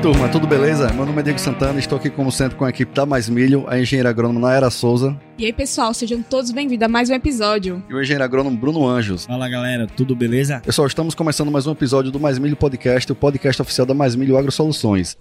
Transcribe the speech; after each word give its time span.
turma, 0.00 0.28
tudo 0.28 0.46
beleza? 0.46 0.92
Meu 0.92 1.04
nome 1.04 1.18
é 1.18 1.22
Diego 1.24 1.40
Santana, 1.40 1.78
estou 1.78 1.98
aqui 1.98 2.08
como 2.08 2.30
sempre 2.30 2.56
com 2.56 2.64
a 2.64 2.70
equipe 2.70 2.94
da 2.94 3.04
Mais 3.04 3.28
Milho, 3.28 3.64
a 3.68 3.80
engenheira 3.80 4.08
agrônoma 4.08 4.38
Naira 4.48 4.70
Souza. 4.70 5.18
E 5.36 5.44
aí, 5.44 5.52
pessoal, 5.52 5.92
sejam 5.92 6.22
todos 6.22 6.52
bem-vindos 6.52 6.84
a 6.84 6.88
mais 6.88 7.10
um 7.10 7.14
episódio. 7.14 7.82
E 7.88 7.94
o 7.94 8.00
engenheiro 8.00 8.22
agrônomo 8.22 8.56
Bruno 8.56 8.86
Anjos. 8.86 9.26
Fala 9.26 9.48
galera, 9.48 9.86
tudo 9.86 10.14
beleza? 10.14 10.60
Pessoal, 10.64 10.86
estamos 10.86 11.14
começando 11.14 11.50
mais 11.50 11.66
um 11.66 11.72
episódio 11.72 12.12
do 12.12 12.20
Mais 12.20 12.38
Milho 12.38 12.56
Podcast, 12.56 13.10
o 13.10 13.14
podcast 13.14 13.60
oficial 13.60 13.86
da 13.86 13.94
Mais 13.94 14.14
Milho 14.14 14.36
Agro 14.38 14.52
Soluções. 14.52 15.16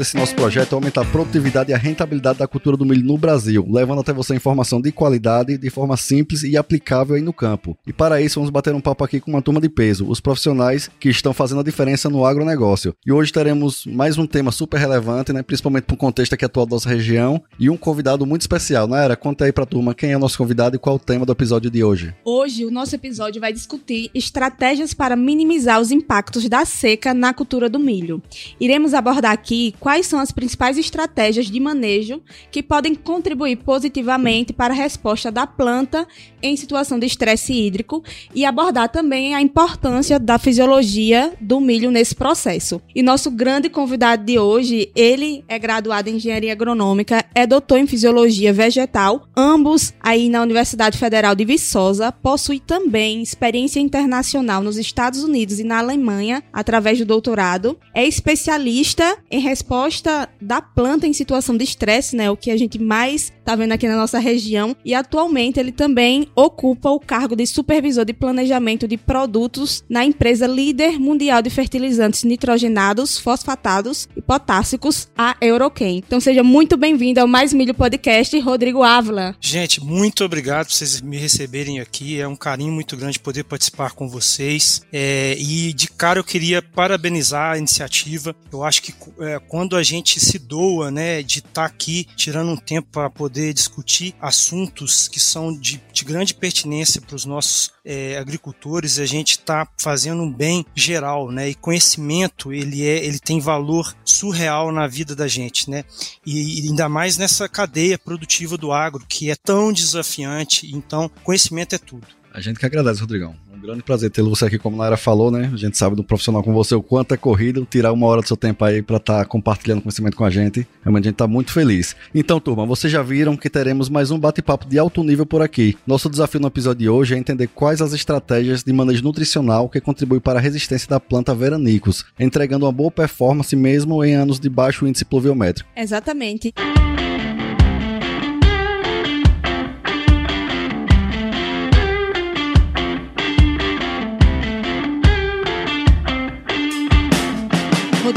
Desse 0.00 0.16
nosso 0.16 0.34
projeto 0.34 0.72
é 0.72 0.74
aumentar 0.74 1.02
a 1.02 1.04
produtividade 1.04 1.70
e 1.70 1.74
a 1.74 1.76
rentabilidade 1.76 2.38
da 2.38 2.48
cultura 2.48 2.74
do 2.74 2.86
milho 2.86 3.04
no 3.04 3.18
Brasil, 3.18 3.66
levando 3.70 4.00
até 4.00 4.14
você 4.14 4.34
informação 4.34 4.80
de 4.80 4.90
qualidade, 4.90 5.58
de 5.58 5.68
forma 5.68 5.94
simples 5.94 6.42
e 6.42 6.56
aplicável 6.56 7.16
aí 7.16 7.20
no 7.20 7.34
campo. 7.34 7.76
E 7.86 7.92
para 7.92 8.18
isso, 8.18 8.40
vamos 8.40 8.48
bater 8.48 8.74
um 8.74 8.80
papo 8.80 9.04
aqui 9.04 9.20
com 9.20 9.30
uma 9.30 9.42
turma 9.42 9.60
de 9.60 9.68
peso, 9.68 10.08
os 10.08 10.18
profissionais 10.18 10.90
que 10.98 11.10
estão 11.10 11.34
fazendo 11.34 11.60
a 11.60 11.62
diferença 11.62 12.08
no 12.08 12.24
agronegócio. 12.24 12.94
E 13.04 13.12
hoje 13.12 13.30
teremos 13.30 13.84
mais 13.84 14.16
um 14.16 14.26
tema 14.26 14.50
super 14.50 14.78
relevante, 14.78 15.34
né, 15.34 15.42
principalmente 15.42 15.84
para 15.84 15.94
o 15.94 15.98
contexto 15.98 16.32
aqui 16.32 16.46
atual 16.46 16.64
da 16.64 16.76
nossa 16.76 16.88
região, 16.88 17.42
e 17.58 17.68
um 17.68 17.76
convidado 17.76 18.24
muito 18.24 18.40
especial. 18.40 18.86
Naira, 18.86 19.16
conta 19.16 19.44
aí 19.44 19.52
para 19.52 19.64
a 19.64 19.66
turma 19.66 19.94
quem 19.94 20.12
é 20.12 20.16
o 20.16 20.20
nosso 20.20 20.38
convidado 20.38 20.76
e 20.76 20.78
qual 20.78 20.96
o 20.96 20.98
tema 20.98 21.26
do 21.26 21.32
episódio 21.32 21.70
de 21.70 21.84
hoje. 21.84 22.14
Hoje, 22.24 22.64
o 22.64 22.70
nosso 22.70 22.94
episódio 22.94 23.38
vai 23.38 23.52
discutir 23.52 24.10
estratégias 24.14 24.94
para 24.94 25.14
minimizar 25.14 25.78
os 25.78 25.90
impactos 25.90 26.48
da 26.48 26.64
seca 26.64 27.12
na 27.12 27.34
cultura 27.34 27.68
do 27.68 27.78
milho. 27.78 28.22
Iremos 28.58 28.94
abordar 28.94 29.32
aqui 29.32 29.50
aqui 29.50 29.74
quais 29.90 30.06
são 30.06 30.20
as 30.20 30.30
principais 30.30 30.78
estratégias 30.78 31.46
de 31.46 31.58
manejo 31.58 32.22
que 32.52 32.62
podem 32.62 32.94
contribuir 32.94 33.56
positivamente 33.56 34.52
para 34.52 34.72
a 34.72 34.76
resposta 34.76 35.32
da 35.32 35.48
planta 35.48 36.06
em 36.40 36.56
situação 36.56 36.96
de 36.96 37.06
estresse 37.06 37.52
hídrico 37.52 38.00
e 38.32 38.44
abordar 38.44 38.88
também 38.88 39.34
a 39.34 39.42
importância 39.42 40.16
da 40.20 40.38
fisiologia 40.38 41.32
do 41.40 41.60
milho 41.60 41.90
nesse 41.90 42.14
processo. 42.14 42.80
E 42.94 43.02
nosso 43.02 43.32
grande 43.32 43.68
convidado 43.68 44.24
de 44.24 44.38
hoje, 44.38 44.92
ele 44.94 45.44
é 45.48 45.58
graduado 45.58 46.08
em 46.08 46.14
engenharia 46.14 46.52
agronômica, 46.52 47.24
é 47.34 47.44
doutor 47.44 47.78
em 47.78 47.86
fisiologia 47.88 48.52
vegetal, 48.52 49.26
ambos 49.36 49.92
aí 50.00 50.28
na 50.28 50.40
Universidade 50.40 50.98
Federal 50.98 51.34
de 51.34 51.44
Viçosa, 51.44 52.12
possui 52.12 52.60
também 52.60 53.22
experiência 53.22 53.80
internacional 53.80 54.62
nos 54.62 54.78
Estados 54.78 55.24
Unidos 55.24 55.58
e 55.58 55.64
na 55.64 55.78
Alemanha 55.78 56.44
através 56.52 56.96
do 56.96 57.04
doutorado, 57.04 57.76
é 57.92 58.06
especialista 58.06 59.18
em 59.28 59.40
em 59.40 59.42
resposta 59.80 60.28
da 60.40 60.60
planta 60.60 61.06
em 61.06 61.12
situação 61.12 61.56
de 61.56 61.64
estresse, 61.64 62.14
né? 62.14 62.30
O 62.30 62.36
que 62.36 62.50
a 62.50 62.56
gente 62.56 62.78
mais 62.78 63.32
tá 63.44 63.56
vendo 63.56 63.72
aqui 63.72 63.88
na 63.88 63.96
nossa 63.96 64.18
região. 64.18 64.76
E 64.84 64.94
atualmente 64.94 65.58
ele 65.58 65.72
também 65.72 66.28
ocupa 66.34 66.90
o 66.90 67.00
cargo 67.00 67.34
de 67.34 67.46
supervisor 67.46 68.04
de 68.04 68.12
planejamento 68.12 68.86
de 68.86 68.96
produtos 68.96 69.82
na 69.88 70.04
empresa 70.04 70.46
líder 70.46 70.98
mundial 70.98 71.40
de 71.40 71.50
fertilizantes 71.50 72.24
nitrogenados, 72.24 73.18
fosfatados 73.18 74.08
e 74.16 74.20
potássicos, 74.20 75.08
a 75.16 75.36
Eurochem. 75.40 75.98
Então 75.98 76.20
seja 76.20 76.42
muito 76.42 76.76
bem-vindo 76.76 77.20
ao 77.20 77.26
Mais 77.26 77.52
Milho 77.52 77.74
Podcast, 77.74 78.38
Rodrigo 78.40 78.82
Ávila. 78.82 79.34
Gente, 79.40 79.82
muito 79.82 80.24
obrigado 80.24 80.66
por 80.66 80.74
vocês 80.74 81.00
me 81.00 81.16
receberem 81.16 81.80
aqui. 81.80 82.20
É 82.20 82.28
um 82.28 82.36
carinho 82.36 82.72
muito 82.72 82.96
grande 82.96 83.18
poder 83.18 83.44
participar 83.44 83.92
com 83.92 84.08
vocês. 84.08 84.82
É, 84.92 85.36
e 85.38 85.72
de 85.72 85.88
cara 85.88 86.18
eu 86.18 86.24
queria 86.24 86.60
parabenizar 86.60 87.52
a 87.52 87.58
iniciativa. 87.58 88.34
Eu 88.52 88.62
acho 88.62 88.82
que 88.82 88.94
é, 89.20 89.30
é, 89.30 89.38
quando 89.70 89.76
a 89.76 89.82
gente 89.84 90.18
se 90.18 90.36
doa, 90.36 90.90
né, 90.90 91.22
de 91.22 91.38
estar 91.38 91.52
tá 91.52 91.64
aqui 91.64 92.04
tirando 92.16 92.50
um 92.50 92.56
tempo 92.56 92.88
para 92.90 93.08
poder 93.08 93.54
discutir 93.54 94.16
assuntos 94.20 95.06
que 95.06 95.20
são 95.20 95.56
de, 95.56 95.80
de 95.92 96.04
grande 96.04 96.34
pertinência 96.34 97.00
para 97.00 97.14
os 97.14 97.24
nossos 97.24 97.70
é, 97.84 98.18
agricultores, 98.18 98.98
a 98.98 99.06
gente 99.06 99.32
está 99.32 99.68
fazendo 99.78 100.22
um 100.22 100.32
bem 100.32 100.66
geral, 100.74 101.30
né? 101.30 101.50
E 101.50 101.54
conhecimento 101.54 102.52
ele 102.52 102.84
é, 102.84 103.04
ele 103.04 103.20
tem 103.20 103.38
valor 103.38 103.94
surreal 104.04 104.72
na 104.72 104.88
vida 104.88 105.14
da 105.14 105.28
gente, 105.28 105.70
né? 105.70 105.84
E, 106.26 106.64
e 106.64 106.68
ainda 106.68 106.88
mais 106.88 107.16
nessa 107.16 107.48
cadeia 107.48 107.96
produtiva 107.96 108.56
do 108.56 108.72
agro 108.72 109.06
que 109.08 109.30
é 109.30 109.36
tão 109.36 109.72
desafiante. 109.72 110.68
Então, 110.74 111.08
conhecimento 111.22 111.76
é 111.76 111.78
tudo. 111.78 112.08
A 112.34 112.40
gente 112.40 112.58
que 112.58 112.66
agradece, 112.66 113.00
Rodrigão 113.00 113.36
grande 113.60 113.82
prazer 113.82 114.10
tê-lo 114.10 114.30
você 114.30 114.46
aqui, 114.46 114.58
como 114.58 114.76
a 114.76 114.78
Naira 114.80 114.96
falou, 114.96 115.30
né? 115.30 115.50
A 115.52 115.56
gente 115.56 115.76
sabe 115.76 115.94
do 115.94 116.02
profissional 116.02 116.42
como 116.42 116.56
você 116.56 116.74
o 116.74 116.82
quanto 116.82 117.12
é 117.12 117.16
corrido, 117.16 117.66
tirar 117.70 117.92
uma 117.92 118.06
hora 118.06 118.22
do 118.22 118.26
seu 118.26 118.36
tempo 118.36 118.64
aí 118.64 118.82
para 118.82 118.96
estar 118.96 119.18
tá 119.18 119.24
compartilhando 119.24 119.82
conhecimento 119.82 120.16
com 120.16 120.24
a 120.24 120.30
gente. 120.30 120.66
Realmente 120.82 121.04
a 121.04 121.10
gente 121.10 121.16
tá 121.16 121.26
muito 121.26 121.52
feliz. 121.52 121.94
Então, 122.14 122.40
turma, 122.40 122.64
vocês 122.64 122.92
já 122.92 123.02
viram 123.02 123.36
que 123.36 123.50
teremos 123.50 123.88
mais 123.88 124.10
um 124.10 124.18
bate-papo 124.18 124.66
de 124.66 124.78
alto 124.78 125.02
nível 125.04 125.26
por 125.26 125.42
aqui. 125.42 125.76
Nosso 125.86 126.08
desafio 126.08 126.40
no 126.40 126.48
episódio 126.48 126.80
de 126.80 126.88
hoje 126.88 127.14
é 127.14 127.18
entender 127.18 127.48
quais 127.48 127.82
as 127.82 127.92
estratégias 127.92 128.62
de 128.62 128.72
manejo 128.72 129.02
nutricional 129.04 129.68
que 129.68 129.80
contribuem 129.80 130.20
para 130.20 130.38
a 130.38 130.42
resistência 130.42 130.88
da 130.88 130.98
planta 130.98 131.34
veranicos, 131.34 132.04
entregando 132.18 132.64
uma 132.64 132.72
boa 132.72 132.90
performance 132.90 133.54
mesmo 133.54 134.02
em 134.04 134.14
anos 134.14 134.40
de 134.40 134.48
baixo 134.48 134.86
índice 134.86 135.04
pluviométrico. 135.04 135.68
Exatamente. 135.76 136.52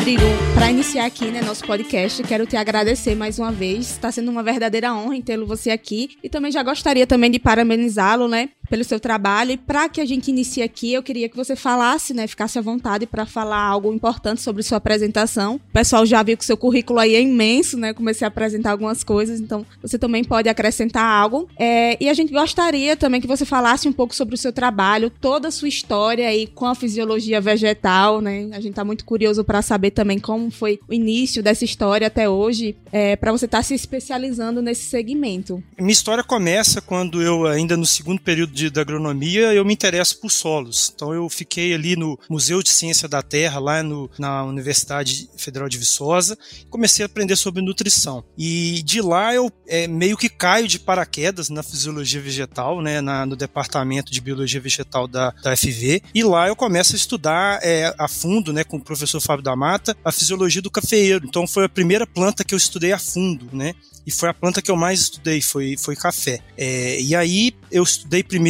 Rodrigo, 0.04 0.22
para 0.54 0.70
iniciar 0.70 1.06
aqui, 1.06 1.28
né, 1.28 1.42
nosso 1.42 1.64
podcast, 1.66 2.22
quero 2.24 2.46
te 2.46 2.58
agradecer 2.58 3.16
mais 3.16 3.40
uma 3.40 3.54
vez. 3.54 3.92
Está 3.92 4.12
sendo 4.12 4.30
uma 4.30 4.44
verdadeira 4.44 4.94
honra 4.94 5.16
tê-lo 5.22 5.46
você 5.46 5.72
aqui. 5.72 6.18
E 6.22 6.28
também 6.28 6.52
já 6.52 6.62
gostaria 6.62 7.08
também 7.08 7.32
de 7.32 7.40
parabenizá-lo, 7.40 8.28
né, 8.28 8.50
pelo 8.70 8.84
seu 8.84 9.00
trabalho. 9.00 9.52
E 9.52 9.58
para 9.58 9.90
que 9.90 10.02
a 10.02 10.06
gente 10.06 10.30
inicie 10.30 10.64
aqui, 10.64 10.94
eu 10.94 11.04
queria 11.04 11.30
que 11.30 11.36
você 11.36 11.56
falasse, 11.56 12.14
né, 12.14 12.28
ficasse 12.28 12.58
à 12.58 12.62
vontade 12.62 13.06
para 13.06 13.26
falar 13.26 13.62
algo 13.62 13.94
importante 13.94 14.42
sobre 14.42 14.64
sua 14.64 14.78
apresentação. 14.78 15.56
O 15.56 15.74
pessoal 15.74 16.06
já 16.06 16.24
viu 16.24 16.38
que 16.38 16.46
seu 16.46 16.58
currículo 16.58 17.00
aí 17.00 17.16
é 17.16 17.22
imenso, 17.22 17.78
né? 17.78 17.94
Comecei 17.94 18.26
a 18.26 18.28
apresentar 18.28 18.72
algumas 18.72 19.04
coisas, 19.04 19.40
então 19.40 19.66
você 19.82 19.98
também 19.98 20.24
pode 20.24 20.50
acrescentar 20.50 21.04
algo. 21.04 21.48
É, 21.58 21.98
e 22.04 22.10
a 22.10 22.14
gente 22.14 22.32
gostaria 22.32 22.96
também 22.96 23.22
que 23.22 23.28
você 23.28 23.46
falasse 23.46 23.88
um 23.88 23.94
pouco 23.94 24.16
sobre 24.16 24.36
o 24.36 24.38
seu 24.38 24.52
trabalho, 24.52 25.10
toda 25.10 25.48
a 25.48 25.52
sua 25.52 25.68
história 25.68 26.28
aí 26.28 26.48
com 26.48 26.66
a 26.66 26.76
fisiologia 26.76 27.40
vegetal, 27.40 28.22
né? 28.22 28.50
A 28.52 28.60
gente 28.60 28.72
está 28.72 28.84
muito 28.84 29.06
curioso 29.06 29.44
para 29.44 29.62
saber 29.62 29.92
também 29.92 30.20
como 30.20 30.50
foi 30.50 30.80
o 30.88 30.94
início 30.94 31.44
dessa 31.44 31.66
história 31.66 32.08
até 32.08 32.30
hoje, 32.30 32.76
é, 32.92 33.16
para 33.16 33.32
você 33.32 33.46
estar 33.46 33.60
tá 33.60 33.64
se 33.64 33.74
especializando 33.74 34.62
nesse 34.62 34.86
segmento. 34.86 35.64
Minha 35.78 35.92
história 35.92 36.24
começa 36.24 36.82
quando 36.82 37.22
eu, 37.22 37.46
ainda 37.46 37.76
no 37.78 37.86
segundo 37.86 38.22
período 38.22 38.54
de 38.54 38.63
de, 38.64 38.70
da 38.70 38.82
agronomia, 38.82 39.54
eu 39.54 39.66
me 39.66 39.74
interesso 39.74 40.20
por 40.20 40.32
solos. 40.32 40.92
Então 40.96 41.14
eu 41.14 41.28
fiquei 41.30 41.74
ali 41.74 41.96
no 41.96 42.18
Museu 42.30 42.62
de 42.62 42.70
Ciência 42.70 43.08
da 43.08 43.22
Terra, 43.22 43.60
lá 43.60 43.84
no, 43.84 44.10
na 44.18 44.44
Universidade 44.44 45.30
Federal 45.38 45.68
de 45.68 45.78
Viçosa, 45.78 46.38
comecei 46.70 47.04
a 47.04 47.08
aprender 47.08 47.36
sobre 47.36 47.62
nutrição. 47.62 48.24
E 48.38 48.82
de 48.84 49.02
lá 49.02 49.34
eu 49.34 49.52
é, 49.68 49.88
meio 49.88 50.18
que 50.18 50.30
caio 50.30 50.68
de 50.68 50.80
paraquedas 50.80 51.50
na 51.50 51.64
fisiologia 51.64 52.22
vegetal, 52.22 52.82
né, 52.82 53.02
na, 53.02 53.26
no 53.26 53.36
departamento 53.36 54.12
de 54.12 54.22
biologia 54.22 54.62
vegetal 54.62 55.08
da, 55.08 55.32
da 55.44 55.56
FV, 55.56 56.02
e 56.14 56.24
lá 56.24 56.48
eu 56.48 56.56
começo 56.56 56.94
a 56.94 56.98
estudar 56.98 57.60
é, 57.62 57.94
a 57.98 58.08
fundo, 58.08 58.54
né, 58.54 58.64
com 58.64 58.78
o 58.78 58.84
professor 58.84 59.20
Fábio 59.20 59.44
da 59.44 59.56
Mata, 59.56 59.96
a 60.04 60.12
fisiologia 60.12 60.62
do 60.62 60.72
cafeeiro. 60.72 61.26
Então 61.26 61.48
foi 61.48 61.66
a 61.66 61.70
primeira 61.70 62.06
planta 62.08 62.44
que 62.44 62.54
eu 62.54 62.58
estudei 62.58 62.92
a 62.92 63.00
fundo, 63.00 63.50
né? 63.52 63.74
e 64.06 64.12
foi 64.12 64.30
a 64.30 64.34
planta 64.34 64.62
que 64.62 64.70
eu 64.70 64.76
mais 64.76 65.02
estudei, 65.02 65.42
foi, 65.42 65.76
foi 65.78 65.96
café. 65.96 66.40
É, 66.58 67.00
e 67.00 67.16
aí 67.16 67.54
eu 67.72 67.84
estudei 67.84 68.24
primeiro 68.24 68.43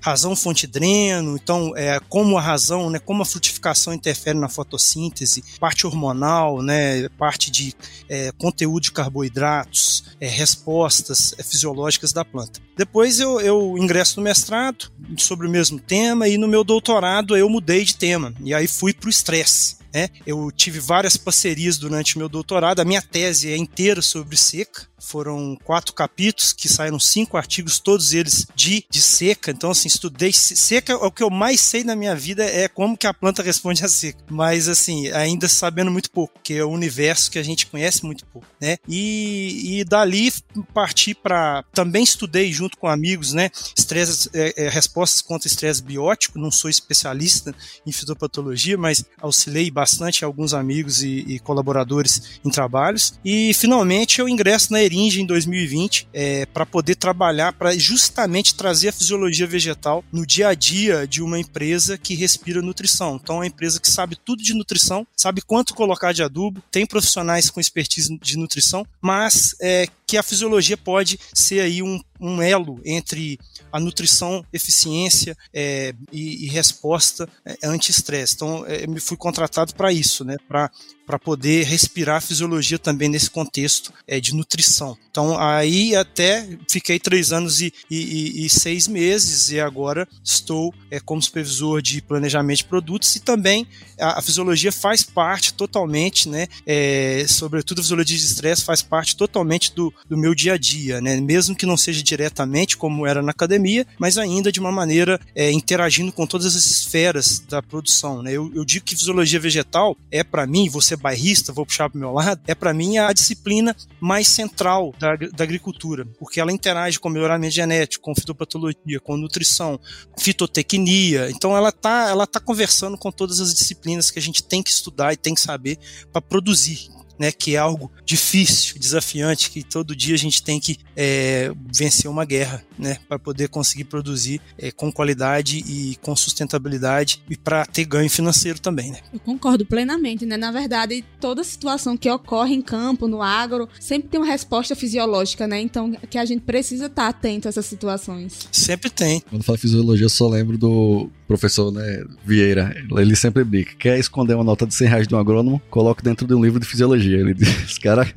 razão 0.00 0.36
fonte 0.36 0.66
dreno, 0.66 1.36
então 1.36 1.72
é, 1.76 2.00
como 2.08 2.36
a 2.36 2.40
razão, 2.40 2.90
né, 2.90 2.98
como 2.98 3.22
a 3.22 3.26
frutificação 3.26 3.92
interfere 3.92 4.38
na 4.38 4.48
fotossíntese, 4.48 5.42
parte 5.58 5.86
hormonal, 5.86 6.62
né, 6.62 7.08
parte 7.10 7.50
de 7.50 7.74
é, 8.08 8.32
conteúdo 8.32 8.84
de 8.84 8.92
carboidratos, 8.92 10.04
é, 10.20 10.26
respostas 10.26 11.34
é, 11.38 11.42
fisiológicas 11.42 12.12
da 12.12 12.24
planta. 12.24 12.60
Depois 12.76 13.20
eu, 13.20 13.40
eu 13.40 13.76
ingresso 13.78 14.18
no 14.18 14.24
mestrado 14.24 14.90
sobre 15.16 15.46
o 15.46 15.50
mesmo 15.50 15.78
tema 15.78 16.28
e 16.28 16.38
no 16.38 16.48
meu 16.48 16.64
doutorado 16.64 17.36
eu 17.36 17.48
mudei 17.48 17.84
de 17.84 17.96
tema 17.96 18.34
e 18.42 18.54
aí 18.54 18.66
fui 18.66 18.92
para 18.92 19.06
o 19.06 19.10
estresse. 19.10 19.80
Né? 19.92 20.08
Eu 20.24 20.50
tive 20.52 20.78
várias 20.78 21.16
parcerias 21.16 21.76
durante 21.76 22.16
meu 22.16 22.28
doutorado. 22.28 22.80
A 22.80 22.84
minha 22.84 23.02
tese 23.02 23.50
é 23.50 23.56
inteira 23.56 24.00
sobre 24.00 24.36
seca. 24.36 24.86
Foram 25.00 25.56
quatro 25.64 25.92
capítulos 25.94 26.52
que 26.52 26.68
saíram 26.68 27.00
cinco 27.00 27.36
artigos, 27.36 27.78
todos 27.78 28.12
eles 28.12 28.46
de, 28.54 28.84
de 28.88 29.00
seca. 29.00 29.50
Então, 29.50 29.70
assim, 29.70 29.88
estudei 29.88 30.32
seca. 30.32 30.96
O 30.96 31.10
que 31.10 31.22
eu 31.22 31.30
mais 31.30 31.60
sei 31.60 31.82
na 31.82 31.96
minha 31.96 32.14
vida 32.14 32.44
é 32.44 32.68
como 32.68 32.96
que 32.96 33.06
a 33.06 33.14
planta 33.14 33.42
responde 33.42 33.84
à 33.84 33.88
seca. 33.88 34.18
Mas, 34.28 34.68
assim, 34.68 35.08
ainda 35.08 35.48
sabendo 35.48 35.90
muito 35.90 36.10
pouco, 36.10 36.38
que 36.42 36.54
é 36.54 36.64
o 36.64 36.70
universo 36.70 37.30
que 37.30 37.38
a 37.38 37.42
gente 37.42 37.66
conhece 37.66 38.04
muito 38.04 38.24
pouco, 38.26 38.46
né? 38.60 38.76
E, 38.88 39.80
e 39.80 39.84
dali 39.84 40.30
parti 40.74 41.14
para 41.14 41.64
também 41.72 42.02
estudei 42.02 42.52
junto 42.52 42.76
com 42.76 42.86
amigos, 42.86 43.32
né? 43.32 43.50
Estresse, 43.76 44.28
é, 44.34 44.64
é, 44.64 44.68
respostas 44.68 45.22
contra 45.22 45.48
estresse 45.48 45.82
biótico. 45.82 46.38
Não 46.38 46.50
sou 46.50 46.70
especialista 46.70 47.54
em 47.86 47.92
fitopatologia, 47.92 48.76
mas 48.76 49.04
auxiliei 49.20 49.70
bastante 49.70 50.24
alguns 50.24 50.52
amigos 50.52 51.02
e, 51.02 51.24
e 51.26 51.38
colaboradores 51.38 52.40
em 52.44 52.50
trabalhos. 52.50 53.14
E 53.24 53.52
finalmente 53.54 54.20
eu 54.20 54.28
ingresso 54.28 54.72
na 54.72 54.82
Eringe 54.90 55.22
em 55.22 55.26
2020 55.26 56.08
é, 56.12 56.46
para 56.46 56.66
poder 56.66 56.96
trabalhar 56.96 57.52
para 57.52 57.76
justamente 57.78 58.54
trazer 58.54 58.88
a 58.88 58.92
fisiologia 58.92 59.46
vegetal 59.46 60.04
no 60.12 60.26
dia 60.26 60.48
a 60.48 60.54
dia 60.54 61.06
de 61.06 61.22
uma 61.22 61.38
empresa 61.38 61.96
que 61.96 62.14
respira 62.14 62.60
nutrição. 62.60 63.18
Então, 63.22 63.36
é 63.36 63.38
uma 63.38 63.46
empresa 63.46 63.80
que 63.80 63.90
sabe 63.90 64.16
tudo 64.16 64.42
de 64.42 64.54
nutrição, 64.54 65.06
sabe 65.16 65.40
quanto 65.42 65.74
colocar 65.74 66.12
de 66.12 66.22
adubo, 66.22 66.62
tem 66.70 66.84
profissionais 66.84 67.48
com 67.48 67.60
expertise 67.60 68.18
de 68.20 68.36
nutrição, 68.36 68.84
mas 69.00 69.54
é, 69.60 69.86
que 70.10 70.16
a 70.16 70.24
fisiologia 70.24 70.76
pode 70.76 71.20
ser 71.32 71.60
aí 71.60 71.84
um, 71.84 72.02
um 72.20 72.42
elo 72.42 72.80
entre 72.84 73.38
a 73.72 73.78
nutrição, 73.78 74.44
eficiência 74.52 75.36
é, 75.54 75.94
e, 76.10 76.46
e, 76.46 76.48
resposta 76.48 77.28
é, 77.46 77.56
anti-estresse. 77.62 78.34
Então, 78.34 78.66
é, 78.66 78.88
me 78.88 78.98
fui 78.98 79.16
contratado 79.16 79.72
para 79.72 79.92
isso, 79.92 80.24
né? 80.24 80.36
Para 80.48 80.68
para 81.10 81.18
poder 81.18 81.64
respirar 81.64 82.18
a 82.18 82.20
fisiologia 82.20 82.78
também 82.78 83.08
nesse 83.08 83.28
contexto 83.28 83.92
é, 84.06 84.20
de 84.20 84.32
nutrição. 84.32 84.96
Então 85.10 85.36
aí 85.36 85.96
até 85.96 86.48
fiquei 86.70 87.00
três 87.00 87.32
anos 87.32 87.60
e, 87.60 87.74
e, 87.90 88.46
e 88.46 88.48
seis 88.48 88.86
meses 88.86 89.50
e 89.50 89.58
agora 89.58 90.06
estou 90.22 90.72
é, 90.88 91.00
como 91.00 91.20
supervisor 91.20 91.82
de 91.82 92.00
planejamento 92.00 92.58
de 92.58 92.64
produtos 92.66 93.16
e 93.16 93.20
também 93.20 93.66
a, 93.98 94.20
a 94.20 94.22
fisiologia 94.22 94.70
faz 94.70 95.02
parte 95.02 95.52
totalmente, 95.52 96.28
né, 96.28 96.46
é, 96.64 97.24
sobretudo 97.28 97.80
a 97.80 97.82
fisiologia 97.82 98.16
de 98.16 98.24
estresse 98.24 98.64
faz 98.64 98.80
parte 98.80 99.16
totalmente 99.16 99.74
do, 99.74 99.92
do 100.08 100.16
meu 100.16 100.34
dia 100.34 100.54
a 100.54 100.58
dia, 100.58 101.00
né, 101.00 101.20
mesmo 101.20 101.54
que 101.54 101.66
não 101.66 101.76
seja 101.76 102.02
diretamente 102.02 102.76
como 102.76 103.06
era 103.06 103.22
na 103.22 103.30
academia, 103.30 103.86
mas 103.98 104.18
ainda 104.18 104.52
de 104.52 104.60
uma 104.60 104.72
maneira 104.72 105.20
é, 105.34 105.50
interagindo 105.50 106.12
com 106.12 106.26
todas 106.26 106.54
as 106.54 106.66
esferas 106.66 107.40
da 107.40 107.62
produção. 107.62 108.22
Né. 108.22 108.32
Eu, 108.32 108.50
eu 108.54 108.64
digo 108.64 108.84
que 108.84 108.96
fisiologia 108.96 109.40
vegetal 109.40 109.96
é 110.10 110.22
para 110.22 110.46
mim, 110.46 110.68
você 110.68 110.96
bairrista, 110.96 111.52
vou 111.52 111.66
puxar 111.66 111.88
para 111.88 111.96
o 111.96 112.00
meu 112.00 112.12
lado, 112.12 112.40
é 112.46 112.54
para 112.54 112.74
mim 112.74 112.98
a 112.98 113.12
disciplina 113.12 113.74
mais 114.00 114.28
central 114.28 114.94
da, 114.98 115.16
da 115.16 115.44
agricultura, 115.44 116.06
porque 116.18 116.40
ela 116.40 116.52
interage 116.52 116.98
com 116.98 117.08
melhoramento 117.08 117.54
genético, 117.54 118.04
com 118.04 118.14
fitopatologia, 118.14 119.00
com 119.02 119.16
nutrição, 119.16 119.78
fitotecnia. 120.18 121.30
Então 121.30 121.56
ela 121.56 121.70
está 121.70 122.08
ela 122.08 122.26
tá 122.26 122.40
conversando 122.40 122.96
com 122.96 123.10
todas 123.10 123.40
as 123.40 123.54
disciplinas 123.54 124.10
que 124.10 124.18
a 124.18 124.22
gente 124.22 124.42
tem 124.42 124.62
que 124.62 124.70
estudar 124.70 125.12
e 125.12 125.16
tem 125.16 125.34
que 125.34 125.40
saber 125.40 125.78
para 126.12 126.20
produzir 126.20 126.88
né, 127.20 127.30
que 127.30 127.54
é 127.54 127.58
algo 127.58 127.92
difícil, 128.02 128.78
desafiante, 128.78 129.50
que 129.50 129.62
todo 129.62 129.94
dia 129.94 130.14
a 130.14 130.18
gente 130.18 130.42
tem 130.42 130.58
que 130.58 130.78
é, 130.96 131.52
vencer 131.70 132.10
uma 132.10 132.24
guerra, 132.24 132.64
né, 132.80 132.98
para 133.08 133.18
poder 133.18 133.48
conseguir 133.48 133.84
produzir 133.84 134.40
é, 134.58 134.70
com 134.70 134.90
qualidade 134.90 135.58
e 135.58 135.96
com 136.02 136.14
sustentabilidade 136.16 137.22
e 137.28 137.36
para 137.36 137.64
ter 137.66 137.84
ganho 137.84 138.10
financeiro 138.10 138.60
também, 138.60 138.90
né. 138.90 138.98
Eu 139.12 139.20
concordo 139.20 139.64
plenamente, 139.64 140.24
né. 140.26 140.36
Na 140.36 140.50
verdade, 140.50 141.04
toda 141.20 141.44
situação 141.44 141.96
que 141.96 142.10
ocorre 142.10 142.54
em 142.54 142.62
campo, 142.62 143.06
no 143.06 143.22
agro, 143.22 143.68
sempre 143.78 144.08
tem 144.08 144.20
uma 144.20 144.26
resposta 144.26 144.74
fisiológica, 144.74 145.46
né. 145.46 145.60
Então, 145.60 145.92
que 146.08 146.18
a 146.18 146.24
gente 146.24 146.42
precisa 146.42 146.86
estar 146.86 147.08
atento 147.08 147.46
a 147.46 147.50
essas 147.50 147.66
situações. 147.66 148.48
Sempre 148.50 148.90
tem. 148.90 149.20
Quando 149.28 149.42
fala 149.42 149.58
fisiologia, 149.58 150.06
eu 150.06 150.10
só 150.10 150.28
lembro 150.28 150.56
do 150.56 151.10
professor 151.26 151.70
né, 151.72 152.04
Vieira. 152.24 152.74
Ele 152.96 153.14
sempre 153.14 153.44
brinca. 153.44 153.72
Quer 153.78 153.98
esconder 153.98 154.34
uma 154.34 154.42
nota 154.42 154.66
de 154.66 154.74
100 154.74 154.88
reais 154.88 155.08
de 155.08 155.14
um 155.14 155.18
agrônomo? 155.18 155.62
Coloque 155.70 156.02
dentro 156.02 156.26
de 156.26 156.34
um 156.34 156.42
livro 156.42 156.58
de 156.58 156.66
fisiologia. 156.66 157.18
Ele 157.18 157.36
os 157.64 157.78
caras 157.78 158.12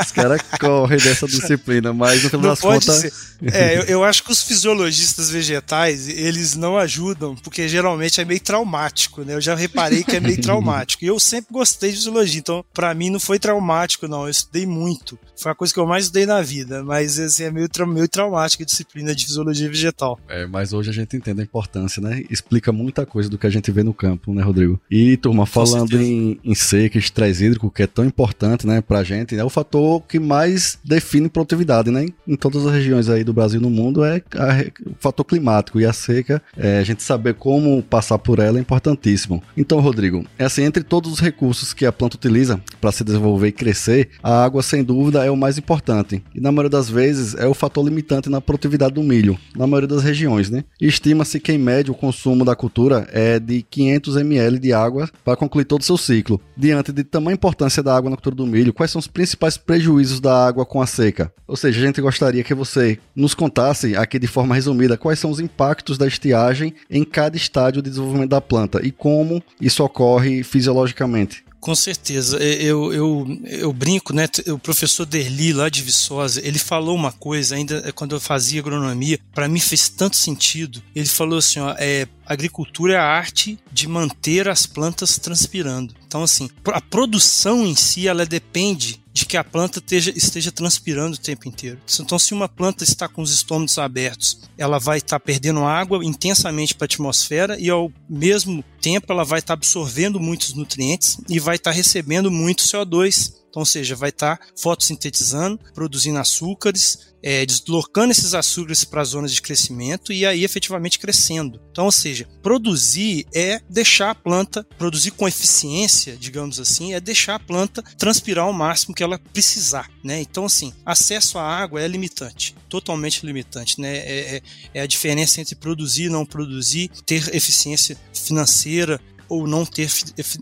os 0.00 0.10
cara 0.10 0.38
correm 0.60 0.98
dessa 0.98 1.26
disciplina, 1.28 1.92
mas 1.92 2.22
no 2.22 2.30
final 2.30 2.50
das 2.50 2.60
contas. 2.60 3.34
É, 3.52 3.78
eu, 3.78 3.82
eu, 3.82 4.01
acho 4.04 4.24
que 4.24 4.32
os 4.32 4.42
fisiologistas 4.42 5.30
vegetais, 5.30 6.08
eles 6.08 6.56
não 6.56 6.76
ajudam, 6.76 7.36
porque 7.36 7.68
geralmente 7.68 8.20
é 8.20 8.24
meio 8.24 8.40
traumático, 8.40 9.22
né? 9.22 9.34
Eu 9.34 9.40
já 9.40 9.54
reparei 9.54 10.02
que 10.02 10.16
é 10.16 10.20
meio 10.20 10.40
traumático. 10.42 11.04
E 11.04 11.08
eu 11.08 11.20
sempre 11.20 11.52
gostei 11.52 11.90
de 11.90 11.96
fisiologia, 11.96 12.40
então 12.40 12.64
para 12.74 12.92
mim 12.94 13.10
não 13.10 13.20
foi 13.20 13.38
traumático, 13.38 14.08
não. 14.08 14.24
Eu 14.24 14.30
estudei 14.30 14.66
muito. 14.66 15.18
Foi 15.36 15.52
a 15.52 15.54
coisa 15.54 15.72
que 15.72 15.80
eu 15.80 15.86
mais 15.86 16.04
estudei 16.04 16.26
na 16.26 16.42
vida, 16.42 16.82
mas 16.82 17.18
assim, 17.18 17.44
é 17.44 17.50
meio, 17.50 17.68
meio 17.86 18.08
traumático 18.08 18.62
a 18.62 18.66
disciplina 18.66 19.14
de 19.14 19.24
fisiologia 19.24 19.68
vegetal. 19.68 20.18
É, 20.28 20.46
mas 20.46 20.72
hoje 20.72 20.90
a 20.90 20.92
gente 20.92 21.16
entende 21.16 21.40
a 21.40 21.44
importância, 21.44 22.02
né? 22.02 22.24
Explica 22.30 22.72
muita 22.72 23.06
coisa 23.06 23.28
do 23.28 23.38
que 23.38 23.46
a 23.46 23.50
gente 23.50 23.70
vê 23.70 23.82
no 23.82 23.94
campo, 23.94 24.32
né, 24.34 24.42
Rodrigo? 24.42 24.80
E, 24.90 25.16
turma, 25.16 25.46
falando 25.46 26.00
em, 26.00 26.38
em 26.44 26.54
seca, 26.54 26.98
estresse 26.98 27.44
hídrico, 27.44 27.70
que 27.70 27.82
é 27.82 27.86
tão 27.86 28.04
importante, 28.04 28.66
né? 28.66 28.72
né, 28.72 28.80
pra 28.80 29.04
gente, 29.04 29.36
é 29.36 29.44
o 29.44 29.50
fator 29.50 30.02
que 30.02 30.18
mais 30.18 30.78
define 30.82 31.28
produtividade, 31.28 31.90
né? 31.90 32.06
Em 32.26 32.36
todas 32.36 32.66
as 32.66 32.72
regiões 32.72 33.08
aí 33.08 33.22
do 33.22 33.32
Brasil 33.32 33.60
e 33.60 33.62
no 33.62 33.70
mundo 33.70 33.91
é 34.04 34.22
a, 34.36 34.90
o 34.90 34.94
fator 34.98 35.24
climático 35.24 35.80
e 35.80 35.84
a 35.84 35.92
seca, 35.92 36.42
é, 36.56 36.78
a 36.78 36.82
gente 36.84 37.02
saber 37.02 37.34
como 37.34 37.82
passar 37.82 38.18
por 38.18 38.38
ela 38.38 38.58
é 38.58 38.60
importantíssimo. 38.60 39.42
Então, 39.56 39.80
Rodrigo, 39.80 40.24
é 40.38 40.44
assim, 40.44 40.62
entre 40.62 40.82
todos 40.82 41.12
os 41.12 41.20
recursos 41.20 41.74
que 41.74 41.84
a 41.84 41.92
planta 41.92 42.16
utiliza 42.16 42.60
para 42.80 42.92
se 42.92 43.04
desenvolver 43.04 43.48
e 43.48 43.52
crescer, 43.52 44.10
a 44.22 44.44
água 44.44 44.62
sem 44.62 44.82
dúvida 44.82 45.24
é 45.24 45.30
o 45.30 45.36
mais 45.36 45.58
importante. 45.58 46.22
E 46.34 46.40
na 46.40 46.52
maioria 46.52 46.70
das 46.70 46.88
vezes 46.88 47.34
é 47.34 47.46
o 47.46 47.54
fator 47.54 47.84
limitante 47.84 48.28
na 48.28 48.40
produtividade 48.40 48.94
do 48.94 49.02
milho, 49.02 49.38
na 49.56 49.66
maioria 49.66 49.88
das 49.88 50.02
regiões, 50.02 50.50
né? 50.50 50.64
Estima-se 50.80 51.40
que 51.40 51.52
em 51.52 51.58
média 51.58 51.92
o 51.92 51.96
consumo 51.96 52.44
da 52.44 52.54
cultura 52.54 53.08
é 53.12 53.38
de 53.38 53.62
500 53.62 54.16
ml 54.16 54.58
de 54.58 54.72
água 54.72 55.08
para 55.24 55.36
concluir 55.36 55.64
todo 55.64 55.80
o 55.80 55.84
seu 55.84 55.96
ciclo. 55.96 56.40
Diante 56.56 56.92
de 56.92 57.04
tamanha 57.04 57.34
importância 57.34 57.82
da 57.82 57.96
água 57.96 58.10
na 58.10 58.16
cultura 58.16 58.36
do 58.36 58.46
milho, 58.46 58.72
quais 58.72 58.90
são 58.90 58.98
os 58.98 59.06
principais 59.06 59.56
prejuízos 59.56 60.20
da 60.20 60.46
água 60.46 60.64
com 60.64 60.80
a 60.80 60.86
seca? 60.86 61.32
Ou 61.46 61.56
seja, 61.56 61.80
a 61.80 61.86
gente 61.86 62.00
gostaria 62.00 62.44
que 62.44 62.54
você 62.54 62.98
nos 63.14 63.34
contasse 63.34 63.81
aqui 63.96 64.18
de 64.18 64.26
forma 64.26 64.54
resumida 64.54 64.96
quais 64.96 65.18
são 65.18 65.30
os 65.30 65.40
impactos 65.40 65.98
da 65.98 66.06
estiagem 66.06 66.74
em 66.90 67.04
cada 67.04 67.36
estágio 67.36 67.82
de 67.82 67.90
desenvolvimento 67.90 68.30
da 68.30 68.40
planta 68.40 68.80
e 68.82 68.90
como 68.90 69.42
isso 69.60 69.84
ocorre 69.84 70.42
fisiologicamente. 70.42 71.44
Com 71.62 71.76
certeza. 71.76 72.38
Eu, 72.38 72.92
eu, 72.92 73.38
eu 73.44 73.72
brinco, 73.72 74.12
né? 74.12 74.26
O 74.48 74.58
professor 74.58 75.06
Derli, 75.06 75.52
lá 75.52 75.68
de 75.68 75.80
Viçosa, 75.80 76.44
ele 76.44 76.58
falou 76.58 76.96
uma 76.96 77.12
coisa, 77.12 77.54
ainda 77.54 77.92
quando 77.92 78.16
eu 78.16 78.20
fazia 78.20 78.60
agronomia, 78.60 79.16
para 79.32 79.48
mim 79.48 79.60
fez 79.60 79.88
tanto 79.88 80.16
sentido. 80.16 80.82
Ele 80.92 81.06
falou 81.06 81.38
assim: 81.38 81.60
ó, 81.60 81.72
é, 81.78 82.08
agricultura 82.26 82.94
é 82.94 82.96
a 82.96 83.04
arte 83.04 83.60
de 83.70 83.86
manter 83.86 84.48
as 84.48 84.66
plantas 84.66 85.16
transpirando. 85.18 85.94
Então, 86.12 86.24
assim, 86.24 86.50
a 86.66 86.80
produção 86.82 87.66
em 87.66 87.74
si, 87.74 88.06
ela 88.06 88.26
depende 88.26 89.02
de 89.14 89.24
que 89.24 89.34
a 89.34 89.42
planta 89.42 89.78
esteja, 89.78 90.12
esteja 90.14 90.52
transpirando 90.52 91.16
o 91.16 91.18
tempo 91.18 91.48
inteiro. 91.48 91.78
Então, 91.98 92.18
se 92.18 92.34
uma 92.34 92.46
planta 92.46 92.84
está 92.84 93.08
com 93.08 93.22
os 93.22 93.32
estômagos 93.32 93.78
abertos, 93.78 94.42
ela 94.58 94.78
vai 94.78 94.98
estar 94.98 95.18
perdendo 95.18 95.64
água 95.64 96.04
intensamente 96.04 96.74
para 96.74 96.84
a 96.84 96.90
atmosfera 96.92 97.58
e, 97.58 97.70
ao 97.70 97.90
mesmo 98.06 98.62
tempo, 98.78 99.10
ela 99.10 99.24
vai 99.24 99.38
estar 99.38 99.54
absorvendo 99.54 100.20
muitos 100.20 100.52
nutrientes 100.52 101.16
e 101.30 101.40
vai 101.40 101.56
estar 101.56 101.70
recebendo 101.70 102.30
muito 102.30 102.62
CO2 102.62 103.32
então, 103.52 103.60
ou 103.60 103.66
seja, 103.66 103.94
vai 103.94 104.08
estar 104.08 104.38
tá 104.38 104.46
fotossintetizando, 104.56 105.60
produzindo 105.74 106.18
açúcares, 106.18 107.12
é, 107.22 107.44
deslocando 107.44 108.10
esses 108.10 108.32
açúcares 108.32 108.82
para 108.82 109.02
as 109.02 109.10
zonas 109.10 109.30
de 109.30 109.42
crescimento 109.42 110.10
e 110.10 110.24
aí 110.24 110.42
efetivamente 110.42 110.98
crescendo. 110.98 111.60
Então, 111.70 111.84
ou 111.84 111.92
seja, 111.92 112.26
produzir 112.42 113.26
é 113.32 113.60
deixar 113.68 114.10
a 114.10 114.14
planta, 114.14 114.66
produzir 114.78 115.10
com 115.10 115.28
eficiência, 115.28 116.16
digamos 116.16 116.58
assim, 116.58 116.94
é 116.94 117.00
deixar 117.00 117.34
a 117.34 117.38
planta 117.38 117.82
transpirar 117.98 118.48
o 118.48 118.54
máximo 118.54 118.94
que 118.94 119.02
ela 119.02 119.18
precisar. 119.18 119.90
Né? 120.02 120.22
Então, 120.22 120.46
assim, 120.46 120.72
acesso 120.84 121.38
à 121.38 121.42
água 121.42 121.80
é 121.80 121.86
limitante, 121.86 122.56
totalmente 122.70 123.24
limitante. 123.24 123.80
Né? 123.80 123.98
É, 123.98 124.36
é, 124.36 124.42
é 124.74 124.80
a 124.80 124.86
diferença 124.86 125.42
entre 125.42 125.54
produzir 125.54 126.04
e 126.04 126.08
não 126.08 126.24
produzir, 126.24 126.90
ter 127.04 127.34
eficiência 127.34 127.98
financeira, 128.14 128.98
ou 129.32 129.46
não 129.46 129.64
ter 129.64 129.88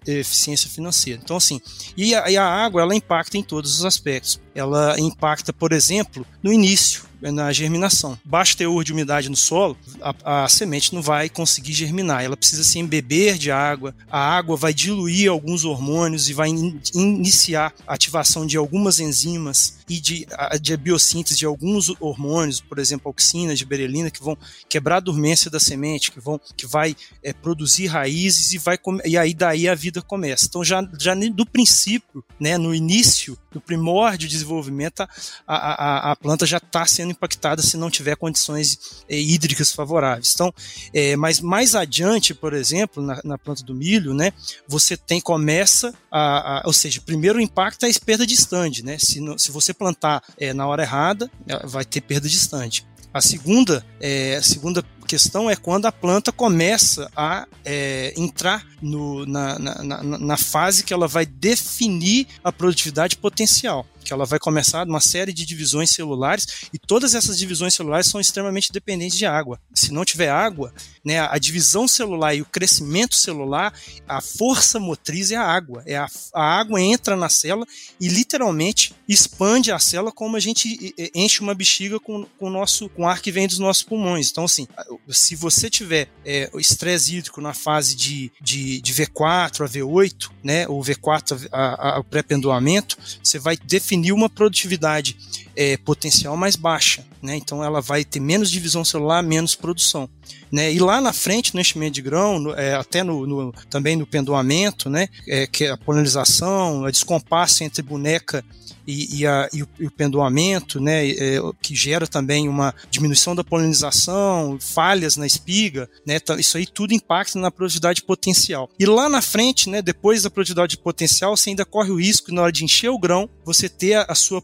eficiência 0.04 0.68
financeira. 0.68 1.20
Então, 1.22 1.36
assim, 1.36 1.60
e 1.96 2.12
a, 2.12 2.28
e 2.28 2.36
a 2.36 2.44
água 2.44 2.82
ela 2.82 2.92
impacta 2.92 3.38
em 3.38 3.42
todos 3.42 3.78
os 3.78 3.84
aspectos. 3.84 4.40
Ela 4.54 4.98
impacta, 4.98 5.52
por 5.52 5.72
exemplo, 5.72 6.26
no 6.42 6.52
início 6.52 7.10
na 7.20 7.52
germinação. 7.52 8.18
Baixo 8.24 8.56
teor 8.56 8.82
de 8.82 8.92
umidade 8.92 9.28
no 9.28 9.36
solo, 9.36 9.76
a, 10.00 10.44
a, 10.44 10.48
semente 10.48 10.94
não 10.94 11.02
vai 11.02 11.28
conseguir 11.28 11.72
germinar. 11.72 12.24
Ela 12.24 12.36
precisa 12.36 12.64
se 12.64 12.78
embeber 12.78 13.36
de 13.36 13.50
água. 13.50 13.94
A 14.10 14.18
água 14.18 14.56
vai 14.56 14.72
diluir 14.72 15.30
alguns 15.30 15.64
hormônios 15.64 16.30
e 16.30 16.32
vai 16.32 16.48
in, 16.48 16.80
iniciar 16.94 17.74
a 17.86 17.94
ativação 17.94 18.46
de 18.46 18.56
algumas 18.56 19.00
enzimas 19.00 19.78
e 19.88 20.00
de, 20.00 20.26
a, 20.32 20.56
de 20.56 20.74
biossíntese 20.76 21.40
de 21.40 21.44
alguns 21.44 21.92
hormônios, 22.00 22.60
por 22.60 22.78
exemplo, 22.78 23.08
auxina, 23.08 23.56
giberelina, 23.56 24.10
que 24.10 24.22
vão 24.22 24.38
quebrar 24.68 24.98
a 24.98 25.00
dormência 25.00 25.50
da 25.50 25.58
semente, 25.58 26.12
que 26.12 26.20
vão 26.20 26.40
que 26.56 26.66
vai 26.66 26.96
é, 27.22 27.32
produzir 27.32 27.86
raízes 27.86 28.52
e 28.52 28.58
vai 28.58 28.78
e 29.04 29.18
aí 29.18 29.34
daí 29.34 29.68
a 29.68 29.74
vida 29.74 30.00
começa. 30.00 30.46
Então 30.46 30.64
já 30.64 30.88
já 30.98 31.14
do 31.14 31.44
princípio, 31.44 32.24
né, 32.38 32.56
no 32.56 32.74
início 32.74 33.36
no 33.54 33.60
primórdio 33.60 34.28
de 34.28 34.34
desenvolvimento, 34.34 35.00
a, 35.00 35.08
a, 35.46 36.12
a 36.12 36.16
planta 36.16 36.46
já 36.46 36.58
está 36.58 36.86
sendo 36.86 37.10
impactada 37.10 37.62
se 37.62 37.76
não 37.76 37.90
tiver 37.90 38.16
condições 38.16 39.02
é, 39.08 39.18
hídricas 39.18 39.72
favoráveis. 39.72 40.32
Então, 40.34 40.52
é, 40.92 41.16
mas 41.16 41.40
mais 41.40 41.74
adiante, 41.74 42.34
por 42.34 42.52
exemplo, 42.52 43.02
na, 43.02 43.20
na, 43.24 43.38
planta 43.38 43.62
do 43.62 43.74
milho, 43.74 44.14
né, 44.14 44.32
você 44.66 44.96
tem, 44.96 45.20
começa 45.20 45.94
a, 46.10 46.60
a 46.60 46.62
ou 46.66 46.72
seja, 46.72 47.00
primeiro 47.00 47.38
o 47.38 47.42
impacto 47.42 47.86
é 47.86 47.90
a 47.90 48.00
perda 48.04 48.26
de 48.26 48.34
stand, 48.34 48.82
né? 48.82 48.98
Se, 48.98 49.20
se 49.36 49.50
você 49.50 49.72
plantar 49.74 50.22
é, 50.38 50.52
na 50.52 50.66
hora 50.66 50.82
errada, 50.82 51.30
vai 51.64 51.84
ter 51.84 52.00
perda 52.00 52.28
de 52.28 52.36
stand. 52.36 52.82
A 53.12 53.20
segunda, 53.20 53.84
é, 54.00 54.36
a 54.36 54.42
segunda 54.42 54.84
questão 55.10 55.50
é 55.50 55.56
quando 55.56 55.86
a 55.86 55.92
planta 55.92 56.30
começa 56.30 57.10
a 57.16 57.44
é, 57.64 58.14
entrar 58.16 58.64
no, 58.80 59.26
na, 59.26 59.58
na, 59.58 59.82
na, 59.82 60.18
na 60.18 60.36
fase 60.36 60.84
que 60.84 60.94
ela 60.94 61.08
vai 61.08 61.26
definir 61.26 62.28
a 62.44 62.52
produtividade 62.52 63.16
potencial 63.16 63.84
que 64.10 64.12
ela 64.12 64.24
vai 64.24 64.38
começar 64.38 64.86
uma 64.86 65.00
série 65.00 65.32
de 65.32 65.46
divisões 65.46 65.90
celulares 65.90 66.46
e 66.72 66.78
todas 66.78 67.14
essas 67.14 67.38
divisões 67.38 67.74
celulares 67.74 68.06
são 68.06 68.20
extremamente 68.20 68.72
dependentes 68.72 69.16
de 69.16 69.26
água. 69.26 69.60
Se 69.74 69.92
não 69.92 70.04
tiver 70.04 70.28
água, 70.28 70.72
né, 71.04 71.20
a 71.20 71.38
divisão 71.38 71.86
celular 71.86 72.34
e 72.34 72.42
o 72.42 72.46
crescimento 72.46 73.14
celular, 73.14 73.72
a 74.08 74.20
força 74.20 74.80
motriz 74.80 75.30
é 75.30 75.36
a 75.36 75.46
água. 75.46 75.82
É 75.86 75.96
a, 75.96 76.08
a 76.34 76.42
água 76.42 76.80
entra 76.80 77.16
na 77.16 77.28
célula 77.28 77.66
e 78.00 78.08
literalmente 78.08 78.94
expande 79.08 79.70
a 79.70 79.78
célula 79.78 80.12
como 80.12 80.36
a 80.36 80.40
gente 80.40 80.94
enche 81.14 81.40
uma 81.40 81.54
bexiga 81.54 82.00
com, 82.00 82.26
com 82.38 82.46
o 82.46 82.50
nosso 82.50 82.88
com 82.88 83.06
ar 83.06 83.20
que 83.20 83.32
vem 83.32 83.46
dos 83.46 83.58
nossos 83.58 83.82
pulmões. 83.82 84.30
Então, 84.30 84.44
assim, 84.44 84.66
se 85.08 85.34
você 85.34 85.68
tiver 85.68 86.08
é, 86.24 86.50
estresse 86.54 87.16
hídrico 87.16 87.40
na 87.40 87.52
fase 87.52 87.96
de, 87.96 88.32
de, 88.40 88.80
de, 88.80 88.94
V4 88.94 89.64
a 89.64 89.68
V8, 89.68 90.30
né, 90.42 90.68
ou 90.68 90.82
V4 90.82 91.48
a, 91.50 91.58
a, 91.58 91.98
a 91.98 92.04
pré-pendoamento, 92.04 92.96
você 93.22 93.38
vai 93.38 93.56
definir 93.56 94.12
uma 94.12 94.28
produtividade 94.28 95.16
é, 95.56 95.76
potencial 95.76 96.36
mais 96.36 96.56
baixa. 96.56 97.04
Né? 97.22 97.36
Então 97.36 97.62
ela 97.62 97.80
vai 97.80 98.04
ter 98.04 98.20
menos 98.20 98.50
divisão 98.50 98.84
celular, 98.84 99.22
menos 99.22 99.54
produção. 99.54 100.08
Né? 100.50 100.72
E 100.72 100.78
lá 100.78 101.00
na 101.00 101.12
frente, 101.12 101.54
no 101.54 101.60
enchimento 101.60 101.92
de 101.92 102.02
grão, 102.02 102.38
no, 102.38 102.54
é, 102.54 102.74
até 102.74 103.02
no, 103.02 103.26
no, 103.26 103.52
também 103.68 103.96
no 103.96 104.06
pendoamento, 104.06 104.88
né? 104.88 105.08
É, 105.28 105.46
que 105.46 105.64
é 105.64 105.70
a 105.70 105.76
polinização, 105.76 106.84
a 106.84 106.90
descompasso 106.90 107.62
entre 107.62 107.82
boneca 107.82 108.44
e, 108.86 109.20
e, 109.20 109.26
a, 109.26 109.48
e, 109.52 109.62
o, 109.62 109.68
e 109.78 109.86
o, 109.86 109.90
pendoamento, 109.90 110.80
né, 110.80 111.08
é, 111.08 111.38
que 111.62 111.74
gera 111.74 112.06
também 112.06 112.48
uma 112.48 112.74
diminuição 112.90 113.34
da 113.34 113.44
polinização, 113.44 114.58
falhas 114.58 115.16
na 115.16 115.26
espiga, 115.26 115.88
né, 116.04 116.18
tá, 116.18 116.36
isso 116.36 116.56
aí 116.56 116.66
tudo 116.66 116.92
impacta 116.92 117.38
na 117.38 117.50
produtividade 117.50 118.02
potencial. 118.02 118.68
E 118.78 118.86
lá 118.86 119.08
na 119.08 119.22
frente, 119.22 119.68
né, 119.68 119.80
depois 119.82 120.22
da 120.22 120.30
produtividade 120.30 120.76
potencial, 120.78 121.36
você 121.36 121.50
ainda 121.50 121.64
corre 121.64 121.90
o 121.90 122.00
risco 122.00 122.32
na 122.32 122.42
hora 122.42 122.52
de 122.52 122.64
encher 122.64 122.90
o 122.90 122.98
grão, 122.98 123.28
você 123.44 123.68
ter 123.68 123.94
a, 123.94 124.06
a 124.08 124.14
sua 124.14 124.42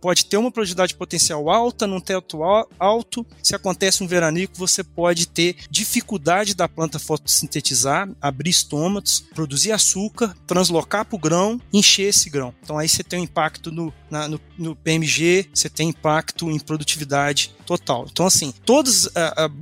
pode 0.00 0.26
ter 0.26 0.36
uma 0.36 0.50
produtividade 0.50 0.94
potencial 0.94 1.50
alta 1.50 1.86
num 1.86 2.00
teto 2.06 2.40
alto. 2.78 3.26
Se 3.42 3.54
acontece 3.54 4.02
um 4.02 4.06
veranico, 4.06 4.54
você 4.56 4.84
pode 4.84 5.26
ter 5.26 5.56
dificuldade 5.68 6.54
da 6.54 6.68
planta 6.68 6.98
fotossintetizar, 6.98 8.08
abrir 8.22 8.50
estômatos, 8.50 9.20
produzir 9.34 9.72
açúcar, 9.72 10.34
translocar 10.46 11.04
para 11.04 11.16
o 11.16 11.18
grão, 11.18 11.60
encher 11.72 12.08
esse 12.08 12.30
grão. 12.30 12.54
Então 12.62 12.78
aí 12.78 12.88
você 12.88 13.02
tem 13.02 13.20
um 13.20 13.24
impacto 13.24 13.72
no, 13.72 13.92
na, 14.08 14.28
no, 14.28 14.40
no, 14.56 14.76
PMG, 14.76 15.48
você 15.52 15.68
tem 15.68 15.88
impacto 15.88 16.50
em 16.50 16.58
produtividade 16.58 17.55
total. 17.66 18.06
Então, 18.10 18.26
assim, 18.26 18.54
todos. 18.64 19.06
Uh, 19.06 19.10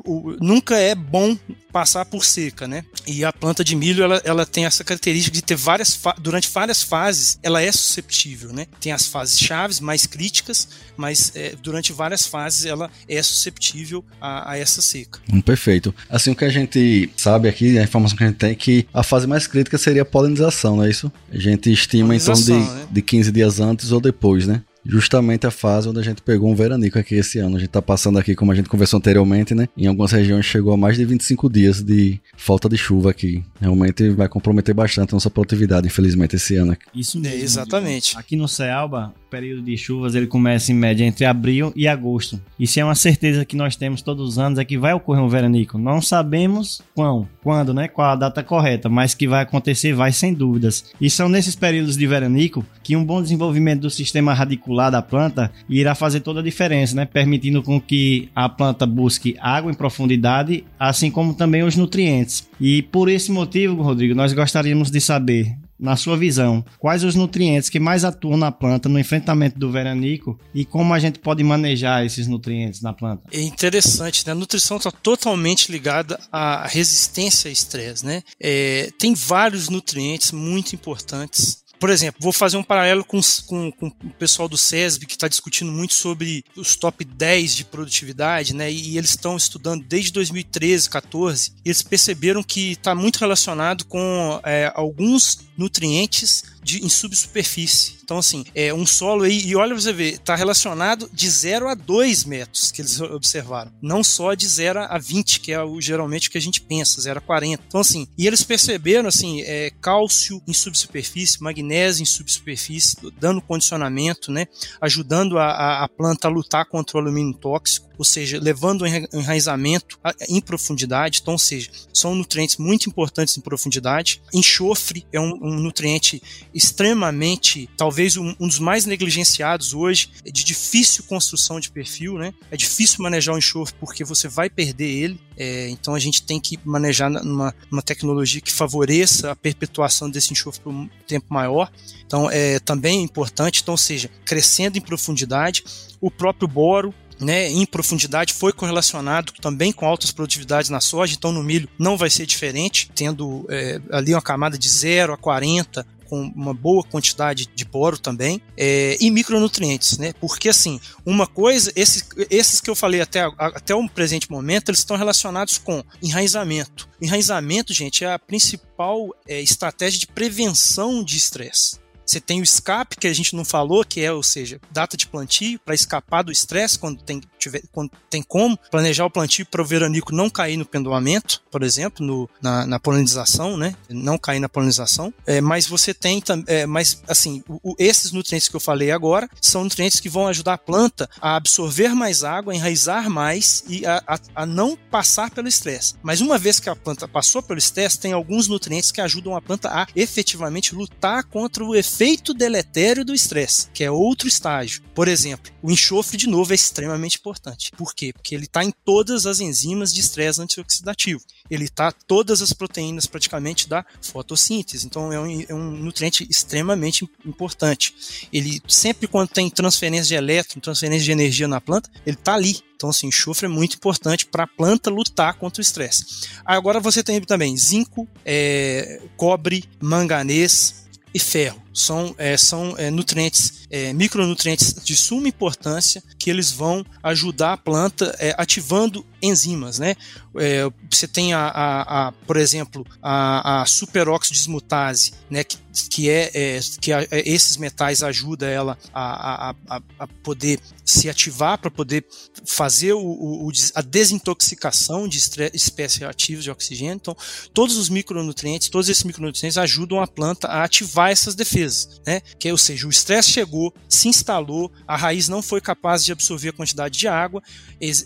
uh, 0.06 0.36
nunca 0.40 0.76
é 0.76 0.94
bom 0.94 1.36
passar 1.72 2.04
por 2.04 2.24
seca, 2.24 2.68
né? 2.68 2.84
E 3.04 3.24
a 3.24 3.32
planta 3.32 3.64
de 3.64 3.74
milho, 3.74 4.04
ela, 4.04 4.22
ela 4.24 4.46
tem 4.46 4.64
essa 4.64 4.84
característica 4.84 5.34
de 5.34 5.42
ter 5.42 5.56
várias. 5.56 5.98
Durante 6.20 6.48
várias 6.48 6.82
fases, 6.82 7.38
ela 7.42 7.60
é 7.60 7.72
susceptível, 7.72 8.52
né? 8.52 8.66
Tem 8.80 8.92
as 8.92 9.06
fases 9.06 9.40
chaves, 9.40 9.80
mais 9.80 10.06
críticas, 10.06 10.68
mas 10.96 11.32
é, 11.34 11.56
durante 11.60 11.92
várias 11.92 12.26
fases 12.26 12.64
ela 12.64 12.90
é 13.08 13.20
susceptível 13.22 14.04
a, 14.20 14.52
a 14.52 14.58
essa 14.58 14.80
seca. 14.80 15.18
Hum, 15.32 15.40
perfeito. 15.40 15.92
Assim, 16.08 16.30
o 16.30 16.36
que 16.36 16.44
a 16.44 16.50
gente 16.50 17.10
sabe 17.16 17.48
aqui, 17.48 17.76
a 17.76 17.82
informação 17.82 18.16
que 18.16 18.22
a 18.22 18.28
gente 18.28 18.36
tem 18.36 18.50
é 18.50 18.54
que 18.54 18.86
a 18.94 19.02
fase 19.02 19.26
mais 19.26 19.46
crítica 19.46 19.76
seria 19.76 20.02
a 20.02 20.06
polinização, 20.06 20.76
não 20.76 20.84
é 20.84 20.90
isso? 20.90 21.10
A 21.32 21.38
gente 21.38 21.72
estima 21.72 22.14
em 22.14 22.20
torno 22.20 22.42
de, 22.42 22.52
né? 22.52 22.86
de 22.90 23.02
15 23.02 23.32
dias 23.32 23.58
antes 23.58 23.90
ou 23.90 24.00
depois, 24.00 24.46
né? 24.46 24.62
Justamente 24.84 25.46
a 25.46 25.50
fase 25.50 25.88
onde 25.88 25.98
a 25.98 26.02
gente 26.02 26.22
pegou 26.22 26.50
um 26.50 26.54
veranico 26.54 26.98
aqui 26.98 27.14
esse 27.14 27.38
ano. 27.38 27.56
A 27.56 27.60
gente 27.60 27.70
tá 27.70 27.82
passando 27.82 28.18
aqui, 28.18 28.34
como 28.34 28.52
a 28.52 28.54
gente 28.54 28.68
conversou 28.68 28.98
anteriormente, 28.98 29.54
né? 29.54 29.68
Em 29.76 29.86
algumas 29.86 30.12
regiões 30.12 30.44
chegou 30.44 30.72
a 30.72 30.76
mais 30.76 30.96
de 30.96 31.04
25 31.04 31.48
dias 31.50 31.82
de 31.82 32.20
falta 32.36 32.68
de 32.68 32.76
chuva 32.76 33.10
aqui. 33.10 33.44
Realmente 33.60 34.10
vai 34.10 34.28
comprometer 34.28 34.74
bastante 34.74 35.10
a 35.10 35.16
nossa 35.16 35.30
produtividade, 35.30 35.86
infelizmente, 35.86 36.36
esse 36.36 36.56
ano. 36.56 36.76
Isso 36.94 37.18
mesmo. 37.18 37.38
É, 37.38 37.40
exatamente. 37.40 38.16
Aqui 38.16 38.36
no 38.36 38.46
Cealba, 38.46 39.14
período 39.34 39.62
de 39.62 39.76
chuvas 39.76 40.14
ele 40.14 40.28
começa 40.28 40.70
em 40.70 40.76
média 40.76 41.04
entre 41.04 41.24
abril 41.24 41.72
e 41.74 41.88
agosto. 41.88 42.40
Isso 42.56 42.78
é 42.78 42.84
uma 42.84 42.94
certeza 42.94 43.44
que 43.44 43.56
nós 43.56 43.74
temos 43.74 44.00
todos 44.00 44.28
os 44.28 44.38
anos, 44.38 44.60
é 44.60 44.64
que 44.64 44.78
vai 44.78 44.94
ocorrer 44.94 45.24
um 45.24 45.28
veranico. 45.28 45.76
Não 45.76 46.00
sabemos 46.00 46.80
quando, 46.94 47.28
quando, 47.42 47.74
né? 47.74 47.88
Qual 47.88 48.08
a 48.08 48.14
data 48.14 48.44
correta, 48.44 48.88
mas 48.88 49.12
que 49.12 49.26
vai 49.26 49.42
acontecer, 49.42 49.92
vai 49.92 50.12
sem 50.12 50.32
dúvidas. 50.32 50.84
E 51.00 51.10
são 51.10 51.28
nesses 51.28 51.56
períodos 51.56 51.96
de 51.96 52.06
veranico 52.06 52.64
que 52.80 52.94
um 52.94 53.04
bom 53.04 53.20
desenvolvimento 53.20 53.80
do 53.80 53.90
sistema 53.90 54.32
radicular 54.32 54.92
da 54.92 55.02
planta 55.02 55.50
irá 55.68 55.96
fazer 55.96 56.20
toda 56.20 56.38
a 56.38 56.44
diferença, 56.44 56.94
né? 56.94 57.04
Permitindo 57.04 57.60
com 57.60 57.80
que 57.80 58.28
a 58.36 58.48
planta 58.48 58.86
busque 58.86 59.36
água 59.40 59.72
em 59.72 59.74
profundidade, 59.74 60.62
assim 60.78 61.10
como 61.10 61.34
também 61.34 61.64
os 61.64 61.74
nutrientes. 61.74 62.48
E 62.60 62.82
por 62.82 63.08
esse 63.08 63.32
motivo, 63.32 63.82
Rodrigo, 63.82 64.14
nós 64.14 64.32
gostaríamos 64.32 64.92
de 64.92 65.00
saber 65.00 65.56
na 65.84 65.96
sua 65.96 66.16
visão, 66.16 66.64
quais 66.78 67.04
os 67.04 67.14
nutrientes 67.14 67.68
que 67.68 67.78
mais 67.78 68.04
atuam 68.04 68.38
na 68.38 68.50
planta 68.50 68.88
no 68.88 68.98
enfrentamento 68.98 69.58
do 69.58 69.70
veranico 69.70 70.40
e 70.54 70.64
como 70.64 70.94
a 70.94 70.98
gente 70.98 71.18
pode 71.18 71.44
manejar 71.44 72.06
esses 72.06 72.26
nutrientes 72.26 72.80
na 72.80 72.94
planta? 72.94 73.22
É 73.30 73.40
interessante, 73.42 74.26
né? 74.26 74.32
A 74.32 74.34
nutrição 74.34 74.78
está 74.78 74.90
totalmente 74.90 75.70
ligada 75.70 76.18
à 76.32 76.66
resistência 76.66 77.50
a 77.50 77.52
estresse, 77.52 78.04
né? 78.04 78.22
É, 78.40 78.90
tem 78.98 79.14
vários 79.14 79.68
nutrientes 79.68 80.32
muito 80.32 80.74
importantes 80.74 81.63
por 81.84 81.90
exemplo, 81.90 82.18
vou 82.22 82.32
fazer 82.32 82.56
um 82.56 82.62
paralelo 82.62 83.04
com, 83.04 83.20
com, 83.46 83.70
com 83.70 83.88
o 83.88 84.10
pessoal 84.18 84.48
do 84.48 84.56
SESB, 84.56 85.04
que 85.04 85.12
está 85.12 85.28
discutindo 85.28 85.70
muito 85.70 85.92
sobre 85.92 86.42
os 86.56 86.76
top 86.76 87.04
10 87.04 87.54
de 87.54 87.62
produtividade, 87.66 88.54
né? 88.54 88.72
E, 88.72 88.92
e 88.92 88.96
eles 88.96 89.10
estão 89.10 89.36
estudando 89.36 89.84
desde 89.84 90.10
2013, 90.12 90.88
14. 90.88 91.52
E 91.62 91.68
eles 91.68 91.82
perceberam 91.82 92.42
que 92.42 92.72
está 92.72 92.94
muito 92.94 93.18
relacionado 93.18 93.84
com 93.84 94.40
é, 94.44 94.72
alguns 94.74 95.40
nutrientes 95.58 96.42
de, 96.62 96.84
em 96.84 96.88
subsuperfície. 96.88 97.96
Então, 98.02 98.18
assim, 98.18 98.44
é 98.54 98.72
um 98.72 98.86
solo 98.86 99.24
aí, 99.24 99.40
e 99.46 99.54
olha 99.54 99.74
você 99.74 99.92
ver, 99.92 100.14
está 100.14 100.34
relacionado 100.34 101.08
de 101.12 101.28
0 101.28 101.68
a 101.68 101.74
2 101.74 102.24
metros 102.24 102.72
que 102.72 102.82
eles 102.82 103.00
observaram. 103.00 103.72
Não 103.80 104.02
só 104.02 104.34
de 104.34 104.46
0 104.46 104.80
a 104.80 104.98
20, 104.98 105.40
que 105.40 105.52
é 105.52 105.62
o, 105.62 105.80
geralmente 105.80 106.28
o 106.28 106.30
que 106.30 106.38
a 106.38 106.40
gente 106.40 106.60
pensa, 106.60 107.00
0 107.00 107.18
a 107.18 107.22
40. 107.22 107.62
Então, 107.66 107.80
assim, 107.80 108.06
e 108.16 108.26
eles 108.26 108.42
perceberam, 108.42 109.08
assim, 109.08 109.42
é, 109.42 109.70
cálcio 109.80 110.42
em 110.46 110.52
subsuperfície, 110.52 111.42
magnésio 111.42 111.73
em 111.74 112.04
subsuperfície, 112.04 112.96
dando 113.18 113.42
condicionamento, 113.42 114.30
né? 114.30 114.46
Ajudando 114.80 115.38
a, 115.38 115.84
a 115.84 115.88
planta 115.88 116.28
a 116.28 116.30
lutar 116.30 116.66
contra 116.66 116.96
o 116.96 117.00
alumínio 117.00 117.34
tóxico 117.34 117.94
ou 117.96 118.04
seja, 118.04 118.38
levando 118.40 118.82
o 118.82 118.86
enraizamento 118.86 119.98
em 120.28 120.40
profundidade, 120.40 121.20
então, 121.22 121.34
ou 121.34 121.38
seja, 121.38 121.70
são 121.92 122.14
nutrientes 122.14 122.56
muito 122.56 122.88
importantes 122.88 123.36
em 123.36 123.40
profundidade. 123.40 124.20
Enxofre 124.32 125.06
é 125.12 125.20
um, 125.20 125.38
um 125.42 125.54
nutriente 125.60 126.22
extremamente, 126.52 127.68
talvez 127.76 128.16
um, 128.16 128.34
um, 128.40 128.48
dos 128.48 128.58
mais 128.58 128.84
negligenciados 128.84 129.72
hoje, 129.72 130.10
é 130.24 130.30
de 130.30 130.44
difícil 130.44 131.04
construção 131.04 131.60
de 131.60 131.70
perfil, 131.70 132.18
né? 132.18 132.34
É 132.50 132.56
difícil 132.56 133.02
manejar 133.02 133.34
o 133.34 133.38
enxofre 133.38 133.74
porque 133.78 134.04
você 134.04 134.28
vai 134.28 134.50
perder 134.50 134.88
ele, 134.88 135.20
é, 135.36 135.68
então 135.68 135.94
a 135.94 135.98
gente 135.98 136.22
tem 136.22 136.38
que 136.38 136.58
manejar 136.64 137.10
numa, 137.10 137.54
numa, 137.70 137.82
tecnologia 137.82 138.40
que 138.40 138.52
favoreça 138.52 139.32
a 139.32 139.36
perpetuação 139.36 140.08
desse 140.08 140.32
enxofre 140.32 140.60
por 140.60 140.72
um 140.72 140.88
tempo 141.06 141.26
maior. 141.28 141.70
Então 142.06 142.30
é 142.30 142.58
também 142.60 143.02
importante, 143.02 143.60
então, 143.62 143.76
seja, 143.76 144.08
crescendo 144.24 144.78
em 144.78 144.80
profundidade, 144.80 145.64
o 146.00 146.10
próprio 146.10 146.46
boro, 146.46 146.94
né, 147.20 147.48
em 147.48 147.64
profundidade 147.64 148.32
foi 148.32 148.52
correlacionado 148.52 149.32
também 149.40 149.72
com 149.72 149.86
altas 149.86 150.10
produtividades 150.10 150.68
na 150.70 150.80
soja, 150.80 151.14
então 151.16 151.32
no 151.32 151.42
milho 151.42 151.68
não 151.78 151.96
vai 151.96 152.10
ser 152.10 152.26
diferente, 152.26 152.90
tendo 152.94 153.46
é, 153.48 153.80
ali 153.90 154.12
uma 154.12 154.22
camada 154.22 154.58
de 154.58 154.68
0 154.68 155.12
a 155.12 155.16
40 155.16 155.86
com 156.14 156.32
uma 156.36 156.54
boa 156.54 156.84
quantidade 156.84 157.48
de 157.52 157.64
boro 157.64 157.98
também, 157.98 158.40
é, 158.56 158.96
e 159.00 159.10
micronutrientes, 159.10 159.98
né? 159.98 160.12
Porque 160.20 160.48
assim, 160.48 160.78
uma 161.04 161.26
coisa, 161.26 161.72
esses, 161.74 162.08
esses 162.30 162.60
que 162.60 162.70
eu 162.70 162.76
falei 162.76 163.00
até, 163.00 163.22
até 163.36 163.74
o 163.74 163.88
presente 163.88 164.30
momento, 164.30 164.68
eles 164.68 164.78
estão 164.78 164.96
relacionados 164.96 165.58
com 165.58 165.82
enraizamento. 166.00 166.88
Enraizamento, 167.02 167.74
gente, 167.74 168.04
é 168.04 168.12
a 168.12 168.18
principal 168.18 169.08
é, 169.26 169.40
estratégia 169.40 169.98
de 169.98 170.06
prevenção 170.06 171.02
de 171.02 171.16
estresse. 171.16 171.82
Você 172.04 172.20
tem 172.20 172.40
o 172.40 172.44
escape, 172.44 172.96
que 172.96 173.06
a 173.06 173.12
gente 173.12 173.34
não 173.34 173.44
falou, 173.44 173.84
que 173.84 174.00
é, 174.00 174.12
ou 174.12 174.22
seja, 174.22 174.60
data 174.70 174.96
de 174.96 175.06
plantio, 175.06 175.58
para 175.58 175.74
escapar 175.74 176.22
do 176.22 176.30
estresse 176.30 176.78
quando 176.78 177.02
tem, 177.02 177.20
tiver, 177.38 177.62
quando 177.72 177.90
tem 178.10 178.22
como 178.22 178.56
planejar 178.70 179.06
o 179.06 179.10
plantio 179.10 179.46
para 179.46 179.62
o 179.62 179.64
veranico 179.64 180.14
não 180.14 180.28
cair 180.28 180.56
no 180.56 180.66
pendoamento, 180.66 181.42
por 181.50 181.62
exemplo, 181.62 182.04
no, 182.04 182.28
na, 182.42 182.66
na 182.66 182.78
polinização, 182.78 183.56
né? 183.56 183.74
Não 183.88 184.18
cair 184.18 184.40
na 184.40 184.48
polinização. 184.48 185.12
É, 185.26 185.40
mas 185.40 185.66
você 185.66 185.94
tem 185.94 186.20
também, 186.20 186.66
mas 186.66 187.02
assim, 187.08 187.42
o, 187.48 187.72
o, 187.72 187.74
esses 187.78 188.12
nutrientes 188.12 188.48
que 188.48 188.56
eu 188.56 188.60
falei 188.60 188.90
agora 188.90 189.28
são 189.40 189.64
nutrientes 189.64 190.00
que 190.00 190.08
vão 190.08 190.26
ajudar 190.26 190.54
a 190.54 190.58
planta 190.58 191.08
a 191.20 191.36
absorver 191.36 191.94
mais 191.94 192.22
água, 192.22 192.54
enraizar 192.54 193.08
mais 193.08 193.64
e 193.68 193.86
a, 193.86 194.02
a, 194.06 194.18
a 194.34 194.46
não 194.46 194.76
passar 194.90 195.30
pelo 195.30 195.48
estresse. 195.48 195.94
Mas 196.02 196.20
uma 196.20 196.38
vez 196.38 196.60
que 196.60 196.68
a 196.68 196.76
planta 196.76 197.08
passou 197.08 197.42
pelo 197.42 197.58
estresse, 197.58 197.98
tem 197.98 198.12
alguns 198.12 198.48
nutrientes 198.48 198.92
que 198.92 199.00
ajudam 199.00 199.36
a 199.36 199.42
planta 199.42 199.68
a 199.68 199.86
efetivamente 199.96 200.74
lutar 200.74 201.24
contra 201.24 201.64
o 201.64 201.74
efeito 201.74 201.93
deletério 202.34 203.04
do 203.04 203.14
estresse, 203.14 203.68
que 203.72 203.84
é 203.84 203.90
outro 203.90 204.26
estágio. 204.26 204.82
Por 204.94 205.08
exemplo, 205.08 205.52
o 205.62 205.70
enxofre, 205.70 206.16
de 206.16 206.26
novo, 206.26 206.52
é 206.52 206.54
extremamente 206.54 207.18
importante. 207.18 207.70
Por 207.76 207.94
quê? 207.94 208.12
Porque 208.12 208.34
ele 208.34 208.44
está 208.44 208.64
em 208.64 208.72
todas 208.84 209.26
as 209.26 209.40
enzimas 209.40 209.92
de 209.92 210.00
estresse 210.00 210.40
antioxidativo. 210.40 211.22
Ele 211.50 211.64
está 211.64 211.92
todas 211.92 212.40
as 212.40 212.52
proteínas 212.52 213.06
praticamente 213.06 213.68
da 213.68 213.84
fotossíntese. 214.00 214.86
Então 214.86 215.12
é 215.12 215.20
um, 215.20 215.44
é 215.48 215.54
um 215.54 215.70
nutriente 215.70 216.26
extremamente 216.28 217.08
importante. 217.24 217.94
Ele 218.32 218.60
sempre 218.66 219.06
quando 219.06 219.28
tem 219.28 219.50
transferência 219.50 220.06
de 220.06 220.14
elétron, 220.14 220.60
transferência 220.60 221.04
de 221.04 221.12
energia 221.12 221.48
na 221.48 221.60
planta, 221.60 221.90
ele 222.06 222.16
está 222.16 222.34
ali. 222.34 222.60
Então, 222.76 222.90
assim, 222.90 223.06
enxofre 223.06 223.46
é 223.46 223.48
muito 223.48 223.76
importante 223.76 224.26
para 224.26 224.44
a 224.44 224.46
planta 224.46 224.90
lutar 224.90 225.34
contra 225.34 225.60
o 225.60 225.62
estresse. 225.62 226.04
Agora 226.44 226.80
você 226.80 227.02
tem 227.02 227.20
também 227.20 227.56
zinco, 227.56 228.08
é, 228.24 229.00
cobre, 229.16 229.64
manganês 229.80 230.84
e 231.14 231.18
ferro. 231.18 231.63
São, 231.74 232.14
é, 232.16 232.36
são 232.36 232.74
é, 232.78 232.90
nutrientes, 232.90 233.63
é, 233.74 233.92
micronutrientes 233.92 234.72
de 234.84 234.94
suma 234.94 235.26
importância 235.26 236.00
que 236.16 236.30
eles 236.30 236.52
vão 236.52 236.86
ajudar 237.02 237.54
a 237.54 237.56
planta 237.56 238.14
é, 238.20 238.32
ativando 238.38 239.04
enzimas, 239.20 239.78
né? 239.78 239.96
É, 240.36 240.70
você 240.90 241.08
tem 241.08 241.32
a, 241.32 241.46
a, 241.46 242.08
a, 242.08 242.12
por 242.12 242.36
exemplo, 242.36 242.86
a, 243.02 243.62
a 243.62 243.66
superoxidismutase, 243.66 245.12
né? 245.30 245.42
Que, 245.42 245.58
que 245.90 246.10
é, 246.10 246.30
é 246.34 246.60
que 246.80 246.92
esses 247.28 247.56
metais 247.56 248.02
ajudam 248.02 248.48
ela 248.48 248.78
a, 248.92 249.50
a, 249.68 249.80
a, 249.98 250.06
poder 250.22 250.60
se 250.84 251.08
ativar 251.08 251.58
para 251.58 251.70
poder 251.70 252.04
fazer 252.44 252.92
o, 252.92 253.00
o, 253.00 253.50
a 253.74 253.80
desintoxicação 253.80 255.08
de 255.08 255.18
espécies 255.52 255.98
reativas 255.98 256.44
de 256.44 256.50
oxigênio. 256.50 256.94
Então, 256.94 257.16
todos 257.52 257.76
os 257.76 257.88
micronutrientes, 257.88 258.68
todos 258.68 258.88
esses 258.88 259.04
micronutrientes 259.04 259.56
ajudam 259.56 260.00
a 260.00 260.06
planta 260.06 260.46
a 260.48 260.64
ativar 260.64 261.10
essas 261.10 261.34
defesas, 261.34 262.00
né? 262.06 262.20
Que, 262.38 262.50
ou 262.52 262.58
seja, 262.58 262.86
o 262.86 262.90
estresse 262.90 263.30
chegou, 263.30 263.63
se 263.88 264.08
instalou, 264.08 264.70
a 264.86 264.96
raiz 264.96 265.28
não 265.28 265.42
foi 265.42 265.60
capaz 265.60 266.04
de 266.04 266.12
absorver 266.12 266.48
a 266.50 266.52
quantidade 266.52 266.98
de 266.98 267.06
água, 267.06 267.42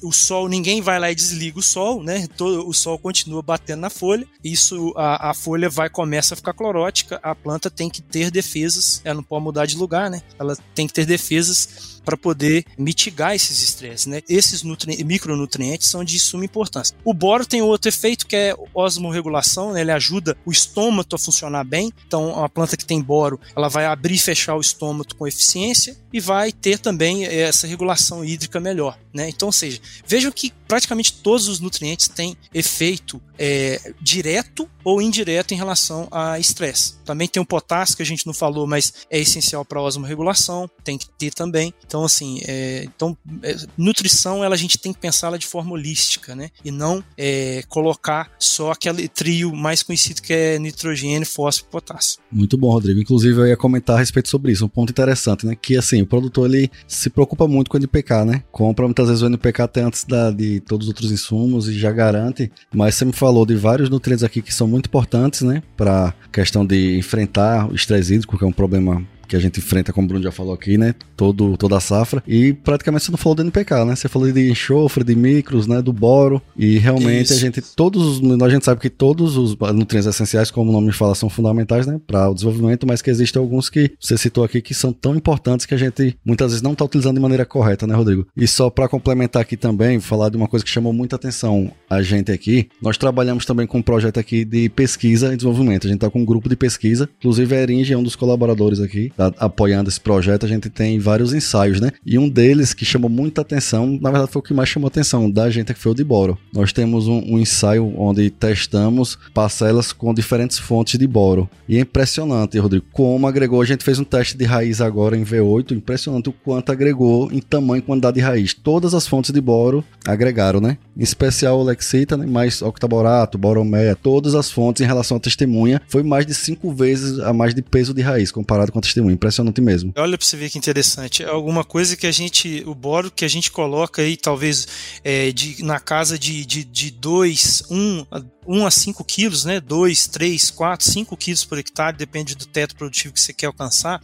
o 0.03 0.12
sol, 0.12 0.49
ninguém 0.49 0.81
vai 0.83 0.99
lá 0.99 1.11
e 1.11 1.15
desliga 1.15 1.59
o 1.59 1.62
sol, 1.62 2.03
né? 2.03 2.27
Todo, 2.37 2.69
o 2.69 2.75
sol 2.75 2.99
continua 2.99 3.43
batendo 3.43 3.81
na 3.81 3.91
folha, 3.91 4.27
isso 4.43 4.93
a, 4.97 5.31
a 5.31 5.35
folha 5.35 5.69
vai 5.69 5.88
começa 5.88 6.35
a 6.35 6.37
ficar 6.37 6.53
clorótica, 6.53 7.19
a 7.23 7.35
planta 7.35 7.71
tem 7.71 7.88
que 7.88 8.03
ter 8.03 8.31
defesas, 8.31 9.00
ela 9.05 9.17
não 9.17 9.23
pode 9.23 9.45
mudar 9.45 9.67
de 9.67 9.77
lugar, 9.77 10.11
né? 10.11 10.21
Ela 10.38 10.57
tem 10.75 10.87
que 10.87 10.93
ter 10.93 11.07
defesas 11.07 11.98
para 12.09 12.17
poder 12.17 12.65
mitigar 12.79 13.35
esses 13.35 13.62
estresses. 13.62 14.07
Né? 14.07 14.23
Esses 14.27 14.62
micronutrientes 14.62 15.91
são 15.91 16.03
de 16.03 16.19
suma 16.19 16.43
importância. 16.43 16.97
O 17.05 17.12
boro 17.12 17.45
tem 17.45 17.61
outro 17.61 17.91
efeito 17.91 18.27
que 18.27 18.35
é 18.35 18.57
osmorregulação, 18.73 19.75
né? 19.75 19.83
ele 19.83 19.93
ajuda 19.93 20.35
o 20.47 20.50
estômago 20.50 21.07
a 21.12 21.19
funcionar 21.19 21.65
bem. 21.65 21.93
Então, 22.07 22.31
uma 22.33 22.49
planta 22.49 22.79
que 22.79 22.87
tem 22.87 23.03
boro, 23.03 23.38
ela 23.55 23.69
vai 23.69 23.85
abrir 23.85 24.15
e 24.15 24.19
fechar 24.19 24.57
o 24.57 24.61
estômago 24.61 25.15
com 25.19 25.27
eficiência 25.27 25.99
e 26.11 26.19
vai 26.19 26.50
ter 26.50 26.79
também 26.79 27.27
essa 27.27 27.67
regulação 27.67 28.25
hídrica 28.25 28.59
melhor. 28.59 28.99
Né? 29.12 29.29
Então, 29.29 29.49
ou 29.49 29.53
seja, 29.53 29.81
vejam 30.07 30.31
que 30.31 30.53
praticamente 30.67 31.15
todos 31.15 31.49
os 31.49 31.61
nutrientes 31.61 32.09
têm 32.09 32.37
efeito 32.53 33.21
é, 33.38 33.95
direto 34.00 34.69
ou 34.85 35.00
indireto 35.00 35.53
em 35.53 35.57
relação 35.57 36.09
a 36.11 36.38
estresse. 36.38 36.95
Também 37.05 37.29
tem 37.29 37.43
o 37.43 37.47
potássio 37.47 37.97
que 37.97 38.03
a 38.03 38.07
gente 38.07 38.27
não 38.27 38.35
falou, 38.35 38.67
mas 38.67 38.93
é 39.11 39.19
essencial 39.19 39.65
para 39.65 39.79
a 39.79 39.83
osmorregulação, 39.83 40.69
tem 40.85 40.99
que 40.99 41.09
ter 41.09 41.33
também. 41.33 41.73
Então, 41.87 42.05
assim, 42.05 42.41
é, 42.47 42.85
então, 42.85 43.17
é, 43.43 43.57
nutrição 43.77 44.45
ela, 44.45 44.55
a 44.55 44.59
gente 44.59 44.79
tem 44.79 44.93
que 44.93 44.99
pensá-la 44.99 45.37
de 45.37 45.47
forma 45.47 45.73
holística, 45.73 46.35
né? 46.35 46.50
E 46.65 46.71
não 46.71 47.03
é, 47.17 47.62
colocar 47.69 48.31
só 48.38 48.73
aquele 48.73 49.09
trio 49.09 49.55
mais 49.55 49.83
conhecido 49.83 50.21
que 50.21 50.33
é 50.33 50.59
nitrogênio, 50.59 51.27
fósforo 51.27 51.69
e 51.69 51.73
potássio. 51.73 52.21
Muito 52.31 52.57
bom, 52.57 52.71
Rodrigo. 52.71 53.00
Inclusive, 53.00 53.41
eu 53.41 53.47
ia 53.47 53.57
comentar 53.57 53.97
a 53.97 53.99
respeito 53.99 54.29
sobre 54.29 54.53
isso. 54.53 54.65
Um 54.65 54.69
ponto 54.69 54.91
interessante, 54.91 55.47
né? 55.47 55.55
Que, 55.55 55.77
assim, 55.77 56.03
o 56.03 56.07
produtor, 56.07 56.49
ele 56.49 56.71
se 56.87 57.11
preocupa 57.11 57.47
muito 57.47 57.71
com 57.71 57.77
o 57.77 57.81
NPK, 57.81 58.25
né? 58.25 58.43
Compra 58.50 58.87
muitas 58.87 59.08
vezes 59.09 59.23
o 59.23 59.27
NPK 59.27 59.62
até 59.62 59.83
antes 59.83 60.05
da, 60.05 60.31
de 60.31 60.61
todos 60.61 60.87
os 60.87 60.88
outros 60.88 61.11
insumos 61.11 61.69
e 61.69 61.78
já 61.78 61.91
garante. 61.91 62.50
Mas 62.73 62.95
você 62.95 63.04
me 63.04 63.13
falou 63.13 63.45
de 63.45 63.54
vários 63.54 63.91
nutrientes 63.91 64.25
aqui 64.25 64.41
que 64.41 64.54
são 64.54 64.67
muito 64.67 64.87
importantes, 64.87 65.43
né? 65.43 65.63
Para 65.76 66.15
questão 66.32 66.65
de 66.65 66.97
enfrentar 66.99 67.71
o 67.71 67.75
estresse 67.75 68.15
hídrico, 68.15 68.39
que 68.39 68.45
é 68.45 68.47
um 68.47 68.52
problema 68.52 69.02
que 69.28 69.36
a 69.36 69.38
gente 69.38 69.60
enfrenta, 69.60 69.93
como 69.93 70.06
o 70.06 70.08
Bruno 70.08 70.25
já 70.25 70.32
falou 70.32 70.52
aqui, 70.52 70.78
né? 70.78 70.95
Todo, 71.17 71.56
toda 71.56 71.76
a 71.76 71.80
safra. 71.80 72.23
E 72.26 72.52
praticamente 72.52 73.04
você 73.04 73.10
não 73.10 73.19
falou 73.19 73.36
do 73.36 73.43
NPK, 73.43 73.84
né? 73.84 73.95
Você 73.95 74.08
falou 74.08 74.30
de 74.30 74.50
enxofre, 74.50 75.04
de 75.04 75.14
micros, 75.14 75.67
né? 75.67 75.82
Do 75.82 75.93
boro. 75.93 76.41
E 76.56 76.78
realmente 76.78 77.26
Isso. 77.26 77.34
a 77.34 77.36
gente, 77.36 77.62
todos, 77.76 78.21
a 78.43 78.49
gente 78.49 78.64
sabe 78.64 78.80
que 78.80 78.91
todos 78.91 79.36
os 79.36 79.56
nutrientes 79.75 80.06
essenciais, 80.06 80.50
como 80.50 80.71
o 80.71 80.73
nome 80.73 80.93
fala, 80.93 81.14
são 81.14 81.28
fundamentais, 81.28 81.86
né? 81.86 82.00
Para 82.06 82.30
o 82.30 82.34
desenvolvimento, 82.34 82.86
mas 82.86 83.02
que 83.02 83.10
existem 83.10 83.41
alguns 83.41 83.69
que 83.69 83.93
você 84.00 84.17
citou 84.17 84.45
aqui 84.45 84.60
que 84.60 84.75
são 84.75 84.93
tão 84.93 85.14
importantes 85.14 85.67
que 85.67 85.75
a 85.75 85.78
gente 85.78 86.17
muitas 86.25 86.52
vezes 86.52 86.62
não 86.62 86.73
está 86.73 86.84
utilizando 86.84 87.17
de 87.17 87.21
maneira 87.21 87.45
correta, 87.45 87.86
né, 87.86 87.95
Rodrigo? 87.95 88.26
E 88.36 88.47
só 88.47 88.71
para 88.71 88.88
complementar 88.88 89.43
aqui 89.43 89.56
também, 89.56 90.00
falar 90.00 90.30
de 90.30 90.36
uma 90.36 90.49
coisa 90.49 90.64
que 90.64 90.71
chamou 90.71 90.93
muita 90.93 91.17
atenção 91.17 91.71
a 91.88 92.02
gente 92.02 92.32
aqui, 92.32 92.69
nós 92.80 92.97
trabalhamos 92.97 93.45
também 93.45 93.67
com 93.67 93.78
um 93.78 93.82
projeto 93.82 94.19
aqui 94.19 94.45
de 94.45 94.69
pesquisa 94.69 95.32
e 95.32 95.36
desenvolvimento. 95.36 95.86
A 95.86 95.88
gente 95.88 95.99
está 95.99 96.10
com 96.10 96.21
um 96.21 96.25
grupo 96.25 96.49
de 96.49 96.56
pesquisa, 96.56 97.08
inclusive 97.19 97.54
a 97.54 97.62
Eringe 97.62 97.93
é 97.93 97.99
um 97.99 98.02
dos 98.02 98.17
colaboradores 98.17 98.80
aqui 98.80 99.12
apoiando 99.39 99.89
esse 99.89 100.00
projeto, 100.00 100.47
a 100.47 100.49
gente 100.49 100.71
tem 100.71 100.99
vários 100.99 101.33
ensaios, 101.33 101.81
né? 101.81 101.91
E 102.04 102.19
um 102.19 102.28
deles 102.28 102.73
que 102.73 102.85
chamou 102.85 103.11
muita 103.11 103.41
atenção, 103.41 103.99
na 104.00 104.11
verdade 104.11 104.33
foi 104.33 104.41
o 104.41 104.43
que 104.43 104.54
mais 104.54 104.69
chamou 104.69 104.89
atenção 104.89 105.31
da 105.31 105.50
gente, 105.50 105.75
que 105.75 105.81
foi 105.81 105.93
o 105.93 105.95
de 105.95 106.04
boro. 106.04 106.39
Nós 106.52 106.73
temos 106.73 107.09
um, 107.09 107.19
um 107.19 107.39
ensaio 107.39 107.93
onde 107.97 108.31
testamos 108.31 109.19
parcelas 109.35 109.93
com 109.93 110.15
diferentes 110.15 110.59
fontes 110.59 110.99
de 110.99 111.07
boro. 111.07 111.49
E 111.69 111.76
é 111.76 111.81
impressionante, 111.81 112.59
Rodrigo, 112.59 112.87
como 112.93 113.26
agregou. 113.26 113.61
A 113.61 113.67
gente 113.67 113.85
fez 113.85 113.99
um 113.99 114.04
teste 114.04 114.37
de 114.37 114.45
raiz 114.45 114.81
agora 114.81 115.17
em 115.17 115.25
V8, 115.25 115.73
impressionante 115.73 116.28
o 116.28 116.33
quanto 116.33 116.71
agregou 116.71 117.31
em 117.33 117.41
tamanho 117.41 117.81
e 117.81 117.83
quantidade 117.83 118.17
de 118.17 118.21
raiz. 118.21 118.54
Todas 118.54 118.95
as 118.95 119.07
fontes 119.07 119.33
de 119.33 119.41
boro 119.41 119.85
agregaram, 120.07 120.61
né? 120.61 120.78
Em 120.97 121.02
especial 121.02 121.59
o 121.59 121.63
Lexita, 121.63 122.17
né? 122.17 122.26
mais 122.26 122.63
octaborato, 122.63 123.39
boromé, 123.39 123.95
todas 123.95 124.35
as 124.35 124.50
fontes 124.50 124.83
em 124.83 124.87
relação 124.87 125.17
à 125.17 125.21
testemunha, 125.21 125.81
foi 125.89 126.02
mais 126.02 126.25
de 126.25 126.35
cinco 126.35 126.73
vezes 126.73 127.19
a 127.21 127.33
mais 127.33 127.54
de 127.54 127.63
peso 127.63 127.93
de 127.93 128.02
raiz 128.02 128.31
comparado 128.31 128.73
com 128.73 128.78
a 128.78 128.83
testemunha 128.83 129.07
impressionante 129.10 129.60
mesmo. 129.60 129.92
Olha 129.97 130.16
para 130.16 130.26
você 130.26 130.36
ver 130.36 130.50
que 130.50 130.58
interessante. 130.58 131.23
É 131.23 131.28
alguma 131.28 131.64
coisa 131.64 131.97
que 131.97 132.06
a 132.06 132.12
gente, 132.12 132.62
o 132.66 132.75
boro 132.75 133.10
que 133.10 133.25
a 133.25 133.28
gente 133.28 133.50
coloca 133.50 134.02
aí, 134.02 134.16
talvez 134.16 134.66
é, 135.04 135.30
de, 135.32 135.62
na 135.62 135.80
casa 135.80 136.18
de 136.18 136.90
2, 136.90 137.62
1 137.71 138.06
1 138.49 138.67
a 138.67 138.71
5 138.71 139.04
quilos, 139.04 139.45
né? 139.45 139.61
2, 139.61 140.08
3, 140.08 140.50
4, 140.50 140.91
5 140.91 141.17
quilos 141.17 141.45
por 141.45 141.58
hectare, 141.58 141.97
depende 141.97 142.34
do 142.34 142.47
teto 142.47 142.75
produtivo 142.75 143.13
que 143.13 143.21
você 143.21 143.34
quer 143.34 143.47
alcançar. 143.47 144.00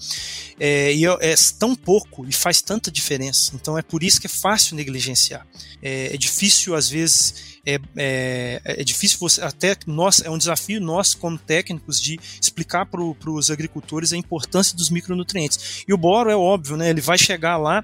É, 0.60 0.94
e 0.94 1.06
é, 1.06 1.16
é 1.20 1.34
tão 1.58 1.74
pouco 1.74 2.26
e 2.28 2.32
faz 2.32 2.60
tanta 2.60 2.90
diferença. 2.90 3.52
Então 3.54 3.78
é 3.78 3.82
por 3.82 4.02
isso 4.02 4.20
que 4.20 4.26
é 4.26 4.30
fácil 4.30 4.76
negligenciar. 4.76 5.46
É, 5.82 6.14
é 6.14 6.16
difícil, 6.18 6.74
às 6.74 6.88
vezes, 6.90 7.54
é, 7.66 7.80
é, 7.96 8.60
é, 8.64 8.84
difícil 8.84 9.18
você 9.18 9.40
até 9.40 9.74
nós 9.86 10.20
é 10.20 10.28
um 10.28 10.36
desafio 10.36 10.80
nós 10.80 11.14
como 11.14 11.38
técnicos 11.38 11.98
de 11.98 12.20
explicar 12.40 12.84
para 12.84 13.00
os 13.00 13.50
agricultores 13.50 14.12
a 14.12 14.18
importância 14.18 14.76
dos 14.76 14.90
micronutrientes 14.90 15.82
e 15.88 15.94
o 15.94 15.96
boro 15.96 16.28
é 16.28 16.36
óbvio 16.36 16.76
né 16.76 16.90
ele 16.90 17.00
vai 17.00 17.16
chegar 17.16 17.56
lá 17.56 17.82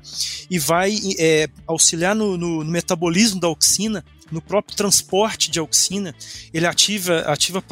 e 0.51 0.59
vai 0.59 0.99
é, 1.19 1.49
auxiliar 1.67 2.15
no, 2.15 2.37
no, 2.37 2.63
no, 2.63 2.71
metabolismo 2.71 3.41
da 3.41 3.47
auxina 3.47 4.05
no 4.31 4.41
próprio 4.41 4.77
transporte 4.77 5.51
de 5.51 5.59
auxina, 5.59 6.15
ele 6.53 6.67
ativa, 6.67 7.21
ativa 7.21 7.63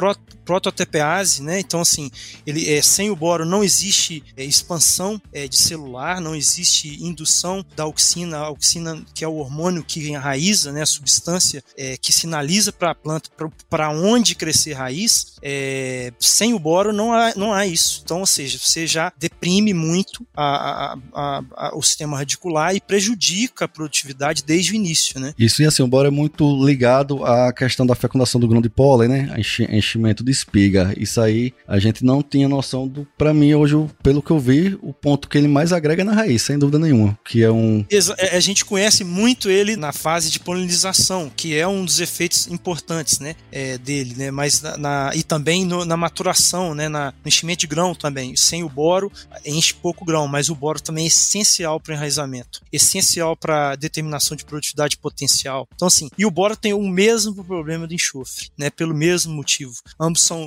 prototepease, 0.48 1.42
né? 1.42 1.60
Então, 1.60 1.82
assim, 1.82 2.10
ele 2.46 2.72
é, 2.72 2.80
sem 2.80 3.10
o 3.10 3.16
boro 3.16 3.44
não 3.44 3.62
existe 3.62 4.24
é, 4.34 4.42
expansão 4.42 5.20
é, 5.30 5.46
de 5.46 5.58
celular, 5.58 6.22
não 6.22 6.34
existe 6.34 7.04
indução 7.04 7.64
da 7.76 7.82
auxina, 7.82 8.38
a 8.38 8.46
auxina 8.46 9.04
que 9.14 9.22
é 9.22 9.28
o 9.28 9.34
hormônio 9.34 9.84
que 9.84 10.08
enraiza, 10.08 10.72
né? 10.72 10.82
A 10.82 10.86
substância 10.86 11.62
é, 11.76 11.98
que 11.98 12.12
sinaliza 12.12 12.72
para 12.72 12.92
a 12.92 12.94
planta 12.94 13.28
para 13.68 13.90
onde 13.90 14.34
crescer 14.34 14.72
raiz. 14.72 15.36
É, 15.42 16.12
sem 16.18 16.54
o 16.54 16.58
boro 16.58 16.92
não 16.92 17.12
há, 17.12 17.34
não 17.36 17.52
há 17.52 17.66
isso. 17.66 18.00
Então, 18.02 18.20
ou 18.20 18.26
seja, 18.26 18.58
você 18.58 18.86
já 18.86 19.12
deprime 19.18 19.74
muito 19.74 20.26
a, 20.34 20.94
a, 21.12 21.42
a, 21.54 21.76
o 21.76 21.82
sistema 21.82 22.16
radicular 22.16 22.74
e 22.74 22.80
prejudica 22.80 23.66
a 23.66 23.68
produtividade 23.68 24.42
desde 24.42 24.72
o 24.72 24.74
início, 24.74 25.20
né? 25.20 25.34
Isso 25.38 25.62
e 25.62 25.66
assim, 25.66 25.82
o 25.82 25.86
boro 25.86 26.08
é 26.08 26.10
muito 26.10 26.47
ligado 26.64 27.24
à 27.24 27.52
questão 27.52 27.86
da 27.86 27.94
fecundação 27.94 28.40
do 28.40 28.48
grão 28.48 28.60
de 28.60 28.68
pólen, 28.68 29.08
né? 29.08 29.36
Enchimento 29.70 30.24
de 30.24 30.30
espiga. 30.30 30.94
Isso 30.96 31.20
aí 31.20 31.52
a 31.66 31.78
gente 31.78 32.04
não 32.04 32.22
tinha 32.22 32.48
noção 32.48 32.86
do. 32.86 33.06
Para 33.16 33.34
mim, 33.34 33.54
hoje, 33.54 33.74
pelo 34.02 34.22
que 34.22 34.30
eu 34.30 34.38
vi, 34.38 34.78
o 34.82 34.92
ponto 34.92 35.28
que 35.28 35.38
ele 35.38 35.48
mais 35.48 35.72
agrega 35.72 36.02
é 36.02 36.04
na 36.04 36.12
raiz, 36.12 36.42
sem 36.42 36.58
dúvida 36.58 36.78
nenhuma. 36.78 37.18
Que 37.24 37.42
é 37.42 37.50
um. 37.50 37.84
É, 37.90 38.36
a 38.36 38.40
gente 38.40 38.64
conhece 38.64 39.04
muito 39.04 39.50
ele 39.50 39.76
na 39.76 39.92
fase 39.92 40.30
de 40.30 40.40
polinização, 40.40 41.30
que 41.34 41.56
é 41.56 41.66
um 41.66 41.84
dos 41.84 42.00
efeitos 42.00 42.46
importantes, 42.48 43.18
né? 43.18 43.34
É, 43.50 43.78
dele, 43.78 44.14
né? 44.16 44.30
Mas 44.30 44.62
na, 44.62 44.76
na 44.76 45.10
e 45.14 45.22
também 45.22 45.64
no, 45.64 45.84
na 45.84 45.96
maturação, 45.96 46.74
né? 46.74 46.88
Na, 46.88 47.12
no 47.24 47.28
enchimento 47.28 47.60
de 47.60 47.66
grão 47.66 47.94
também. 47.94 48.36
Sem 48.36 48.62
o 48.62 48.68
boro, 48.68 49.10
enche 49.44 49.74
pouco 49.74 50.04
grão, 50.04 50.26
mas 50.26 50.48
o 50.48 50.54
boro 50.54 50.80
também 50.80 51.04
é 51.04 51.08
essencial 51.08 51.80
para 51.80 51.94
enraizamento, 51.94 52.60
essencial 52.72 53.36
para 53.36 53.76
determinação 53.76 54.36
de 54.36 54.44
produtividade 54.44 54.96
potencial. 54.96 55.68
Então, 55.74 55.88
assim, 55.88 56.08
e 56.16 56.24
o 56.24 56.30
boro 56.38 56.56
tem 56.56 56.72
o 56.72 56.88
mesmo 56.88 57.44
problema 57.44 57.84
do 57.84 57.92
enxofre, 57.92 58.48
né? 58.56 58.70
Pelo 58.70 58.94
mesmo 58.94 59.34
motivo. 59.34 59.74
Ambos 59.98 60.22
são 60.22 60.46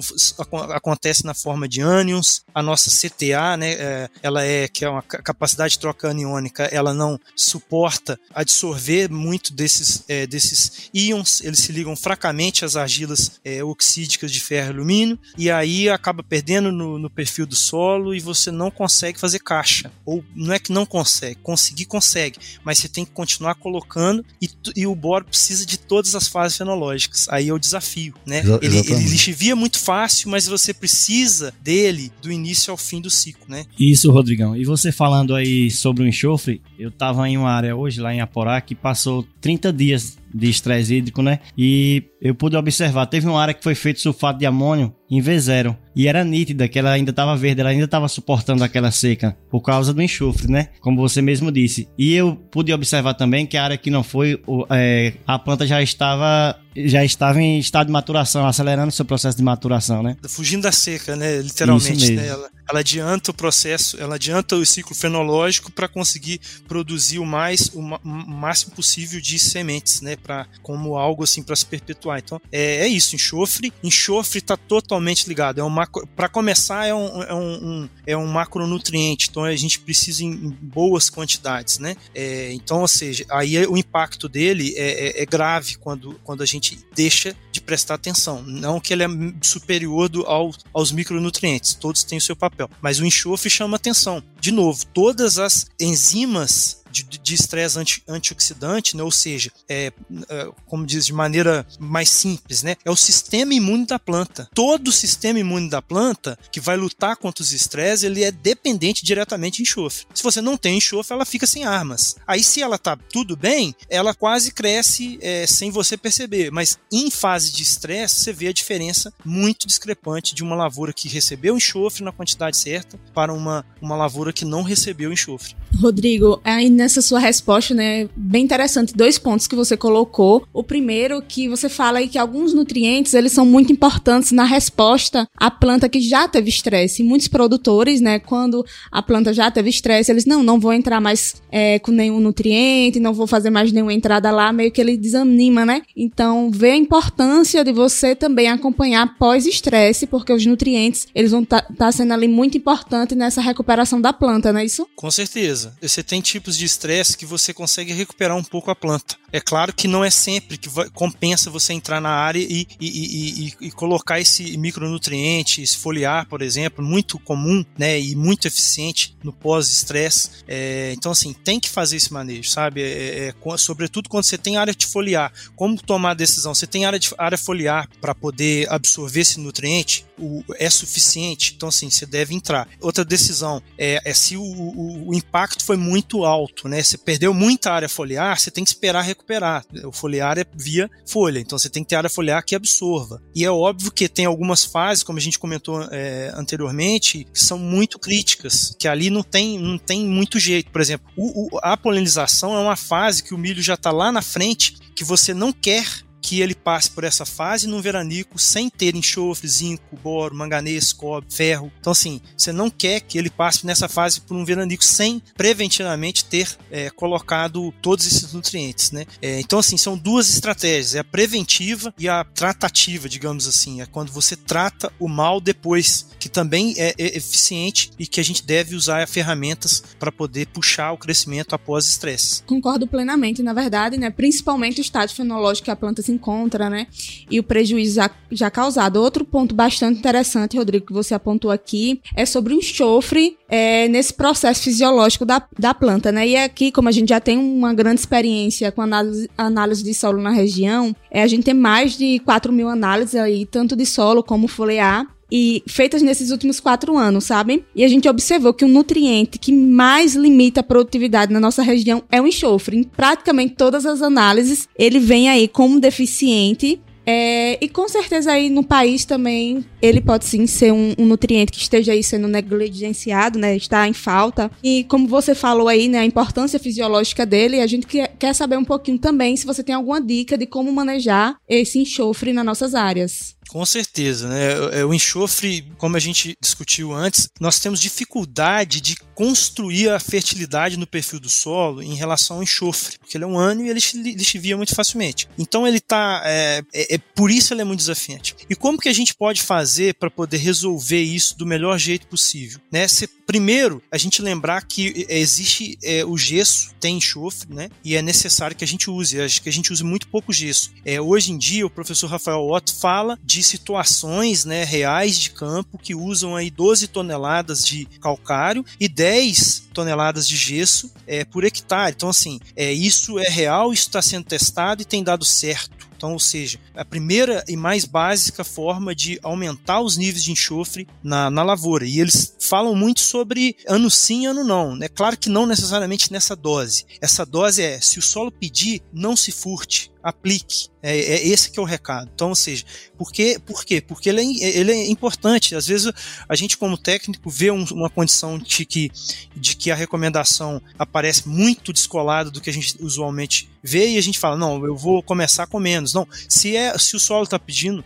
acontece 0.70 1.26
na 1.26 1.34
forma 1.34 1.68
de 1.68 1.82
ânions. 1.82 2.46
A 2.56 2.64
nossa 2.64 2.90
CTA, 2.90 3.58
né? 3.58 3.74
É, 3.74 4.10
ela 4.24 4.42
é 4.46 4.70
que 4.70 4.86
é 4.86 4.90
uma 4.90 5.02
capacidade 5.02 5.74
de 5.74 5.80
troca 5.80 6.10
aniônica, 6.10 6.64
ela 6.72 6.94
não 6.94 7.20
suporta 7.36 8.18
absorver 8.34 9.10
muito 9.10 9.52
desses 9.52 10.06
é, 10.08 10.26
desses 10.26 10.90
íons. 10.94 11.42
Eles 11.42 11.60
se 11.60 11.74
ligam 11.74 11.94
fracamente 11.94 12.64
às 12.64 12.78
argilas 12.78 13.42
é, 13.44 13.62
oxídicas 13.62 14.32
de 14.32 14.40
ferro 14.40 14.68
e 14.68 14.74
alumínio 14.74 15.20
e 15.38 15.52
aí 15.52 15.90
acaba 15.90 16.24
perdendo 16.24 16.72
no, 16.72 16.98
no 16.98 17.10
perfil 17.10 17.46
do 17.46 17.56
solo 17.56 18.16
e 18.16 18.22
você 18.22 18.50
não 18.50 18.72
consegue 18.72 19.20
fazer 19.20 19.40
caixa. 19.40 19.92
Ou 20.06 20.24
não 20.34 20.54
é 20.54 20.60
que 20.60 20.72
não 20.72 20.86
consegue, 20.86 21.36
conseguir 21.36 21.84
consegue, 21.84 22.40
mas 22.64 22.78
você 22.78 22.88
tem 22.88 23.04
que 23.04 23.12
continuar 23.12 23.56
colocando 23.56 24.26
e, 24.42 24.50
e 24.74 24.88
o 24.88 24.96
boro 24.96 25.26
precisa 25.26 25.66
de 25.66 25.81
todas 25.88 26.16
as 26.16 26.28
fases 26.28 26.58
fenológicas. 26.58 27.28
Aí 27.30 27.50
é 27.50 27.54
o 27.54 27.60
desafio, 27.60 28.14
né? 28.26 28.40
Exa 28.40 28.60
ele, 28.62 28.78
ele 28.78 29.10
lixivia 29.10 29.56
muito 29.56 29.80
fácil, 29.80 30.30
mas 30.30 30.48
você 30.48 30.74
precisa 30.74 31.54
dele 31.62 32.12
do 32.22 32.32
início 32.32 32.72
ao 32.72 32.78
fim 32.78 33.02
do 33.02 33.10
ciclo, 33.10 33.46
né? 33.48 33.66
Isso, 33.80 34.12
Rodrigão. 34.12 34.56
E 34.56 34.64
você 34.66 34.92
falando 34.92 35.36
aí 35.36 35.70
sobre 35.70 36.04
o 36.04 36.08
enxofre, 36.08 36.62
eu 36.82 36.90
tava 36.90 37.30
em 37.30 37.38
uma 37.38 37.52
área 37.52 37.76
hoje, 37.76 38.02
lá 38.02 38.12
em 38.14 38.22
Aporá, 38.22 38.60
que 38.60 38.74
passou 38.74 39.24
30 39.40 39.72
dias 39.72 40.18
de 40.34 40.50
estresse 40.50 40.96
hídrico, 40.96 41.22
né? 41.22 41.40
E 41.56 42.04
eu 42.22 42.34
pude 42.34 42.56
observar, 42.56 43.06
teve 43.06 43.28
uma 43.28 43.40
área 43.40 43.54
que 43.54 43.64
foi 43.64 43.76
feito 43.76 44.00
sulfato 44.00 44.40
de 44.40 44.46
amônio 44.46 44.94
em 45.10 45.22
V0 45.22 45.76
e 45.96 46.08
era 46.08 46.24
nítida 46.24 46.68
que 46.68 46.80
ela 46.80 46.92
ainda 46.92 47.12
estava 47.12 47.36
verde, 47.36 47.62
ela 47.62 47.70
ainda 47.70 47.86
estava 47.86 48.08
suportando 48.08 48.64
aquela 48.64 48.92
seca 48.92 49.38
por 49.50 49.62
causa 49.62 49.94
do 49.94 50.02
enxofre, 50.02 50.52
né? 50.52 50.70
Como 50.80 51.00
você 51.00 51.22
mesmo 51.22 51.52
disse. 51.52 51.88
E 51.98 52.14
eu 52.14 52.36
pude 52.36 52.74
observar 52.74 53.14
também 53.14 53.46
que 53.46 53.58
a 53.58 53.64
área 53.64 53.78
que 53.78 53.92
não 53.92 54.02
foi, 54.04 54.42
é, 54.70 55.14
a 55.28 55.38
planta 55.38 55.68
já 55.68 55.82
estava 55.82 56.58
já 56.76 57.04
estava 57.04 57.42
em 57.42 57.60
estado 57.60 57.88
de 57.88 57.94
maturação, 57.94 58.48
acelerando 58.48 58.92
seu 58.92 59.06
processo 59.06 59.38
de 59.38 59.44
maturação, 59.44 60.02
né? 60.02 60.18
Fugindo 60.28 60.64
da 60.64 60.72
seca, 60.72 61.16
né? 61.16 61.42
Literalmente, 61.42 62.12
né? 62.12 62.28
Ela, 62.28 62.50
ela 62.70 62.80
adianta 62.80 63.32
o 63.32 63.34
processo, 63.34 63.98
ela 64.00 64.16
adianta 64.16 64.56
o 64.56 64.66
ciclo 64.66 64.96
fenológico 64.96 65.72
para 65.72 65.88
conseguir 65.88 66.40
produzir 66.68 67.20
o 67.20 67.26
mais 67.26 67.70
o, 67.74 67.80
o, 67.80 68.08
máximo 68.08 68.74
possível 68.74 69.20
de 69.20 69.38
sementes, 69.38 70.02
né? 70.02 70.16
Para 70.16 70.48
como 70.62 70.96
algo 70.96 71.24
assim 71.24 71.44
para 71.44 71.56
se 71.56 71.66
perpetuar. 71.66 72.20
Então 72.20 72.42
é, 72.52 72.86
é, 72.86 72.88
isso, 72.88 73.16
enxofre, 73.16 73.74
enxofre 73.84 74.40
está 74.40 74.56
totalmente 74.56 75.28
ligado. 75.28 75.60
É 75.60 75.64
um 75.64 75.70
macro, 75.70 76.08
para 76.16 76.30
começar 76.30 76.86
é 76.86 76.94
um, 76.94 77.24
é 77.24 77.34
um, 77.34 77.54
um, 77.54 77.90
é 78.08 78.18
um 78.18 78.28
macronutriente, 78.28 79.28
então 79.30 79.44
a 79.44 79.56
gente 79.56 79.80
precisa 79.80 80.24
em, 80.24 80.32
em 80.32 80.50
boas 80.50 81.10
quantidades, 81.10 81.80
né? 81.80 81.96
É, 82.16 82.54
então, 82.54 82.82
ou 82.82 82.88
seja, 82.88 83.26
aí 83.30 83.58
o 83.68 83.76
impacto 83.78 84.30
dele 84.30 84.74
é, 84.78 85.20
é, 85.20 85.24
é 85.24 85.26
grave 85.26 85.76
quando 85.76 86.20
quando 86.24 86.42
a 86.42 86.46
gente 86.46 86.61
gente 86.62 86.86
deixa 86.94 87.36
de 87.52 87.60
prestar 87.60 87.96
atenção. 87.96 88.44
Não 88.44 88.80
que 88.80 88.94
ele 88.94 89.04
é 89.04 89.08
superior 89.42 90.08
do, 90.08 90.26
ao, 90.26 90.52
aos 90.72 90.92
micronutrientes, 90.92 91.74
todos 91.74 92.04
têm 92.04 92.20
o 92.20 92.22
seu 92.22 92.36
papel. 92.36 92.70
Mas 92.82 93.00
o 93.00 93.06
enxofre 93.06 93.50
chama 93.50 93.76
atenção. 93.76 94.24
De 94.40 94.52
novo, 94.52 94.86
todas 94.88 95.40
as 95.40 95.66
enzimas 95.80 96.81
de 96.92 97.34
estresse 97.34 97.80
anti, 97.80 98.04
antioxidante, 98.08 98.96
né? 98.96 99.04
ou 99.04 99.12
seja, 99.12 99.52
é, 99.68 99.92
é, 100.30 100.52
como 100.66 100.86
diz 100.86 101.06
de 101.06 101.14
maneira 101.14 101.66
mais 101.80 102.10
simples, 102.10 102.64
né? 102.64 102.76
é 102.84 102.92
o 102.92 102.96
sistema 102.96 103.54
imune 103.54 103.86
da 103.86 104.00
planta. 104.00 104.50
Todo 104.54 104.90
o 104.90 104.92
sistema 104.92 105.40
imune 105.40 105.70
da 105.70 105.82
planta 105.82 106.38
que 106.52 106.60
vai 106.60 106.78
lutar 106.78 107.16
contra 107.18 107.44
os 107.44 107.54
estresses, 107.54 108.04
ele 108.04 108.24
é 108.24 108.32
dependente 108.32 109.04
diretamente 109.04 109.58
de 109.58 109.64
enxofre. 109.64 110.06
Se 110.14 110.24
você 110.24 110.42
não 110.42 110.58
tem 110.58 110.78
enxofre, 110.78 111.14
ela 111.14 111.26
fica 111.26 111.48
sem 111.48 111.64
armas. 111.64 112.16
Aí, 112.28 112.44
se 112.44 112.62
ela 112.62 112.78
tá 112.78 112.96
tudo 112.96 113.36
bem, 113.36 113.76
ela 113.90 114.14
quase 114.14 114.52
cresce 114.52 115.18
é, 115.22 115.46
sem 115.48 115.72
você 115.72 115.98
perceber. 115.98 116.52
Mas 116.52 116.78
em 116.92 117.10
fase 117.10 117.52
de 117.52 117.64
estresse, 117.64 118.16
você 118.16 118.34
vê 118.34 118.48
a 118.48 118.54
diferença 118.54 119.14
muito 119.24 119.68
discrepante 119.68 120.36
de 120.36 120.44
uma 120.44 120.56
lavoura 120.56 120.94
que 120.94 121.08
recebeu 121.08 121.56
enxofre 121.56 122.04
na 122.04 122.12
quantidade 122.12 122.58
certa 122.58 123.00
para 123.14 123.34
uma, 123.34 123.66
uma 123.82 123.96
lavoura 123.96 124.34
que 124.34 124.46
não 124.46 124.64
recebeu 124.64 125.12
enxofre. 125.12 125.56
Rodrigo, 125.76 126.42
aí 126.44 126.70
nessa 126.82 127.02
sua 127.02 127.20
resposta, 127.20 127.74
né, 127.74 128.10
bem 128.16 128.44
interessante, 128.44 128.94
dois 128.96 129.18
pontos 129.18 129.48
que 129.48 129.56
você 129.56 129.78
colocou. 129.78 130.46
O 130.52 130.64
primeiro 130.64 131.22
que 131.22 131.48
você 131.48 131.70
fala 131.70 132.00
aí 132.00 132.08
que 132.08 132.18
alguns 132.18 132.54
nutrientes, 132.54 133.14
eles 133.14 133.32
são 133.32 133.46
muito 133.46 133.72
importantes 133.72 134.32
na 134.32 134.44
resposta 134.44 135.28
à 135.38 135.52
planta 135.52 135.88
que 135.88 136.02
já 136.02 136.28
teve 136.28 136.50
estresse. 136.50 137.04
Muitos 137.04 137.28
produtores, 137.28 138.02
né, 138.02 138.20
quando 138.20 138.66
a 138.92 139.02
planta 139.02 139.34
já 139.34 139.50
teve 139.52 139.70
estresse, 139.70 140.12
eles 140.12 140.26
não, 140.26 140.42
não 140.42 140.60
vou 140.60 140.74
entrar 140.74 141.00
mais 141.00 141.36
é, 141.52 141.80
com 141.80 141.92
nenhum 141.92 142.20
nutriente, 142.20 143.00
não 143.00 143.14
vou 143.14 143.28
fazer 143.28 143.50
mais 143.50 143.72
nenhuma 143.72 143.94
entrada 143.94 144.32
lá, 144.32 144.52
meio 144.52 144.72
que 144.72 144.82
ele 144.82 144.98
desanima, 144.98 145.66
né? 145.66 145.82
Então, 145.96 146.50
vê 146.52 146.72
a 146.72 146.76
importância 146.76 147.64
de 147.64 147.72
você 147.72 148.16
também 148.16 148.50
acompanhar 148.50 149.18
pós-estresse, 149.18 150.08
porque 150.08 150.34
os 150.34 150.46
nutrientes, 150.46 151.08
eles 151.14 151.32
vão 151.32 151.44
estar 151.44 151.62
tá, 151.62 151.74
tá 151.74 151.92
sendo 151.92 152.14
ali 152.14 152.28
muito 152.28 152.58
importante 152.58 153.16
nessa 153.16 153.42
recuperação 153.42 154.02
da 154.02 154.12
planta, 154.12 154.52
não 154.52 154.60
é 154.60 154.66
isso? 154.66 154.88
Com 154.96 155.12
certeza. 155.12 155.76
Você 155.82 156.02
tem 156.02 156.22
tipos 156.22 156.58
de 156.58 156.66
estresse 156.72 157.18
que 157.18 157.26
você 157.26 157.54
consegue 157.54 157.94
recuperar 157.94 158.36
um 158.38 158.44
pouco 158.44 158.72
a 158.72 158.76
planta. 158.76 159.21
É 159.32 159.40
claro 159.40 159.74
que 159.74 159.88
não 159.88 160.04
é 160.04 160.10
sempre 160.10 160.58
que 160.58 160.70
compensa 160.92 161.50
você 161.50 161.74
entrar 161.74 162.02
na 162.02 162.10
área 162.10 162.40
e, 162.40 162.68
e, 162.80 163.48
e, 163.48 163.68
e, 163.68 163.72
colocar 163.72 164.20
esse 164.20 164.58
micronutriente, 164.58 165.62
esse 165.62 165.78
foliar, 165.78 166.28
por 166.28 166.42
exemplo, 166.42 166.84
muito 166.84 167.18
comum 167.20 167.64
né, 167.78 168.00
e 168.00 168.16
muito 168.16 168.48
eficiente 168.48 169.16
no 169.24 169.32
pós-estresse. 169.32 170.30
É, 170.48 170.94
então, 170.96 171.12
assim, 171.12 171.34
tem 171.34 171.60
que 171.60 171.70
fazer 171.70 171.98
esse 171.98 172.12
manejo, 172.12 172.50
sabe? 172.50 172.82
É, 172.82 173.30
é, 173.30 173.58
sobretudo 173.58 174.10
quando 174.10 174.26
você 174.26 174.38
tem 174.38 174.58
área 174.58 174.74
de 174.74 174.86
foliar. 174.86 175.32
Como 175.56 175.82
tomar 175.82 176.12
a 176.12 176.16
decisão? 176.16 176.54
Você 176.54 176.68
tem 176.68 176.86
área, 176.86 177.00
de, 177.00 177.10
área 177.18 177.38
foliar 177.38 177.90
para 178.00 178.14
poder 178.14 178.70
absorver 178.70 179.22
esse 179.22 179.40
nutriente? 179.40 180.06
O, 180.20 180.44
é 180.58 180.70
suficiente? 180.70 181.54
Então, 181.56 181.70
assim, 181.70 181.90
você 181.90 182.06
deve 182.06 182.34
entrar. 182.34 182.68
Outra 182.80 183.06
decisão 183.06 183.62
é, 183.78 184.02
é 184.04 184.14
se 184.14 184.36
o, 184.36 184.44
o, 184.44 185.10
o 185.10 185.14
impacto 185.14 185.64
foi 185.64 185.78
muito 185.78 186.26
alto, 186.26 186.68
né? 186.68 186.84
Você 186.84 186.98
perdeu 186.98 187.34
muita 187.34 187.72
área 187.72 187.90
foliar, 187.90 188.40
você 188.40 188.52
tem 188.52 188.64
que 188.64 188.70
esperar 188.70 189.02
recuperar. 189.22 189.64
O 189.86 189.92
foliar 189.92 190.38
é 190.38 190.46
via 190.54 190.90
folha, 191.06 191.40
então 191.40 191.58
você 191.58 191.70
tem 191.70 191.84
que 191.84 191.90
ter 191.90 191.96
área 191.96 192.10
foliar 192.10 192.44
que 192.44 192.56
absorva. 192.56 193.22
E 193.34 193.46
é 193.46 193.52
óbvio 193.52 193.92
que 193.92 194.10
tem 194.10 194.26
algumas 194.26 194.66
fases, 194.66 195.04
como 195.04 195.18
a 195.18 195.22
gente 195.22 195.40
comentou 195.40 195.82
é, 195.92 196.32
anteriormente, 196.36 197.26
que 197.32 197.40
são 197.40 197.58
muito 197.58 198.00
críticas, 198.00 198.76
que 198.78 198.88
ali 198.88 199.10
não 199.10 199.24
tem, 199.24 199.60
não 199.60 199.78
tem 199.78 200.06
muito 200.06 200.40
jeito. 200.40 200.72
Por 200.72 200.82
exemplo, 200.82 201.08
o, 201.16 201.56
o, 201.56 201.60
a 201.62 201.78
polinização 201.78 202.56
é 202.56 202.60
uma 202.60 202.76
fase 202.76 203.24
que 203.24 203.34
o 203.34 203.38
milho 203.38 203.62
já 203.62 203.76
está 203.76 203.92
lá 203.92 204.12
na 204.12 204.22
frente, 204.22 204.76
que 204.96 205.04
você 205.04 205.34
não 205.34 205.54
quer 205.54 205.86
que 206.22 206.42
ele 206.42 206.54
passe 206.54 206.92
por 206.92 207.04
essa 207.04 207.26
fase 207.26 207.68
num 207.68 207.82
veranico 207.82 208.38
sem 208.38 208.70
ter 208.70 208.96
enxofre, 208.96 209.48
zinco, 209.48 209.98
boro, 210.02 210.36
manganês, 210.36 210.94
cobre, 210.94 211.30
ferro. 211.34 211.72
Então, 211.80 211.92
assim, 211.92 212.22
você 212.38 212.52
não 212.52 212.70
quer 212.70 213.02
que 213.02 213.18
ele 213.18 213.30
passe 213.30 213.66
nessa 213.66 213.90
fase 213.90 214.22
por 214.22 214.38
um 214.38 214.46
veranico 214.46 214.84
sem 214.84 215.22
preventivamente 215.36 216.26
ter 216.26 216.56
é, 216.70 216.90
colocado 216.90 217.74
todos 217.82 218.06
esses 218.06 218.34
nutrientes, 218.34 218.92
né? 218.92 219.06
É, 219.22 219.40
então, 219.40 219.60
assim, 219.60 219.78
são 219.78 219.98
duas 219.98 220.30
estratégias: 220.30 220.96
é 220.96 221.00
a 221.00 221.04
preventiva 221.04 221.94
e 221.98 222.08
a 222.08 222.24
tratativa, 222.24 223.10
digamos 223.10 223.48
assim. 223.48 223.82
É 223.82 223.86
quando 223.86 224.12
você 224.12 224.36
trata 224.36 224.92
o 225.00 225.08
mal 225.08 225.42
depois, 225.42 226.08
que 226.20 226.30
também 226.30 226.76
é, 226.78 226.94
é 226.98 227.18
eficiente 227.18 227.92
e 227.98 228.06
que 228.06 228.20
a 228.20 228.24
gente 228.24 228.46
deve 228.46 228.76
usar 228.76 229.08
ferramentas 229.08 229.84
para 230.00 230.12
poder 230.12 230.48
puxar 230.48 230.92
o 230.92 230.98
crescimento 230.98 231.54
após 231.54 231.86
estresse. 231.86 232.44
Concordo 232.44 232.86
plenamente, 232.88 233.42
na 233.42 233.54
verdade, 233.54 233.98
né? 233.98 234.10
Principalmente 234.10 234.80
o 234.80 234.84
estágio 234.84 235.16
fenológico 235.16 235.66
que 235.66 235.72
a 235.72 235.76
planta 235.76 236.02
se 236.02 236.11
encontra, 236.12 236.70
né? 236.70 236.88
E 237.30 237.40
o 237.40 237.44
prejuízo 237.44 237.96
já, 237.96 238.10
já 238.32 238.52
causado. 238.52 238.98
Outro 238.98 239.26
ponto 239.26 239.56
bastante 239.56 240.00
interessante, 240.00 240.58
Rodrigo, 240.58 240.86
que 240.86 240.94
você 240.94 241.14
apontou 241.14 241.52
aqui, 241.52 242.02
é 242.16 242.26
sobre 242.26 242.54
o 242.54 242.58
enxofre 242.58 243.38
é, 243.50 243.88
nesse 243.88 244.14
processo 244.14 244.64
fisiológico 244.64 245.26
da, 245.26 245.42
da 245.58 245.74
planta, 245.74 246.12
né? 246.12 246.28
E 246.28 246.38
aqui, 246.38 246.72
como 246.72 246.90
a 246.90 246.92
gente 246.92 247.10
já 247.10 247.20
tem 247.20 247.38
uma 247.38 247.74
grande 247.74 248.00
experiência 248.00 248.72
com 248.72 248.82
análise, 248.82 249.30
análise 249.38 249.84
de 249.84 249.94
solo 249.94 250.22
na 250.22 250.32
região, 250.32 250.96
é, 251.10 251.22
a 251.24 251.28
gente 251.28 251.44
tem 251.44 251.54
mais 251.54 251.98
de 251.98 252.20
4 252.20 252.52
mil 252.52 252.70
análises 252.70 253.16
aí, 253.16 253.46
tanto 253.46 253.76
de 253.76 253.86
solo 253.86 254.24
como 254.24 254.48
foliar, 254.48 255.06
e 255.32 255.64
feitas 255.68 256.02
nesses 256.02 256.32
últimos 256.32 256.60
quatro 256.60 256.98
anos, 256.98 257.26
sabem? 257.26 257.64
E 257.76 257.84
a 257.84 257.88
gente 257.88 258.10
observou 258.10 258.54
que 258.54 258.66
o 258.66 258.68
nutriente 258.68 259.40
que 259.40 259.54
mais 259.54 260.16
limita 260.16 260.60
a 260.60 260.64
produtividade 260.64 261.32
na 261.32 261.40
nossa 261.40 261.64
região 261.64 262.04
é 262.12 262.22
o 262.22 262.28
enxofre. 262.28 262.78
Em 262.78 262.84
praticamente 262.84 263.56
todas 263.56 263.86
as 263.86 264.02
análises, 264.02 264.68
ele 264.78 265.00
vem 265.00 265.30
aí 265.30 265.48
como 265.48 265.80
deficiente 265.80 266.82
é, 267.06 267.58
e 267.60 267.68
com 267.68 267.88
certeza 267.90 268.32
aí 268.32 268.50
no 268.50 268.64
país 268.64 269.06
também 269.06 269.66
ele 269.82 270.00
pode 270.00 270.26
sim 270.26 270.46
ser 270.46 270.72
um, 270.72 270.94
um, 270.98 271.06
nutriente 271.06 271.52
que 271.52 271.58
esteja 271.58 271.94
aí 271.94 272.04
sendo 272.04 272.28
negligenciado, 272.28 273.40
né? 273.40 273.56
Está 273.56 273.88
em 273.88 273.94
falta. 273.94 274.52
E 274.64 274.84
como 274.84 275.08
você 275.08 275.34
falou 275.34 275.68
aí, 275.68 275.88
né? 275.88 276.00
A 276.00 276.06
importância 276.06 276.60
fisiológica 276.60 277.26
dele, 277.26 277.60
a 277.60 277.68
gente 277.68 277.88
quer, 277.88 278.16
quer 278.20 278.36
saber 278.36 278.58
um 278.58 278.64
pouquinho 278.64 279.00
também 279.00 279.36
se 279.36 279.46
você 279.46 279.64
tem 279.64 279.74
alguma 279.74 280.00
dica 280.00 280.38
de 280.38 280.46
como 280.46 280.72
manejar 280.72 281.36
esse 281.50 281.80
enxofre 281.80 282.34
nas 282.34 282.46
nossas 282.46 282.76
áreas. 282.76 283.36
Com 283.52 283.66
certeza, 283.66 284.30
né? 284.30 284.80
É, 284.80 284.86
o 284.86 284.94
enxofre, 284.94 285.70
como 285.78 285.98
a 285.98 286.00
gente 286.00 286.38
discutiu 286.40 286.94
antes, 286.94 287.28
nós 287.38 287.60
temos 287.60 287.82
dificuldade 287.82 288.80
de 288.80 288.96
construir 289.14 289.90
a 289.90 290.00
fertilidade 290.00 290.78
no 290.78 290.88
perfil 290.88 291.20
do 291.20 291.28
solo 291.28 291.84
em 291.84 291.94
relação 291.94 292.38
ao 292.38 292.44
enxofre, 292.44 292.98
porque 292.98 293.18
ele 293.18 293.26
é 293.26 293.28
um 293.28 293.38
ano 293.38 293.66
e 293.66 293.70
ele 293.70 293.82
lixivia 294.14 294.56
muito 294.56 294.74
facilmente. 294.74 295.28
Então 295.38 295.68
ele 295.68 295.82
tá, 295.82 296.22
é, 296.24 296.64
é, 296.74 296.96
é, 296.96 296.98
por 296.98 297.30
isso 297.30 297.54
ele 297.54 297.62
é 297.62 297.66
muito 297.66 297.82
desafiante. 297.82 298.38
E 298.50 298.56
como 298.56 298.80
que 298.80 298.88
a 298.88 298.94
gente 298.94 299.14
pode 299.14 299.42
fazer 299.42 299.96
para 299.96 300.10
poder 300.10 300.38
resolver 300.38 301.02
isso 301.02 301.38
do 301.38 301.46
melhor 301.46 301.78
jeito 301.78 302.08
possível? 302.08 302.62
Né? 302.72 302.88
Se, 302.88 303.06
primeiro, 303.06 303.84
a 303.92 303.98
gente 303.98 304.22
lembrar 304.22 304.66
que 304.66 305.06
existe 305.10 305.78
é, 305.84 306.06
o 306.06 306.18
gesso, 306.18 306.72
tem 306.80 306.98
enxofre, 306.98 307.54
né? 307.54 307.70
E 307.84 307.96
é 307.96 308.02
necessário 308.02 308.56
que 308.56 308.64
a 308.64 308.68
gente 308.68 308.90
use. 308.90 309.22
Acho 309.22 309.42
que 309.42 309.50
a 309.50 309.54
gente 309.54 309.72
use 309.72 309.84
muito 309.84 310.08
pouco 310.08 310.32
gesso. 310.32 310.72
É, 310.86 311.00
hoje 311.00 311.32
em 311.32 311.38
dia, 311.38 311.66
o 311.66 311.70
professor 311.70 312.08
Rafael 312.08 312.42
Otto 312.50 312.74
fala 312.76 313.20
de 313.24 313.41
de 313.42 313.48
situações 313.48 314.46
né, 314.46 314.64
reais 314.64 315.18
de 315.18 315.32
campo 315.32 315.78
que 315.78 315.96
usam 315.96 316.36
aí 316.36 316.52
12 316.52 316.88
toneladas 316.88 317.66
de 317.66 317.86
calcário 318.00 318.64
e 318.80 318.88
10 318.88 319.64
toneladas 319.74 320.28
de 320.28 320.36
gesso 320.38 320.92
é, 321.08 321.26
por 321.26 321.44
hectare. 321.44 321.94
Então, 321.96 322.10
assim, 322.10 322.40
é, 322.56 322.72
isso 322.72 323.18
é 323.18 323.28
real, 323.28 323.74
isso 323.74 323.88
está 323.88 324.02
sendo 324.02 324.26
testado 324.26 324.82
e 324.82 324.86
tem 324.86 325.04
dado 325.04 325.26
certo. 325.26 325.90
Então, 326.02 326.14
ou 326.14 326.20
seja, 326.20 326.60
a 326.74 326.84
primeira 326.84 327.44
e 327.48 327.56
mais 327.56 327.86
básica 327.86 328.44
forma 328.44 328.96
de 328.96 329.20
aumentar 329.22 329.82
os 329.82 329.98
níveis 329.98 330.24
de 330.24 330.32
enxofre 330.32 330.88
na, 331.04 331.30
na 331.30 331.44
lavoura. 331.44 331.86
E 331.86 332.00
eles 332.00 332.36
falam 332.40 332.74
muito 332.74 333.02
sobre 333.02 333.56
ano 333.68 333.88
sim, 333.88 334.26
ano 334.26 334.44
não. 334.44 334.76
É 334.82 334.90
claro 334.90 335.16
que 335.16 335.30
não 335.30 335.46
necessariamente 335.46 336.12
nessa 336.12 336.36
dose. 336.36 336.86
Essa 337.00 337.24
dose 337.24 337.62
é, 337.62 337.80
se 337.80 338.00
o 338.00 338.02
solo 338.02 338.32
pedir, 338.32 338.82
não 338.92 339.16
se 339.16 339.32
furte 339.32 339.92
aplique. 340.04 340.70
É, 340.82 340.98
é, 340.98 341.28
esse 341.28 341.52
que 341.52 341.60
é 341.60 341.62
o 341.62 341.66
recado. 341.66 342.10
Então, 342.14 342.30
ou 342.30 342.36
seja, 342.36 342.66
por 342.98 343.12
quê? 343.12 343.40
Por 343.46 343.64
quê? 343.64 343.80
Porque 343.80 344.10
ele 344.10 344.22
é, 344.22 344.58
ele 344.58 344.72
é 344.72 344.90
importante. 344.90 345.56
Às 345.56 345.68
vezes 345.68 345.92
a 346.28 346.36
gente, 346.36 346.58
como 346.58 346.78
técnico, 346.78 347.30
vê 347.30 347.52
um, 347.52 347.64
uma 347.66 347.90
condição 347.90 348.40
de 348.40 348.66
que, 348.66 348.92
de 349.36 349.56
que 349.56 349.70
a 349.70 349.76
recomendação 349.76 350.60
aparece 350.80 351.28
muito 351.30 351.72
descolada 351.72 352.32
do 352.32 352.42
que 352.42 352.50
a 352.50 352.54
gente 352.54 352.76
usualmente 352.80 353.51
vê 353.64 353.90
e 353.90 353.98
a 353.98 354.02
gente 354.02 354.20
fala, 354.20 354.38
não, 354.38 354.66
eu 354.66 354.76
vou 354.76 355.04
começar 355.04 355.48
com 355.48 355.60
menos. 355.60 355.94
Não, 355.94 356.08
se, 356.28 356.56
é, 356.56 356.78
se 356.78 356.96
o 356.96 357.00
solo 357.00 357.24
está 357.24 357.40
pedindo 357.40 357.84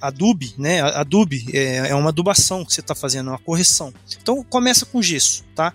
adubi, 0.00 0.54
né? 0.58 0.80
Adubi 0.80 1.46
é, 1.52 1.90
é 1.90 1.94
uma 1.94 2.10
adubação 2.10 2.64
que 2.64 2.72
você 2.72 2.80
está 2.80 2.94
fazendo, 2.94 3.30
é 3.30 3.32
uma 3.32 3.38
correção. 3.38 3.92
Então 4.20 4.42
começa 4.44 4.84
com 4.84 5.02
gesso, 5.02 5.44
tá? 5.54 5.72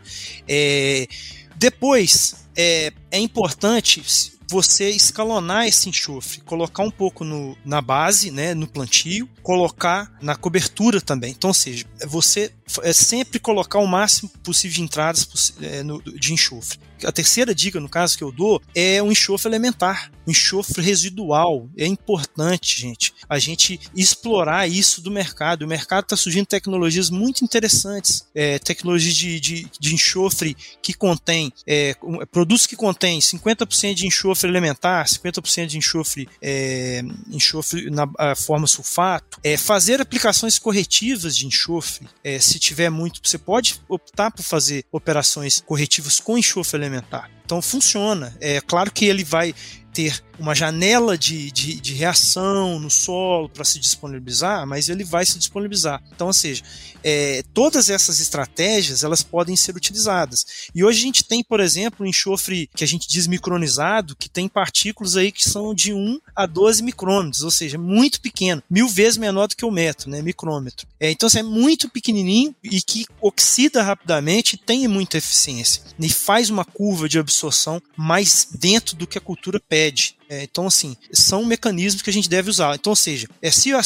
É, 0.48 1.08
depois 1.56 2.48
é, 2.56 2.92
é 3.12 3.20
importante 3.20 4.02
você 4.50 4.90
escalonar 4.90 5.68
esse 5.68 5.90
enxofre, 5.90 6.42
colocar 6.42 6.84
um 6.84 6.92
pouco 6.92 7.24
no, 7.24 7.58
na 7.66 7.82
base, 7.82 8.32
né, 8.32 8.54
no 8.54 8.66
plantio, 8.66 9.28
colocar 9.44 10.12
na 10.22 10.36
cobertura 10.36 11.02
também. 11.02 11.32
Então, 11.32 11.50
ou 11.50 11.54
seja, 11.54 11.86
você 12.08 12.52
é 12.84 12.94
sempre 12.94 13.40
colocar 13.40 13.80
o 13.80 13.88
máximo 13.88 14.30
possível 14.44 14.76
de 14.76 14.82
entradas 14.84 15.54
é, 15.62 15.84
de 16.18 16.34
enxofre. 16.34 16.80
A 17.06 17.12
terceira 17.12 17.54
dica, 17.54 17.80
no 17.80 17.90
caso 17.90 18.18
que 18.18 18.24
eu 18.24 18.32
dou, 18.32 18.62
é 18.74 19.02
o 19.02 19.12
enxofre 19.12 19.50
elementar, 19.50 20.12
enxofre 20.28 20.82
residual. 20.82 21.70
É 21.78 21.86
importante, 21.86 22.80
gente, 22.80 23.14
a 23.30 23.40
gente 23.40 23.80
explorar 23.96 24.68
isso 24.68 25.02
do 25.02 25.10
mercado. 25.10 25.64
O 25.64 25.68
mercado 25.68 26.04
está 26.04 26.18
surgindo 26.18 26.46
tecnologias 26.46 27.10
muito 27.10 27.44
interessantes, 27.44 28.28
é, 28.36 28.60
tecnologias 28.60 29.16
de, 29.16 29.40
de, 29.40 29.68
de, 29.80 29.94
enxofre 29.94 30.56
que 30.82 30.94
contém 30.94 31.52
é, 31.66 31.96
produtos 32.32 32.66
que 32.66 32.76
contêm 32.76 33.20
50% 33.20 33.94
de 33.94 34.06
enxofre 34.06 34.50
elementar, 34.50 35.06
50% 35.06 35.68
de 35.68 35.78
enxofre, 35.78 36.30
é, 36.42 37.02
enxofre 37.32 37.90
na 37.90 38.08
forma 38.36 38.68
sulfato, 38.68 39.40
é, 39.44 39.56
fazer 39.58 40.02
aplicações 40.02 40.60
corretivas 40.60 41.36
de 41.36 41.46
enxofre, 41.46 42.08
é, 42.24 42.40
se 42.40 42.60
tiver 42.60 42.90
muito, 42.90 43.22
você 43.24 43.38
pode 43.38 43.80
optar 43.88 44.32
por 44.32 44.44
fazer 44.44 44.86
operações 44.92 45.62
corretivas 45.66 46.20
com 46.20 46.38
enxofre 46.38 46.78
elementar. 46.78 47.32
Então 47.46 47.62
funciona. 47.62 48.36
É 48.42 48.60
claro 48.60 48.92
que 48.92 49.06
ele 49.06 49.24
vai 49.24 49.56
ter 49.98 50.22
uma 50.40 50.54
janela 50.54 51.18
de, 51.18 51.52
de, 51.52 51.80
de 51.80 51.94
reação 51.94 52.80
no 52.80 52.90
solo 52.90 53.50
para 53.50 53.64
se 53.64 53.80
disponibilizar, 53.80 54.66
mas 54.68 54.90
ele 54.90 55.04
vai 55.04 55.26
se 55.26 55.38
disponibilizar. 55.38 56.02
Então, 56.14 56.28
ou 56.28 56.34
seja, 56.34 56.64
é, 57.04 57.44
todas 57.54 57.90
essas 57.90 58.20
estratégias 58.20 59.04
elas 59.04 59.24
podem 59.24 59.56
ser 59.56 59.76
utilizadas. 59.76 60.46
E 60.74 60.84
hoje 60.84 61.00
a 61.00 61.02
gente 61.02 61.24
tem, 61.24 61.44
por 61.44 61.60
exemplo, 61.60 62.06
um 62.06 62.10
enxofre 62.10 62.70
que 62.76 62.84
a 62.84 62.88
gente 62.88 63.08
diz 63.08 63.28
micronizado, 63.28 64.16
que 64.16 64.30
tem 64.30 64.48
partículas 64.48 65.16
aí 65.16 65.32
que 65.32 65.48
são 65.48 65.74
de 65.74 65.94
1 65.94 66.20
a 66.36 66.46
12 66.46 66.84
micrômetros, 66.84 67.44
ou 67.44 67.52
seja, 67.52 67.78
muito 67.78 68.22
pequeno, 68.22 68.62
mil 68.70 68.88
vezes 68.88 69.18
menor 69.18 69.48
do 69.48 69.56
que 69.56 69.66
o 69.66 69.72
metro, 69.72 70.10
né, 70.10 70.22
micrômetro. 70.22 70.88
É, 71.00 71.12
então, 71.12 71.28
assim, 71.28 71.40
é 71.40 71.44
muito 71.44 71.90
pequenininho 71.90 72.56
e 72.64 72.82
que 72.82 73.06
oxida 73.22 73.82
rapidamente 73.82 74.56
e 74.56 74.58
tem 74.58 74.88
muita 74.88 75.18
eficiência. 75.18 75.82
E 76.00 76.10
faz 76.10 76.50
uma 76.50 76.66
curva 76.66 77.08
de 77.08 77.20
absorção 77.20 77.82
mais 77.96 78.48
dentro 78.52 78.96
do 78.96 79.08
que 79.08 79.18
a 79.18 79.22
cultura 79.22 79.60
pede. 79.60 80.18
É, 80.30 80.44
então, 80.44 80.68
assim, 80.68 80.96
são 81.12 81.46
mecanismos 81.46 82.02
que 82.02 82.10
a 82.10 82.14
gente 82.14 82.30
deve 82.30 82.50
usar. 82.50 82.76
Então, 82.76 82.92
ou 82.92 82.96
seja, 82.96 83.28
é, 83.42 83.50
se 83.50 83.74
o 83.74 83.82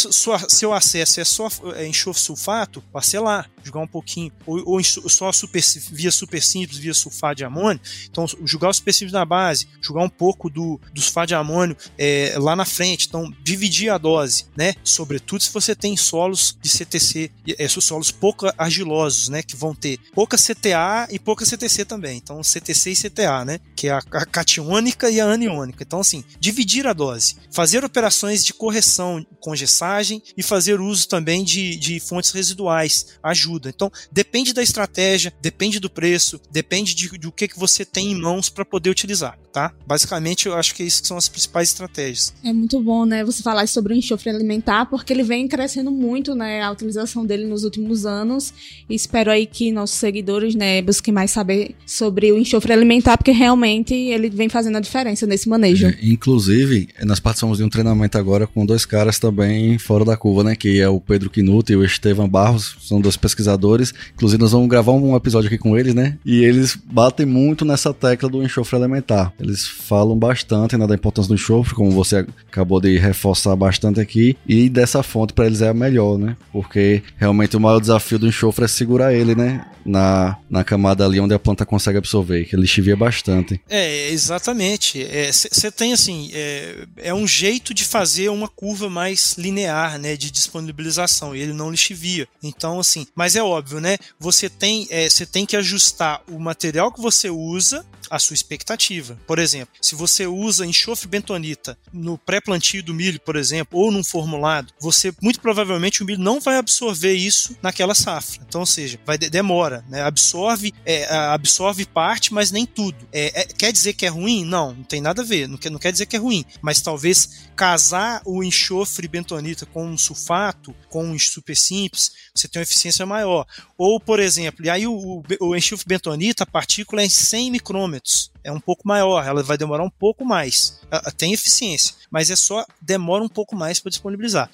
seu 0.50 0.74
acesso 0.74 1.20
é 1.20 1.24
só 1.24 1.48
é, 1.76 1.86
enxofre 1.86 2.22
sulfato, 2.22 2.82
passe 2.92 3.18
lá, 3.20 3.46
jogar 3.64 3.82
um 3.82 3.88
pouquinho, 3.88 4.32
ou, 4.46 4.62
ou 4.66 4.84
só 4.84 5.32
super, 5.32 5.64
via 5.92 6.12
super 6.12 6.42
simples, 6.42 6.78
via 6.78 6.94
sulfato 6.94 7.36
de 7.36 7.46
amônio. 7.46 7.80
Então, 8.10 8.26
jogar 8.44 8.70
o 8.70 8.74
super 8.74 8.94
simples 8.94 9.14
na 9.14 9.26
base, 9.26 9.68
jogar 9.82 10.04
um 10.04 10.10
pouco 10.10 10.50
do, 10.50 10.80
do 10.94 11.02
sulfato 11.02 11.28
de 11.28 11.36
amônio 11.36 11.76
é, 11.98 12.36
lá 12.38 12.56
na 12.56 12.66
frente. 12.66 13.08
Então, 13.08 13.32
dividir 13.44 13.90
a 13.90 13.98
dose, 13.98 14.46
né? 14.56 14.74
Sobretudo 14.84 15.44
se 15.44 15.52
você 15.52 15.76
tem 15.76 15.96
solos 15.96 16.58
de 16.62 16.70
CTC, 16.70 17.32
é, 17.58 17.68
solos 17.68 18.12
pouco 18.12 18.48
argilosos, 18.58 19.30
né? 19.30 19.42
Que 19.42 19.56
vão 19.56 19.74
ter 19.74 20.00
pouca 20.14 20.38
CTA 20.38 21.08
e 21.10 21.20
pouca 21.20 21.46
CTC 21.46 21.86
também. 21.86 22.18
Então, 22.18 22.44
CTC 22.44 22.92
e 22.92 22.96
CTA, 22.96 23.46
né? 23.46 23.60
Que 23.76 23.88
é 23.88 23.92
a, 23.92 24.02
a 24.12 24.26
catiônica 24.26 25.10
e 25.10 25.20
a 25.20 25.26
aniônica. 25.26 25.84
Então, 25.84 26.00
assim, 26.00 26.24
dividir 26.40 26.88
a 26.88 26.94
dose, 26.94 27.36
fazer 27.52 27.84
operações 27.84 28.44
de 28.44 28.54
correção 28.54 29.26
com 29.40 29.56
gessagem 29.56 30.22
e 30.38 30.44
fazer 30.44 30.80
uso 30.80 31.08
também 31.08 31.44
de, 31.44 31.76
de 31.76 32.00
fontes 32.00 32.32
residuais 32.32 33.08
ajuda. 33.24 33.51
Então, 33.66 33.92
depende 34.12 34.54
da 34.54 34.64
estratégia, 34.64 35.34
depende 35.42 35.80
do 35.80 35.90
preço, 35.90 36.40
depende 36.52 36.94
de, 36.94 37.10
do 37.18 37.32
que, 37.32 37.48
que 37.48 37.60
você 37.60 37.86
tem 37.86 38.12
em 38.12 38.16
mãos 38.16 38.50
para 38.50 38.66
poder 38.66 38.90
utilizar, 38.90 39.38
tá? 39.52 39.74
Basicamente, 39.86 40.48
eu 40.48 40.56
acho 40.56 40.74
que 40.76 40.84
isso 40.84 41.02
são 41.06 41.18
as 41.18 41.28
principais 41.28 41.70
estratégias. 41.70 42.34
É 42.44 42.54
muito 42.54 42.80
bom, 42.80 43.06
né, 43.06 43.24
você 43.24 43.44
falar 43.44 43.68
sobre 43.68 43.94
o 43.94 43.98
enxofre 43.98 44.30
alimentar, 44.30 44.86
porque 44.86 45.12
ele 45.14 45.24
vem 45.24 45.48
crescendo 45.48 45.92
muito, 45.92 46.34
né, 46.36 46.62
a 46.62 46.72
utilização 46.72 47.26
dele 47.26 47.46
nos 47.46 47.64
últimos 47.64 48.06
anos. 48.06 48.54
E 48.90 48.96
espero 48.96 49.32
aí 49.32 49.46
que 49.46 49.72
nossos 49.72 49.98
seguidores, 49.98 50.56
né, 50.56 50.82
busquem 50.82 51.14
mais 51.14 51.32
saber 51.32 51.76
sobre 51.86 52.32
o 52.32 52.38
enxofre 52.38 52.74
alimentar, 52.74 53.18
porque 53.18 53.32
realmente 53.32 53.94
ele 53.94 54.30
vem 54.30 54.50
fazendo 54.50 54.78
a 54.78 54.80
diferença 54.80 55.28
nesse 55.28 55.48
manejo. 55.50 55.88
É, 55.88 55.98
Inclusive, 56.02 56.90
nós 57.04 57.20
participamos 57.20 57.58
de 57.58 57.64
um 57.64 57.70
treinamento 57.70 58.18
agora 58.18 58.48
com 58.48 58.66
dois 58.66 58.86
caras 58.86 59.20
também 59.20 59.78
fora 59.78 60.06
da 60.06 60.16
curva, 60.16 60.44
né? 60.44 60.56
Que 60.56 60.80
é 60.80 60.88
o 60.88 61.00
Pedro 61.00 61.30
Quinuto 61.30 61.72
e 61.72 61.76
o 61.76 61.84
Estevam 61.84 62.28
Barros, 62.28 62.76
são 62.82 63.02
dois 63.02 63.18
pesquisadores. 63.18 63.94
Inclusive, 64.14 64.42
nós 64.42 64.52
vamos 64.52 64.70
gravar 64.70 64.94
um 64.94 65.16
episódio 65.16 65.48
aqui 65.48 65.58
com 65.58 65.78
eles, 65.78 65.94
né? 65.94 66.18
E 66.26 66.44
eles 66.44 66.76
batem 66.76 67.26
muito 67.26 67.66
nessa 67.66 67.94
tecla 67.94 68.30
do 68.30 68.44
enxofre 68.44 68.78
elementar. 68.78 69.34
Eles 69.42 69.68
falam 69.68 70.18
bastante 70.18 70.78
né, 70.78 70.86
da 70.86 70.96
importância 70.96 71.28
do 71.28 71.36
enxofre, 71.36 71.74
como 71.74 71.92
você 71.92 72.26
acabou 72.48 72.80
de 72.80 72.98
reforçar 72.98 73.56
bastante 73.56 74.00
aqui. 74.00 74.38
E 74.48 74.70
dessa 74.70 75.02
fonte 75.02 75.34
para 75.34 75.46
eles 75.46 75.62
é 75.62 75.70
a 75.70 75.74
melhor, 75.74 76.18
né? 76.18 76.38
Porque 76.52 77.02
realmente 77.18 77.58
o 77.58 77.60
maior 77.60 77.80
desafio 77.80 78.20
do 78.20 78.28
enxofre 78.28 78.66
é 78.66 78.68
segurar 78.68 79.14
ele, 79.14 79.36
né? 79.36 79.66
Na, 79.84 80.38
na 80.48 80.64
camada 80.64 81.04
ali 81.04 81.20
onde 81.20 81.34
a 81.34 81.40
planta 81.40 81.66
consegue 81.66 81.98
absorver, 81.98 82.46
que 82.46 82.56
ele 82.56 82.68
chivia 82.68 82.96
bastante. 82.96 83.60
É, 83.68 84.10
exatamente. 84.12 85.04
Você 85.32 85.68
é, 85.68 85.72
tem 85.72 85.92
assim 85.92 86.30
é, 86.34 86.86
é 86.98 87.14
um 87.14 87.26
jeito 87.26 87.74
de 87.74 87.84
fazer 87.84 88.30
uma 88.30 88.48
curva 88.48 88.90
mais 88.90 89.36
linear, 89.40 89.98
né, 89.98 90.16
de 90.16 90.30
disponibilização, 90.30 91.36
e 91.36 91.42
ele 91.42 91.54
não 91.54 91.72
lixivia. 91.72 92.28
Então, 92.44 92.80
assim, 92.80 93.08
mas 93.16 93.36
é 93.36 93.42
óbvio, 93.42 93.80
né, 93.80 93.98
você 94.20 94.50
tem, 94.50 94.88
é, 94.92 95.10
você 95.10 95.26
tem 95.26 95.48
que 95.48 95.58
ajustar 95.58 96.22
o 96.30 96.40
material 96.40 96.92
que 96.92 97.02
você 97.02 97.30
usa 97.30 97.84
a 98.12 98.20
sua 98.20 98.34
expectativa. 98.34 99.18
Por 99.26 99.40
exemplo, 99.40 99.74
se 99.82 99.96
você 99.96 100.28
usa 100.28 100.66
enxofre 100.66 101.08
bentonita 101.08 101.78
no 101.94 102.18
pré-plantio 102.18 102.84
do 102.84 102.94
milho, 102.94 103.20
por 103.22 103.38
exemplo, 103.38 103.80
ou 103.80 103.90
num 103.90 104.04
formulado, 104.04 104.74
você 104.80 105.14
muito 105.22 105.40
provavelmente 105.40 106.04
o 106.04 106.06
milho 106.06 106.22
não 106.22 106.42
vai 106.42 106.58
absorver 106.58 107.14
isso 107.14 107.56
naquela 107.62 107.96
safra. 107.96 108.42
Então, 108.48 108.62
ou 108.62 108.68
seja, 108.68 109.00
vai 109.06 109.18
demora, 109.18 109.86
né? 109.88 110.02
Absorve, 110.02 110.74
é, 110.86 111.06
absorve 111.06 111.86
parte, 111.86 112.34
mas 112.34 112.52
nem 112.52 112.66
tudo. 112.66 112.98
É, 113.14 113.42
é, 113.42 113.46
quer 113.46 113.72
dizer 113.72 113.94
que 113.94 114.06
é 114.06 114.10
ruim? 114.10 114.44
Não, 114.44 114.74
não 114.74 114.84
tem 114.84 115.00
nada 115.00 115.22
a 115.22 115.26
ver. 115.26 115.48
Não 115.48 115.58
quer, 115.58 115.70
não 115.70 115.80
quer 115.80 115.92
dizer 115.92 116.06
que 116.06 116.16
é 116.18 116.20
ruim, 116.20 116.44
mas 116.62 116.82
talvez 116.82 117.50
casar 117.56 118.22
o 118.26 118.44
enxofre 118.44 119.08
bentonita 119.08 119.66
com 119.66 119.86
um 119.86 119.98
sulfato, 119.98 120.76
com 120.90 121.06
um 121.06 121.20
super 121.20 121.56
simples, 121.56 122.12
você 122.34 122.48
tem 122.48 122.60
uma 122.60 122.64
eficiência 122.64 123.06
maior. 123.06 123.46
Ou, 123.78 124.00
por 124.00 124.20
exemplo, 124.20 124.66
e 124.66 124.70
aí 124.70 124.88
o, 124.88 125.24
o, 125.40 125.56
enxofre 125.56 125.86
bentonita, 125.88 126.44
a 126.44 126.48
partícula 126.48 127.02
é 127.02 127.06
em 127.06 127.10
100 127.10 127.52
micrômetros 127.52 128.32
é 128.44 128.52
um 128.52 128.60
pouco 128.60 128.88
maior, 128.88 129.26
ela 129.26 129.44
vai 129.44 129.58
demorar 129.58 129.84
um 129.84 129.90
pouco 129.90 130.26
mais. 130.26 130.80
Tem 131.18 131.34
eficiência, 131.34 131.96
mas 132.10 132.30
é 132.30 132.36
só 132.36 132.66
demora 132.82 133.24
um 133.24 133.30
pouco 133.30 133.56
mais 133.56 133.80
para 133.80 133.90
disponibilizar. 133.90 134.50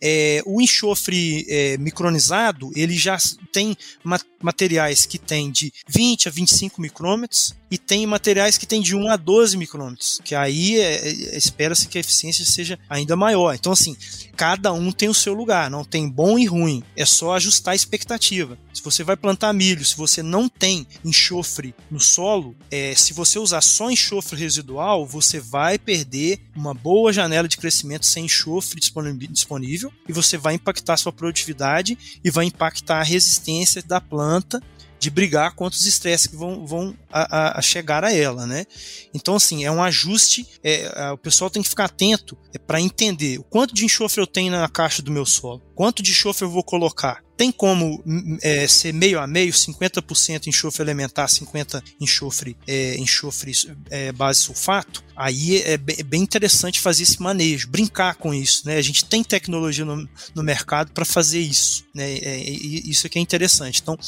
É, 0.00 0.42
o 0.46 0.60
enxofre 0.60 1.44
é, 1.48 1.76
micronizado, 1.78 2.70
ele 2.76 2.96
já 2.96 3.18
tem 3.52 3.76
materiais 4.42 5.06
que 5.06 5.18
tem 5.18 5.50
de 5.50 5.72
20 5.88 6.28
a 6.28 6.30
25 6.30 6.80
micrômetros 6.80 7.54
e 7.70 7.78
tem 7.78 8.06
materiais 8.06 8.58
que 8.58 8.66
tem 8.66 8.80
de 8.80 8.96
1 8.96 9.08
a 9.08 9.16
12 9.16 9.56
micrômetros, 9.56 10.20
que 10.24 10.34
aí 10.34 10.78
é, 10.78 11.08
é, 11.08 11.36
espera-se 11.36 11.86
que 11.86 11.98
a 11.98 12.00
eficiência 12.00 12.44
seja 12.44 12.78
ainda 12.88 13.14
maior. 13.14 13.54
Então, 13.54 13.72
assim, 13.72 13.96
cada 14.36 14.72
um 14.72 14.90
tem 14.90 15.08
o 15.08 15.14
seu 15.14 15.34
lugar, 15.34 15.70
não 15.70 15.84
tem 15.84 16.08
bom 16.08 16.38
e 16.38 16.46
ruim, 16.46 16.82
é 16.96 17.04
só 17.04 17.34
ajustar 17.34 17.72
a 17.72 17.76
expectativa. 17.76 18.58
Se 18.72 18.82
você 18.82 19.04
vai 19.04 19.16
plantar 19.16 19.52
milho, 19.52 19.84
se 19.84 19.96
você 19.96 20.22
não 20.22 20.48
tem 20.48 20.86
enxofre 21.04 21.74
no 21.90 22.00
solo, 22.00 22.56
é, 22.70 22.94
se 22.94 23.12
você 23.12 23.29
usar 23.38 23.60
só 23.60 23.90
enxofre 23.90 24.38
residual, 24.38 25.06
você 25.06 25.40
vai 25.40 25.78
perder 25.78 26.40
uma 26.54 26.74
boa 26.74 27.12
janela 27.12 27.48
de 27.48 27.56
crescimento 27.56 28.06
sem 28.06 28.24
enxofre 28.24 28.80
disponível 28.80 29.92
e 30.08 30.12
você 30.12 30.36
vai 30.36 30.54
impactar 30.54 30.94
a 30.94 30.96
sua 30.96 31.12
produtividade 31.12 31.96
e 32.22 32.30
vai 32.30 32.44
impactar 32.44 33.00
a 33.00 33.04
resistência 33.04 33.82
da 33.82 34.00
planta 34.00 34.62
de 35.00 35.08
brigar 35.08 35.54
contra 35.54 35.78
os 35.78 35.86
estresses 35.86 36.26
que 36.26 36.36
vão, 36.36 36.66
vão 36.66 36.94
a, 37.10 37.58
a, 37.58 37.62
chegar 37.62 38.04
a 38.04 38.12
ela, 38.12 38.46
né? 38.46 38.66
Então, 39.14 39.34
assim, 39.34 39.64
é 39.64 39.70
um 39.70 39.82
ajuste, 39.82 40.46
é, 40.62 41.10
o 41.10 41.16
pessoal 41.16 41.48
tem 41.48 41.62
que 41.62 41.70
ficar 41.70 41.86
atento 41.86 42.36
é, 42.52 42.58
para 42.58 42.80
entender 42.80 43.38
o 43.38 43.42
quanto 43.42 43.74
de 43.74 43.84
enxofre 43.86 44.20
eu 44.20 44.26
tenho 44.26 44.52
na 44.52 44.68
caixa 44.68 45.00
do 45.00 45.10
meu 45.10 45.24
solo, 45.24 45.62
quanto 45.74 46.02
de 46.02 46.10
enxofre 46.10 46.44
eu 46.44 46.50
vou 46.50 46.62
colocar, 46.62 47.24
tem 47.40 47.50
como 47.50 48.02
hum, 48.06 48.36
é, 48.42 48.68
ser 48.68 48.92
meio 48.92 49.18
a 49.18 49.26
meio, 49.26 49.50
50% 49.50 50.46
enxofre 50.46 50.82
elementar, 50.82 51.26
50% 51.26 51.82
enxofre, 51.98 52.54
é, 52.66 52.98
enxofre 52.98 53.52
é, 53.88 54.12
base 54.12 54.40
sulfato? 54.40 55.02
Aí 55.16 55.58
é, 55.58 55.74
é 55.74 56.02
bem 56.02 56.22
interessante 56.22 56.80
fazer 56.80 57.02
esse 57.02 57.20
manejo, 57.20 57.68
brincar 57.68 58.14
com 58.16 58.32
isso. 58.32 58.66
Né? 58.66 58.76
A 58.76 58.82
gente 58.82 59.04
tem 59.04 59.22
tecnologia 59.22 59.84
no, 59.84 60.08
no 60.34 60.42
mercado 60.42 60.92
para 60.92 61.04
fazer 61.04 61.40
isso. 61.40 61.84
Né? 61.94 62.18
É, 62.18 62.50
isso 62.50 63.06
aqui 63.06 63.18
é 63.18 63.22
interessante. 63.22 63.80
Então, 63.82 63.98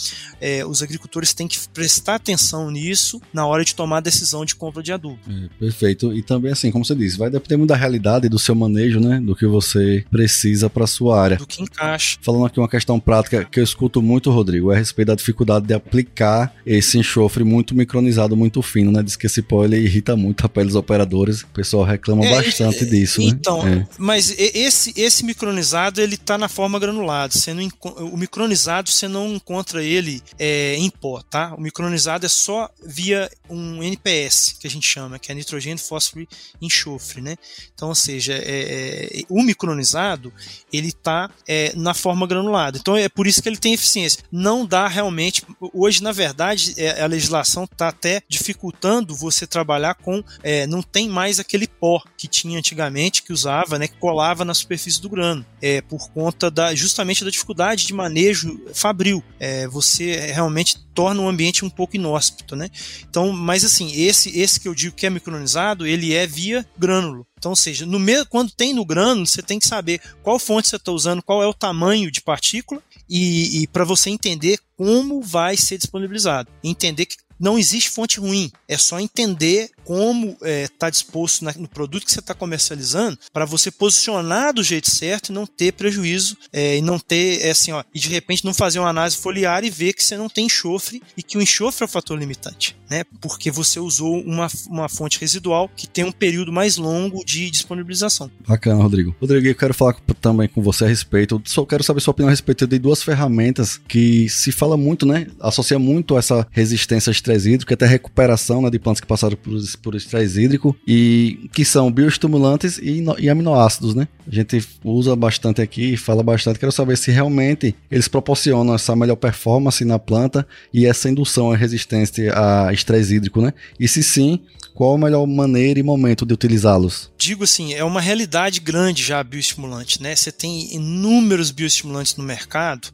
é, 0.41 0.65
os 0.65 0.83
agricultores 0.83 1.35
têm 1.35 1.47
que 1.47 1.59
prestar 1.69 2.15
atenção 2.15 2.71
nisso 2.71 3.21
na 3.33 3.47
hora 3.47 3.65
de 3.65 3.75
tomar 3.75 3.99
a 3.99 4.01
decisão 4.01 4.45
de 4.45 4.55
compra 4.55 4.83
de 4.83 4.93
adubo. 4.93 5.19
É, 5.29 5.49
perfeito. 5.59 6.15
E 6.15 6.23
também, 6.23 6.53
assim, 6.53 6.71
como 6.71 6.85
você 6.85 6.95
disse, 6.95 7.19
vai 7.19 7.29
depender 7.29 7.59
muito 7.59 7.71
da 7.71 7.77
realidade 7.77 8.29
do 8.29 8.39
seu 8.39 8.55
manejo, 8.55 8.99
né? 8.99 9.21
do 9.21 9.37
que 9.37 9.47
você 9.47 10.05
precisa 10.11 10.71
para 10.71 10.87
sua 10.87 11.21
área. 11.21 11.37
Do 11.37 11.47
que 11.47 11.63
encaixa. 11.63 12.19
Falando 12.23 12.47
aqui 12.47 12.59
uma 12.59 12.69
questão 12.69 12.99
prática 12.99 13.22
prática 13.23 13.45
que 13.45 13.61
eu 13.61 13.65
escuto 13.65 14.03
muito, 14.03 14.31
Rodrigo, 14.31 14.73
é 14.73 14.77
a 14.77 14.79
respeito 14.79 15.09
da 15.09 15.15
dificuldade 15.15 15.67
de 15.67 15.75
aplicar 15.75 16.55
esse 16.67 16.99
enxofre 16.99 17.45
muito 17.45 17.75
micronizado, 17.75 18.37
muito 18.37 18.61
fino, 18.63 18.91
né? 18.91 19.03
Diz 19.03 19.17
que 19.17 19.27
esse 19.27 19.43
pó 19.43 19.65
ele 19.65 19.77
irrita 19.77 20.17
muito 20.17 20.45
a 20.45 20.49
pele 20.49 20.67
dos 20.67 20.77
operadores. 20.77 21.43
O 21.43 21.49
pessoal 21.49 21.85
reclama 21.85 22.25
é, 22.25 22.31
bastante 22.31 22.85
é, 22.85 22.87
disso, 22.87 23.21
né? 23.21 23.27
Então, 23.27 23.67
é. 23.67 23.87
mas 23.99 24.35
esse, 24.39 24.93
esse 24.97 25.25
micronizado 25.25 26.01
ele 26.01 26.17
tá 26.17 26.37
na 26.37 26.49
forma 26.49 26.79
granulada. 26.79 27.33
Você 27.33 27.55
não, 27.55 27.69
o 28.13 28.17
micronizado 28.17 28.91
você 28.91 29.09
não 29.09 29.35
encontra 29.35 29.83
ele 29.83 30.23
é, 30.39 30.77
em 30.77 30.91
pó, 30.91 31.23
tá? 31.23 31.55
O 31.55 31.61
micronizado 31.61 32.27
é 32.27 32.29
só 32.29 32.69
via 32.85 33.31
um 33.49 33.83
NPS, 33.83 34.57
que 34.59 34.67
a 34.67 34.71
gente 34.71 34.87
chama, 34.87 35.19
que 35.19 35.31
é 35.31 35.35
nitrogênio, 35.35 35.79
fósforo 35.79 36.27
e 36.61 36.67
enxofre, 36.67 37.21
né? 37.21 37.37
Então, 37.75 37.89
ou 37.89 37.95
seja, 37.95 38.35
é, 38.35 39.23
o 39.29 39.43
micronizado 39.43 40.33
ele 40.73 40.93
tá 40.93 41.31
na 41.77 41.95
forma 41.95 42.27
granulada. 42.27 42.79
Então, 42.79 42.97
é 42.97 43.09
por 43.15 43.27
isso 43.27 43.43
que 43.43 43.49
ele 43.49 43.57
tem 43.57 43.75
eficiência. 43.75 44.23
Não 44.31 44.67
dá 44.67 44.89
realmente. 44.89 45.43
Hoje, 45.73 46.03
na 46.03 46.13
verdade, 46.13 46.75
é, 46.77 47.03
a 47.03 47.07
legislação 47.07 47.65
está 47.65 47.89
até 47.89 48.23
dificultando 48.29 49.15
você 49.15 49.47
trabalhar 49.47 49.95
com. 49.95 50.23
É, 50.43 50.67
não 50.67 50.83
tem 50.83 51.09
mais 51.09 51.39
aquele 51.39 51.67
pó 51.67 52.03
que 52.17 52.27
tinha 52.27 52.59
antigamente, 52.59 53.23
que 53.23 53.33
usava, 53.33 53.79
né, 53.79 53.89
que 53.89 53.97
colava 53.97 54.45
na 54.45 54.55
superfície 54.55 55.01
do 55.01 55.11
grano, 55.11 55.45
é, 55.61 55.81
por 55.81 56.11
conta 56.11 56.51
da, 56.51 56.75
justamente 56.75 57.25
da 57.25 57.31
dificuldade 57.31 57.87
de 57.87 57.95
manejo 57.95 58.61
fabril. 58.75 59.23
É, 59.39 59.67
você 59.67 60.33
realmente 60.33 60.79
torna 60.95 61.23
o 61.23 61.29
ambiente 61.29 61.65
um 61.65 61.71
pouco 61.71 61.97
inóspito, 61.97 62.55
né? 62.55 62.71
Então, 63.09 63.33
mas 63.33 63.65
assim, 63.65 63.93
esse 63.93 64.39
esse 64.39 64.61
que 64.61 64.69
eu 64.69 64.75
digo 64.75 64.95
que 64.95 65.07
é 65.07 65.11
micronizado, 65.11 65.87
ele 65.87 66.15
é 66.15 66.27
via 66.27 66.67
grânulo. 66.79 67.27
Então, 67.43 67.51
ou 67.51 67.57
seja, 67.57 67.85
no 67.85 67.99
quando 68.31 68.53
tem 68.53 68.73
no 68.73 68.85
grano, 68.85 69.27
você 69.27 69.43
tem 69.43 69.59
que 69.59 69.67
saber 69.67 70.01
qual 70.23 70.39
fonte 70.39 70.69
você 70.69 70.77
está 70.77 70.93
usando, 70.93 71.21
qual 71.21 71.43
é 71.43 71.47
o 71.49 71.53
tamanho 71.53 72.09
de 72.09 72.21
partícula 72.21 72.81
e, 73.11 73.63
e 73.63 73.67
para 73.67 73.83
você 73.83 74.11
entender 74.11 74.61
como 74.77 75.21
vai 75.21 75.57
ser 75.57 75.77
disponibilizado. 75.77 76.49
Entender 76.63 77.05
que 77.05 77.17
não 77.41 77.59
existe 77.59 77.91
fonte 77.91 78.21
ruim, 78.21 78.49
é 78.69 78.79
só 78.79 79.01
entender 79.01 79.73
como 79.85 80.31
está 80.31 80.47
é, 80.49 80.69
tá 80.69 80.91
disposto 80.91 81.45
na, 81.45 81.53
no 81.53 81.69
produto 81.69 82.05
que 82.05 82.13
você 82.13 82.21
está 82.21 82.35
comercializando 82.35 83.19
para 83.33 83.45
você 83.45 83.71
posicionar 83.71 84.53
do 84.53 84.63
jeito 84.63 84.91
certo 84.91 85.31
e 85.31 85.33
não 85.33 85.47
ter 85.47 85.73
prejuízo 85.73 86.37
é, 86.53 86.79
e 86.79 86.83
não 86.83 86.99
ter 86.99 87.43
é, 87.43 87.51
assim 87.51 87.73
ó 87.73 87.83
e 87.95 87.99
de 87.99 88.09
repente 88.09 88.45
não 88.45 88.55
fazer 88.55 88.79
uma 88.79 88.89
análise 88.89 89.17
foliar 89.17 89.65
e 89.65 89.71
ver 89.71 89.93
que 89.93 90.05
você 90.05 90.17
não 90.17 90.29
tem 90.29 90.49
enxofre 90.53 91.03
e 91.17 91.23
que 91.23 91.39
o 91.39 91.43
enxofre 91.43 91.83
é 91.83 91.87
o 91.87 91.89
fator 91.89 92.19
limitante, 92.19 92.77
né? 92.91 93.05
Porque 93.21 93.51
você 93.51 93.81
usou 93.81 94.21
uma, 94.21 94.49
uma 94.69 94.89
fonte 94.89 95.19
residual 95.19 95.71
que 95.75 95.87
tem 95.87 96.05
um 96.05 96.13
período 96.13 96.53
mais 96.53 96.77
longo 96.77 97.25
de 97.25 97.51
disponibilização. 97.51 98.31
Bacana, 98.47 98.83
Rodrigo. 98.83 99.17
Rodrigo, 99.21 99.47
eu 99.47 99.55
quero 99.55 99.73
falar 99.73 99.95
também 100.21 100.49
com 100.49 100.63
você 100.63 100.85
a 100.85 100.89
respeito. 100.89 101.41
Só 101.47 101.65
quero 101.65 101.83
saber 101.83 102.01
sua 102.01 102.13
opinião 102.13 102.29
a 102.29 102.31
respeito 102.31 102.67
de 102.67 102.79
duas 102.79 103.03
ferramentas 103.03 103.81
que 103.89 104.29
se 104.29 104.53
fala 104.53 104.77
muito, 104.77 105.07
né? 105.07 105.27
Associa 105.41 105.79
muito 105.79 106.19
essa 106.19 106.47
resistência 106.51 107.11
a 107.11 107.13
estresse 107.13 107.51
hídrico, 107.51 107.73
até 107.73 107.87
recuperação 107.87 108.63
né, 108.63 108.71
de 108.71 108.79
plantas 108.79 109.01
que 109.01 109.07
passaram 109.07 109.37
por 109.37 109.53
por 109.77 109.95
estresse 109.95 110.41
hídrico 110.41 110.77
e 110.87 111.49
que 111.53 111.65
são 111.65 111.91
bioestimulantes 111.91 112.79
e, 112.79 113.05
e, 113.19 113.29
aminoácidos, 113.29 113.95
né? 113.95 114.09
A 114.27 114.35
gente 114.35 114.65
usa 114.85 115.15
bastante 115.17 115.61
aqui, 115.61 115.97
fala 115.97 116.23
bastante. 116.23 116.59
Quero 116.59 116.73
saber 116.73 116.97
se 116.97 117.11
realmente 117.11 117.75
eles 117.91 118.09
proporcionam 118.09 118.75
essa 118.75 118.95
melhor 118.97 119.17
performance 119.17 119.85
na 119.85 119.99
planta 119.99 120.47
e 120.73 120.87
essa 120.87 121.09
indução 121.09 121.51
à 121.51 121.57
resistência 121.57 122.33
a 122.35 122.73
estresse 122.73 123.15
hídrico, 123.15 123.41
né? 123.41 123.53
E 123.79 123.89
se 123.89 124.03
sim, 124.03 124.41
qual 124.83 124.97
a 124.97 124.99
melhor 124.99 125.25
maneira 125.29 125.79
e 125.79 125.83
momento 125.85 126.27
de 126.27 126.35
utilizá-los? 126.35 127.09
Digo 127.17 127.45
assim, 127.45 127.73
é 127.73 127.85
uma 127.85 128.01
realidade 128.01 128.59
grande 128.59 129.01
já 129.01 129.23
bioestimulante, 129.23 130.03
né? 130.03 130.17
Você 130.17 130.33
tem 130.33 130.75
inúmeros 130.75 131.53
bioestimulantes 131.53 132.17
no 132.17 132.25
mercado 132.25 132.89